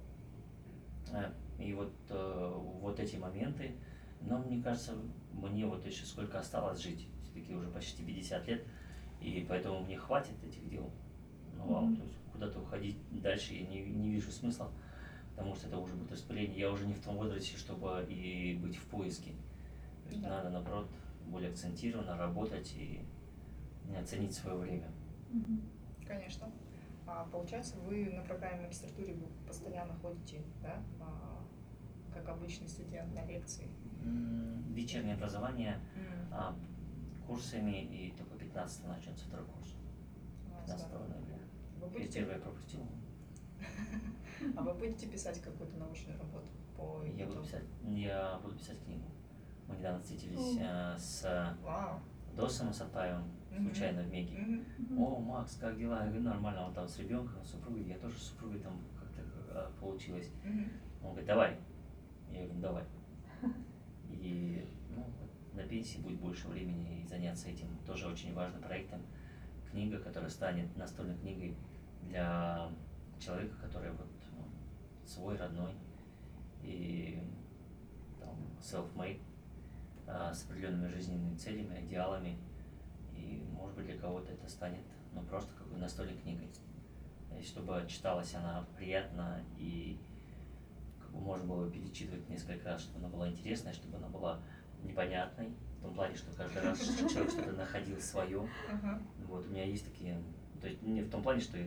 Э, 1.12 1.30
и 1.58 1.72
вот, 1.74 1.92
э, 2.10 2.52
вот 2.80 3.00
эти 3.00 3.16
моменты, 3.16 3.74
но 4.20 4.38
мне 4.38 4.62
кажется, 4.62 4.92
мне 5.32 5.66
вот 5.66 5.84
еще 5.86 6.04
сколько 6.04 6.38
осталось 6.38 6.80
жить, 6.80 7.08
все-таки 7.22 7.54
уже 7.54 7.68
почти 7.68 8.04
50 8.04 8.46
лет, 8.48 8.64
и 9.20 9.44
поэтому 9.48 9.80
мне 9.80 9.96
хватит 9.96 10.42
этих 10.44 10.68
дел. 10.68 10.90
Ну, 11.56 11.64
mm-hmm. 11.64 11.96
то 11.96 12.02
есть 12.02 12.16
куда-то 12.32 12.60
уходить 12.60 12.98
дальше 13.10 13.54
я 13.54 13.66
не, 13.66 13.80
не 13.80 14.10
вижу 14.10 14.30
смысла, 14.30 14.70
потому 15.36 15.54
что 15.54 15.68
это 15.68 15.78
уже 15.78 15.94
будет 15.94 16.12
распыление. 16.12 16.58
Я 16.58 16.70
уже 16.70 16.86
не 16.86 16.94
в 16.94 17.00
том 17.00 17.16
возрасте, 17.16 17.56
чтобы 17.56 18.06
и 18.08 18.58
быть 18.60 18.76
в 18.76 18.84
поиске. 18.86 19.32
Да. 20.22 20.28
надо, 20.30 20.50
наоборот, 20.50 20.88
более 21.26 21.50
акцентированно 21.50 22.16
работать 22.16 22.72
и 22.76 23.00
оценить 23.98 24.34
свое 24.34 24.56
время. 24.56 24.88
Конечно. 26.06 26.48
А, 27.06 27.26
получается, 27.30 27.76
вы 27.80 28.06
на 28.06 28.22
программе 28.22 28.62
магистратуры 28.62 29.14
вы 29.14 29.26
постоянно 29.46 29.94
ходите, 29.94 30.42
да, 30.62 30.82
а, 31.00 31.44
как 32.12 32.28
обычный 32.28 32.68
студент 32.68 33.14
на 33.14 33.24
лекции? 33.26 33.68
Вечернее 34.72 35.14
образование 35.14 35.80
mm. 35.96 36.28
а, 36.32 36.56
курсами 37.26 37.82
и 37.82 38.14
только 38.16 38.36
15 38.36 38.86
начнется 38.86 39.24
второй 39.26 39.46
курс. 39.46 39.74
15 40.66 40.92
ноября. 40.92 41.38
Вы 41.80 41.88
будете... 41.88 42.20
Я 42.20 42.38
пропустил. 42.38 42.80
А 44.56 44.62
вы 44.62 44.74
будете 44.74 45.06
писать 45.06 45.40
какую-то 45.40 45.76
научную 45.76 46.18
работу 46.18 46.48
по 46.76 47.02
Я 47.04 47.26
буду 47.26 47.42
писать, 47.42 47.64
я 47.84 48.38
буду 48.42 48.56
писать 48.56 48.82
книгу. 48.84 49.04
Мы 49.66 49.76
недавно 49.76 50.00
встретились 50.00 50.58
э, 50.60 50.96
с 50.96 51.56
Вау. 51.62 52.00
Досом 52.36 52.72
Сатаевым, 52.72 53.24
случайно 53.56 54.02
в 54.02 54.12
Меге. 54.12 54.64
О, 54.96 55.18
Макс, 55.18 55.56
как 55.56 55.78
дела? 55.78 56.00
Я 56.00 56.06
говорю, 56.06 56.22
нормально, 56.22 56.66
он 56.66 56.74
там 56.74 56.86
с 56.86 56.98
ребенком, 56.98 57.42
с 57.44 57.50
супругой. 57.52 57.84
Я 57.84 57.98
тоже 57.98 58.16
с 58.16 58.28
супругой 58.28 58.60
там 58.60 58.78
как-то 58.98 59.22
э, 59.50 59.70
получилось. 59.80 60.30
Он 61.02 61.10
говорит, 61.10 61.26
давай. 61.26 61.56
Я 62.30 62.44
говорю, 62.44 62.60
давай. 62.60 62.84
И 64.10 64.68
на 65.54 65.62
пенсии 65.62 65.98
будет 65.98 66.20
больше 66.20 66.48
времени 66.48 67.02
и 67.02 67.06
заняться 67.06 67.48
этим 67.48 67.68
тоже 67.86 68.06
очень 68.06 68.34
важным 68.34 68.62
проектом. 68.62 69.00
Книга, 69.70 69.98
которая 69.98 70.30
станет 70.30 70.74
настольной 70.76 71.16
книгой 71.16 71.56
для 72.02 72.70
человека, 73.18 73.56
который 73.60 73.90
вот 73.92 74.08
ну, 74.32 74.44
свой, 75.06 75.36
родной 75.36 75.74
и 76.62 77.22
там, 78.20 78.36
self-made, 78.60 79.20
а, 80.06 80.32
с 80.32 80.44
определенными 80.44 80.88
жизненными 80.88 81.36
целями, 81.36 81.84
идеалами. 81.84 82.38
И, 83.14 83.42
может 83.52 83.76
быть, 83.76 83.86
для 83.86 83.98
кого-то 83.98 84.32
это 84.32 84.48
станет 84.48 84.84
ну, 85.12 85.22
просто 85.22 85.52
какой 85.54 85.78
настольной 85.78 86.16
книгой. 86.18 86.48
И 87.38 87.42
чтобы 87.42 87.84
читалась 87.88 88.34
она 88.34 88.66
приятно 88.76 89.42
и 89.58 89.98
как 91.00 91.10
бы 91.10 91.20
можно 91.20 91.46
было 91.46 91.70
перечитывать 91.70 92.28
несколько 92.28 92.70
раз, 92.70 92.82
чтобы 92.82 92.98
она 93.00 93.08
была 93.08 93.28
интересная, 93.28 93.72
чтобы 93.72 93.96
она 93.98 94.08
была 94.08 94.40
непонятной, 94.82 95.50
в 95.78 95.82
том 95.82 95.94
плане, 95.94 96.14
что 96.14 96.32
каждый 96.32 96.62
раз 96.62 96.78
человек 96.80 97.30
что-то 97.30 97.52
находил 97.52 98.00
свое. 98.00 98.38
Uh-huh. 98.38 99.02
Вот, 99.26 99.46
у 99.46 99.50
меня 99.50 99.64
есть 99.64 99.84
такие, 99.84 100.22
то 100.60 100.68
есть 100.68 100.82
не 100.82 101.02
в 101.02 101.10
том 101.10 101.22
плане, 101.22 101.40
что 101.40 101.58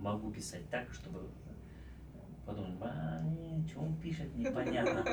могу 0.00 0.30
писать 0.30 0.68
так, 0.70 0.92
чтобы 0.92 1.28
подумать, 2.46 2.78
а, 2.80 3.22
что 3.68 3.80
он 3.80 3.96
пишет, 3.96 4.34
непонятно. 4.34 5.04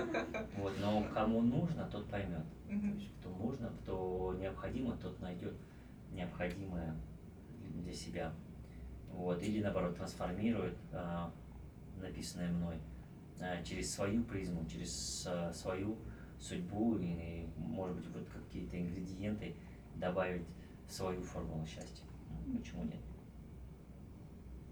Вот, 0.58 0.74
но 0.82 1.06
кому 1.14 1.42
нужно, 1.42 1.88
тот 1.92 2.10
поймет. 2.10 2.44
То 2.68 2.74
есть, 2.74 3.12
кто 3.20 3.30
нужно, 3.30 3.70
кто 3.82 4.36
необходимо, 4.40 4.98
тот 4.98 5.20
найдет 5.20 5.54
необходимое 6.12 6.96
для 7.84 7.94
себя. 7.94 8.34
вот, 9.12 9.42
или 9.42 9.62
наоборот 9.62 9.96
трансформирует 9.96 10.78
а, 10.92 11.32
написанное 12.02 12.52
мной 12.52 12.78
а, 13.40 13.62
через 13.64 13.94
свою 13.94 14.24
призму, 14.24 14.66
через 14.66 15.26
а, 15.28 15.54
свою 15.54 15.98
судьбу 16.40 16.98
и, 16.98 17.46
может 17.58 17.98
быть, 17.98 18.14
вот 18.14 18.28
какие-то 18.30 18.80
ингредиенты 18.80 19.56
добавить 19.96 20.46
в 20.88 20.92
свою 20.92 21.22
формулу 21.22 21.66
счастья. 21.66 22.06
Ну, 22.46 22.58
почему 22.58 22.84
нет? 22.84 23.00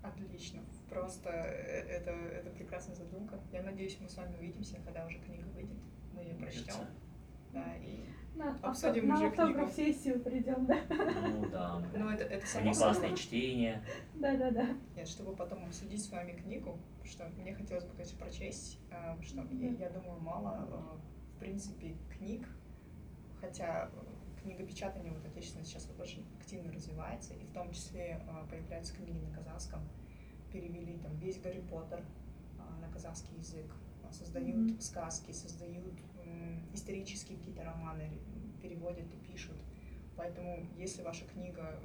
Отлично. 0.08 0.62
Просто 0.90 1.30
э, 1.30 1.88
это, 1.90 2.12
это 2.12 2.50
прекрасная 2.52 2.96
задумка. 2.96 3.40
Я 3.52 3.64
надеюсь, 3.64 3.98
мы 4.00 4.08
с 4.10 4.18
вами 4.18 4.36
увидимся, 4.38 4.78
когда 4.86 5.06
уже 5.06 5.20
книга 5.20 5.46
выйдет. 5.56 5.78
Мы 6.14 6.22
ее 6.22 6.36
прочтем. 6.36 6.76
Да, 7.54 7.66
и 7.78 8.06
На, 8.36 8.52
Обсудим 8.62 9.12
авто- 9.12 9.16
уже 9.16 9.30
на 9.30 9.32
книгу. 9.32 9.42
автограф-сессию 9.44 10.20
придем, 10.22 10.66
да? 10.66 10.78
Ну 10.90 11.50
да. 11.50 11.82
ну, 11.96 12.10
это, 12.10 12.24
это 12.26 12.46
само 12.46 12.74
собой. 12.74 13.16
чтение. 13.16 13.82
Да, 14.16 14.36
да, 14.36 14.52
да. 14.52 14.68
Нет, 14.96 15.08
чтобы 15.08 15.36
потом 15.36 15.66
обсудить 15.66 16.04
с 16.04 16.10
вами 16.12 16.34
книгу, 16.34 16.78
что 17.06 17.26
мне 17.38 17.54
хотелось 17.56 17.86
бы, 17.86 17.92
конечно, 17.92 18.18
прочесть, 18.20 18.80
а, 18.92 19.18
что 19.22 19.42
я, 19.52 19.70
я 19.72 19.90
думаю, 19.90 20.20
мало, 20.20 20.50
а, 20.70 20.98
в 21.36 21.40
принципе, 21.40 21.96
книг, 22.18 22.46
хотя 23.40 23.90
э, 23.94 24.00
книгопечатание 24.46 25.12
вот 25.12 25.26
отечественно 25.26 25.66
сейчас 25.66 25.90
очень 26.00 26.24
активно 26.40 26.72
развивается, 26.72 27.34
и 27.34 27.44
в 27.46 27.52
том 27.52 27.72
числе 27.72 28.22
а, 28.28 28.46
появляются 28.48 28.94
книги 28.94 29.18
на 29.18 29.34
казахском, 29.36 29.80
перевели 30.52 30.98
там 31.00 31.18
весь 31.18 31.40
Гарри 31.42 31.62
Поттер 31.62 32.06
а, 32.60 32.80
на 32.80 32.88
казахский 32.90 33.36
язык, 33.38 33.66
а, 34.08 34.12
создают 34.14 34.56
Мгм. 34.72 34.80
сказки, 34.80 35.32
создают 35.32 35.94
исторические 36.74 37.38
какие-то 37.38 37.64
романы, 37.64 38.10
переводят 38.62 39.06
и 39.14 39.32
пишут. 39.32 39.56
Поэтому, 40.18 40.66
если 40.78 41.02
ваша 41.04 41.26
книга 41.26 41.80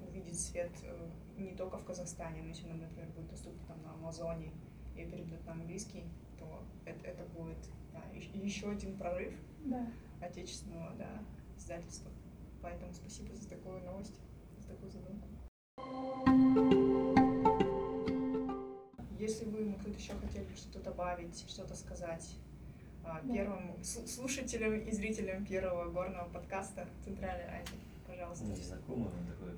увидит 0.00 0.38
свет 0.38 0.70
э, 0.82 1.10
не 1.36 1.52
только 1.54 1.78
в 1.78 1.84
Казахстане, 1.84 2.42
но 2.42 2.48
если 2.48 2.68
она, 2.68 2.74
например, 2.82 3.08
будет 3.10 3.28
доступна 3.30 3.66
там 3.66 3.82
на 3.82 3.92
Амазоне 3.94 4.52
и 4.96 5.04
перейдет 5.04 5.44
на 5.44 5.52
английский, 5.52 6.04
то 6.38 6.62
это, 6.84 7.04
это 7.06 7.24
будет 7.36 7.58
да, 7.92 8.02
еще 8.14 8.70
один 8.70 8.96
прорыв 8.96 9.34
Да. 9.64 9.86
Отечественного 10.26 10.92
да, 10.96 11.08
издательства. 11.56 12.10
Поэтому 12.62 12.92
спасибо 12.94 13.34
за 13.36 13.48
такую 13.48 13.80
новость, 13.84 14.20
за 14.58 14.68
такую 14.68 14.90
задумку. 14.90 15.28
Если 19.18 19.44
вы, 19.46 19.64
может, 19.64 19.98
еще 19.98 20.12
хотели 20.14 20.44
бы 20.44 20.56
что-то 20.56 20.80
добавить, 20.80 21.44
что-то 21.48 21.74
сказать 21.74 22.26
а, 23.04 23.20
Да. 23.22 23.34
первым 23.34 23.70
слу- 23.82 24.06
слушателям 24.06 24.74
и 24.74 24.90
зрителям 24.90 25.44
первого 25.46 25.90
горного 25.90 26.28
подкаста 26.30 26.86
Центральной 27.04 27.44
Азии, 27.44 27.78
пожалуйста. 28.06 28.44
Незнакомый, 28.44 29.08
он 29.08 29.26
такой, 29.26 29.56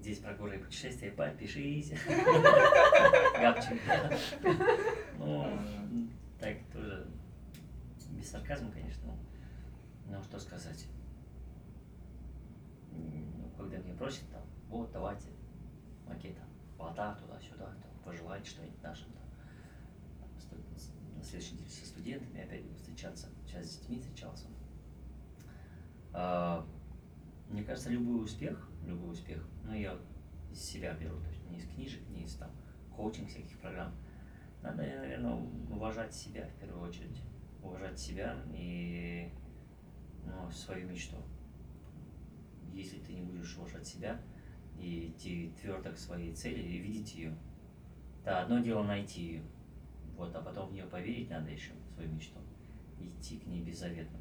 здесь 0.00 0.18
про 0.18 0.34
горы 0.34 0.56
и 0.56 0.58
путешествия, 0.58 1.10
подпишись. 1.12 1.92
Гапчик. 3.40 3.80
Ну, 5.18 5.58
так 6.40 6.56
тоже, 6.72 7.06
без 8.10 8.30
сарказма, 8.30 8.70
конечно, 8.72 9.02
но, 9.06 9.16
ну, 10.10 10.22
что 10.22 10.38
сказать. 10.38 10.86
Ну, 12.92 13.50
когда 13.56 13.78
мне 13.78 13.94
просят, 13.94 14.28
там, 14.30 14.42
вот, 14.68 14.90
давайте, 14.92 15.28
окей, 16.08 16.34
там, 16.34 16.48
вода 16.76 17.14
туда-сюда, 17.14 17.66
там, 17.66 17.90
пожелайте 18.04 18.50
что-нибудь 18.50 18.82
нашим, 18.82 19.12
там, 19.12 19.24
на 21.16 21.22
следующей 21.22 21.54
неделе 21.54 21.70
со 21.70 21.86
студентами 21.86 22.42
опять 22.42 22.64
буду 22.64 22.74
встречаться, 22.76 23.28
сейчас 23.46 23.66
с 23.66 23.78
детьми 23.78 24.00
встречался. 24.00 24.46
А, 26.12 26.66
мне 27.48 27.62
кажется, 27.62 27.90
любой 27.90 28.24
успех, 28.24 28.68
любой 28.84 29.12
успех, 29.12 29.46
ну 29.64 29.74
я 29.74 29.96
из 30.50 30.60
себя 30.60 30.94
беру, 30.94 31.20
то 31.20 31.28
есть 31.28 31.48
не 31.48 31.58
из 31.58 31.66
книжек, 31.66 32.08
не 32.08 32.24
из 32.24 32.34
там 32.34 32.50
коучинг 32.96 33.28
всяких 33.28 33.58
программ. 33.60 33.92
Надо, 34.62 34.78
наверное, 34.78 35.46
уважать 35.70 36.12
себя 36.14 36.46
в 36.46 36.60
первую 36.60 36.88
очередь. 36.88 37.22
Уважать 37.62 37.98
себя 37.98 38.36
и 38.52 39.30
свою 40.52 40.88
мечту. 40.88 41.16
Если 42.72 42.98
ты 42.98 43.12
не 43.12 43.22
будешь 43.22 43.56
уважать 43.56 43.86
себя 43.86 44.20
и 44.78 45.08
идти 45.08 45.52
твердо 45.60 45.92
к 45.92 45.98
своей 45.98 46.34
цели 46.34 46.60
и 46.60 46.78
видеть 46.78 47.14
ее, 47.14 47.36
да, 48.24 48.42
одно 48.42 48.58
дело 48.60 48.82
найти 48.82 49.22
ее, 49.22 49.42
вот, 50.16 50.34
а 50.34 50.40
потом 50.40 50.68
в 50.68 50.72
нее 50.72 50.84
поверить 50.84 51.30
надо 51.30 51.50
еще, 51.50 51.72
в 51.72 51.94
свою 51.94 52.10
мечту, 52.12 52.38
идти 52.98 53.38
к 53.38 53.46
ней 53.46 53.62
беззаветно. 53.62 54.18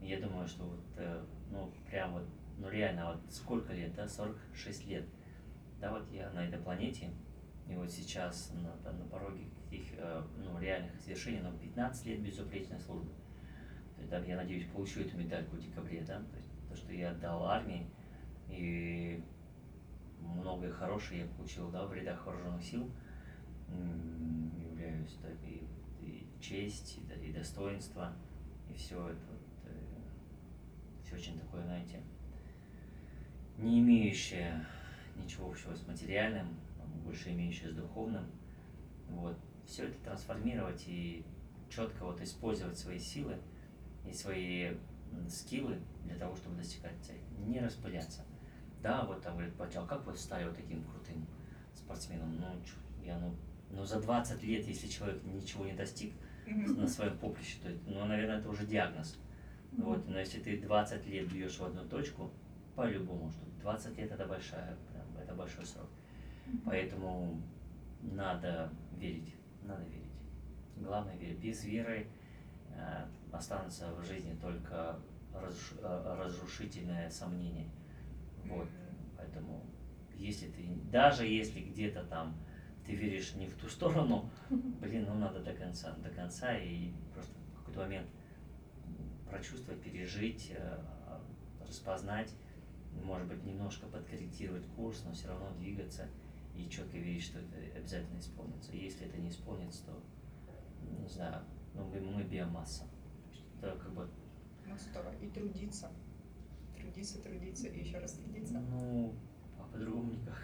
Я 0.00 0.20
думаю, 0.20 0.46
что 0.46 0.64
вот, 0.64 0.80
э, 0.96 1.24
ну, 1.50 1.70
прям 1.88 2.12
вот, 2.14 2.24
ну, 2.58 2.68
реально, 2.68 3.12
вот 3.12 3.32
сколько 3.32 3.72
лет, 3.72 3.94
да, 3.94 4.08
46 4.08 4.86
лет, 4.86 5.04
да, 5.80 5.92
вот 5.92 6.10
я 6.12 6.30
на 6.30 6.46
этой 6.46 6.58
планете, 6.58 7.10
и 7.68 7.74
вот 7.74 7.90
сейчас 7.90 8.52
на, 8.54 8.92
на 8.92 9.04
пороге 9.06 9.44
каких, 9.64 9.92
э, 9.96 10.22
ну, 10.38 10.58
реальных 10.58 10.98
свершений, 11.00 11.40
но 11.40 11.52
15 11.52 12.06
лет 12.06 12.20
безупречной 12.20 12.80
службы. 12.80 13.10
Да, 14.08 14.18
я 14.20 14.36
надеюсь, 14.36 14.66
получу 14.66 15.00
эту 15.00 15.16
медальку 15.16 15.56
в 15.56 15.60
декабре, 15.60 16.02
да, 16.06 16.18
то 16.18 16.36
есть 16.36 16.48
то, 16.68 16.76
что 16.76 16.92
я 16.92 17.10
отдал 17.10 17.44
армии, 17.44 17.86
и 18.48 19.22
многое 20.20 20.72
хорошее 20.72 21.20
я 21.20 21.26
получил, 21.26 21.70
да, 21.70 21.86
в 21.86 21.94
рядах 21.94 22.26
вооруженных 22.26 22.62
сил, 22.62 22.90
являюсь, 23.68 25.16
да, 25.22 25.28
и, 25.46 25.64
и 26.00 26.26
честь, 26.40 26.98
и, 26.98 27.06
да, 27.08 27.14
и 27.14 27.32
достоинство, 27.32 28.12
и 28.68 28.74
все 28.74 29.10
это, 29.10 29.20
вот, 29.30 29.72
все 31.04 31.14
очень 31.14 31.38
такое, 31.38 31.62
знаете, 31.62 32.00
не 33.58 33.80
имеющее 33.80 34.64
ничего 35.16 35.50
общего 35.50 35.74
с 35.74 35.86
материальным, 35.86 36.48
а 36.78 36.86
больше 37.04 37.30
имеющее 37.30 37.70
с 37.70 37.74
духовным. 37.74 38.26
Вот. 39.08 39.36
Все 39.66 39.84
это 39.84 39.98
трансформировать 40.02 40.84
и 40.88 41.24
четко 41.68 42.04
вот 42.04 42.20
использовать 42.20 42.78
свои 42.78 42.98
силы 42.98 43.36
и 44.04 44.12
свои 44.12 44.72
скиллы 45.28 45.78
для 46.04 46.16
того, 46.16 46.36
чтобы 46.36 46.56
достигать 46.56 46.94
цели. 47.02 47.20
Не 47.46 47.60
распыляться. 47.60 48.24
Да, 48.82 49.04
вот 49.04 49.22
там 49.22 49.34
говорит, 49.34 49.54
а 49.58 49.86
как 49.86 50.04
вот 50.06 50.18
стали 50.18 50.44
вот 50.44 50.56
таким 50.56 50.82
крутым 50.84 51.26
спортсменом? 51.74 52.36
Ну, 52.36 52.46
я, 53.04 53.18
ну, 53.18 53.34
ну, 53.70 53.84
за 53.84 54.00
20 54.00 54.42
лет, 54.42 54.66
если 54.66 54.88
человек 54.88 55.22
ничего 55.24 55.66
не 55.66 55.74
достиг 55.74 56.14
на 56.46 56.88
своем 56.88 57.16
поприще, 57.18 57.58
то, 57.62 57.68
ну, 57.86 58.04
наверное, 58.06 58.38
это 58.38 58.48
уже 58.48 58.66
диагноз. 58.66 59.18
Вот, 59.72 60.08
но 60.08 60.18
если 60.18 60.40
ты 60.40 60.60
20 60.60 61.06
лет 61.06 61.32
бьешь 61.32 61.58
в 61.58 61.64
одну 61.64 61.84
точку, 61.84 62.30
по-любому, 62.74 63.30
что 63.30 63.44
20 63.60 63.98
лет 63.98 64.10
это 64.10 64.26
большая, 64.26 64.76
прям, 64.90 65.22
это 65.22 65.34
большой 65.34 65.64
срок. 65.64 65.88
Поэтому 66.64 67.40
надо 68.02 68.72
верить, 68.96 69.34
надо 69.62 69.84
верить. 69.84 70.00
Главное 70.76 71.16
верить. 71.16 71.38
Без 71.38 71.64
веры 71.64 72.06
останутся 73.32 73.92
в 73.94 74.04
жизни 74.04 74.36
только 74.40 74.98
э, 75.32 76.16
разрушительное 76.22 77.10
сомнение. 77.10 77.68
Вот. 78.44 78.68
Поэтому 79.16 79.64
если 80.16 80.48
ты, 80.48 80.66
даже 80.90 81.26
если 81.26 81.60
где-то 81.60 82.04
там 82.04 82.36
ты 82.84 82.94
веришь 82.94 83.34
не 83.34 83.46
в 83.46 83.54
ту 83.54 83.68
сторону, 83.68 84.30
блин, 84.50 85.06
ну 85.06 85.14
надо 85.14 85.40
до 85.40 85.52
конца, 85.52 85.92
до 86.02 86.10
конца 86.10 86.56
и 86.56 86.92
просто 87.14 87.32
в 87.54 87.58
какой-то 87.58 87.80
момент 87.80 88.08
прочувствовать, 89.28 89.80
пережить, 89.82 90.52
э, 90.56 90.78
распознать, 91.66 92.32
может 93.04 93.28
быть, 93.28 93.44
немножко 93.44 93.86
подкорректировать 93.86 94.66
курс, 94.76 95.02
но 95.06 95.12
все 95.12 95.28
равно 95.28 95.50
двигаться 95.58 96.08
и 96.56 96.68
четко 96.68 96.98
верить, 96.98 97.22
что 97.22 97.38
это 97.38 97.56
обязательно 97.76 98.18
исполнится. 98.18 98.72
Если 98.72 99.06
это 99.06 99.16
не 99.18 99.30
исполнится, 99.30 99.84
то, 99.86 100.02
не 101.00 101.08
знаю, 101.08 101.44
ну, 101.74 101.84
мы, 101.88 102.00
мы 102.00 102.22
биомасса. 102.24 102.84
Это 103.60 103.76
как 103.76 103.92
бы, 103.92 104.08
Ну, 104.66 104.74
здорово. 104.78 105.14
И 105.20 105.26
трудиться. 105.28 105.90
Трудиться, 106.76 107.20
трудиться 107.22 107.68
и 107.68 107.80
еще 107.80 107.98
раз 107.98 108.12
трудиться. 108.12 108.54
ну, 108.70 109.12
а 109.58 109.62
по-другому 109.72 110.12
никак. 110.12 110.36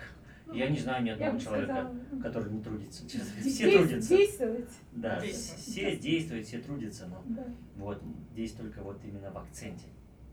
Ну, 0.47 0.55
Я 0.55 0.68
не 0.70 0.79
знаю 0.79 1.03
ни 1.03 1.11
одного 1.11 1.39
человека, 1.39 1.72
сказала, 1.74 2.22
который 2.22 2.53
не 2.53 2.62
трудится. 2.62 3.09
честно. 3.09 3.41
Все 3.43 3.79
трудятся. 3.79 4.09
Действовать. 4.16 4.70
Да, 4.93 5.20
Действовать. 5.20 5.61
все 5.62 5.97
действуют, 5.97 6.47
все 6.47 6.59
трудятся, 6.61 7.07
но 7.09 7.22
Да. 7.27 7.45
вот 7.77 8.01
здесь 8.33 8.53
только 8.53 8.81
вот 8.83 9.03
именно 9.05 9.31
в 9.33 9.39
акценте. 9.39 9.87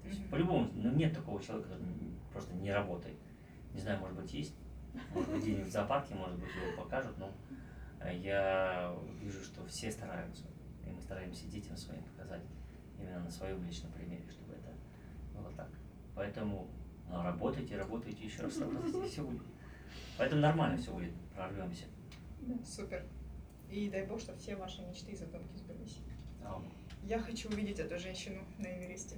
То 0.03 0.09
есть 0.09 0.29
по-любому, 0.29 0.69
ну, 0.75 0.91
нет 0.91 1.15
такого 1.15 1.41
человека, 1.41 1.69
который 1.69 1.87
просто 2.31 2.53
не 2.55 2.71
работает. 2.71 3.17
Не 3.73 3.79
знаю, 3.81 3.99
может 4.01 4.19
быть, 4.19 4.31
есть, 4.33 4.53
может 5.15 5.31
быть, 5.31 5.41
где-нибудь 5.41 5.67
в 5.69 5.71
зоопарке, 5.71 6.13
может 6.13 6.37
быть, 6.37 6.49
его 6.49 6.83
покажут, 6.83 7.17
но 7.17 7.31
э, 8.01 8.15
я 8.19 8.95
вижу, 9.19 9.41
что 9.43 9.65
все 9.65 9.89
стараются. 9.91 10.43
Мы 10.95 11.01
стараемся 11.01 11.47
детям 11.47 11.75
своим 11.77 12.03
показать 12.03 12.41
именно 12.99 13.19
на 13.19 13.29
своем 13.31 13.63
личном 13.65 13.91
примере, 13.91 14.23
чтобы 14.29 14.53
это 14.53 14.71
было 15.37 15.51
так. 15.53 15.69
Поэтому 16.15 16.67
ну, 17.09 17.21
работайте, 17.21 17.77
работайте, 17.77 18.25
еще 18.25 18.43
раз 18.43 18.57
работайте, 18.59 19.07
все 19.09 19.23
будет. 19.23 19.41
Поэтому 20.17 20.41
нормально 20.41 20.77
все 20.77 20.93
будет, 20.93 21.13
прорвемся. 21.35 21.85
Да. 22.41 22.55
Супер. 22.65 23.05
И 23.69 23.89
дай 23.89 24.05
бог, 24.05 24.19
чтобы 24.19 24.37
все 24.37 24.55
ваши 24.55 24.81
мечты 24.83 25.11
и 25.11 25.15
задумки 25.15 25.55
сбылись. 25.57 25.97
Я 27.03 27.19
хочу 27.19 27.49
увидеть 27.49 27.79
эту 27.79 27.99
женщину 27.99 28.41
на 28.59 28.67
Эвересте 28.67 29.17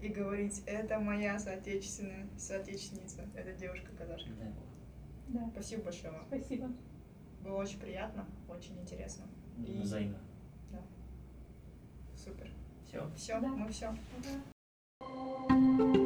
и 0.00 0.08
говорить, 0.08 0.62
это 0.66 0.98
моя 0.98 1.38
соотечественная, 1.38 2.26
соотечественница, 2.38 3.22
это 3.34 3.52
девушка 3.52 3.90
казашка. 3.96 4.30
дай 4.38 4.48
бог. 4.48 4.64
Да. 5.28 5.48
Спасибо 5.52 5.82
большое 5.84 6.12
вам. 6.12 6.24
Спасибо. 6.26 6.68
Было 7.42 7.56
очень 7.56 7.78
приятно, 7.78 8.26
очень 8.48 8.78
интересно. 8.80 9.24
И- 9.58 9.80
Взаимно. 9.82 10.18
Супер. 12.24 12.46
Все. 12.86 13.10
Все, 13.16 13.40
да. 13.40 13.48
мы 13.48 13.72
все. 13.72 13.94
Да. 15.00 16.01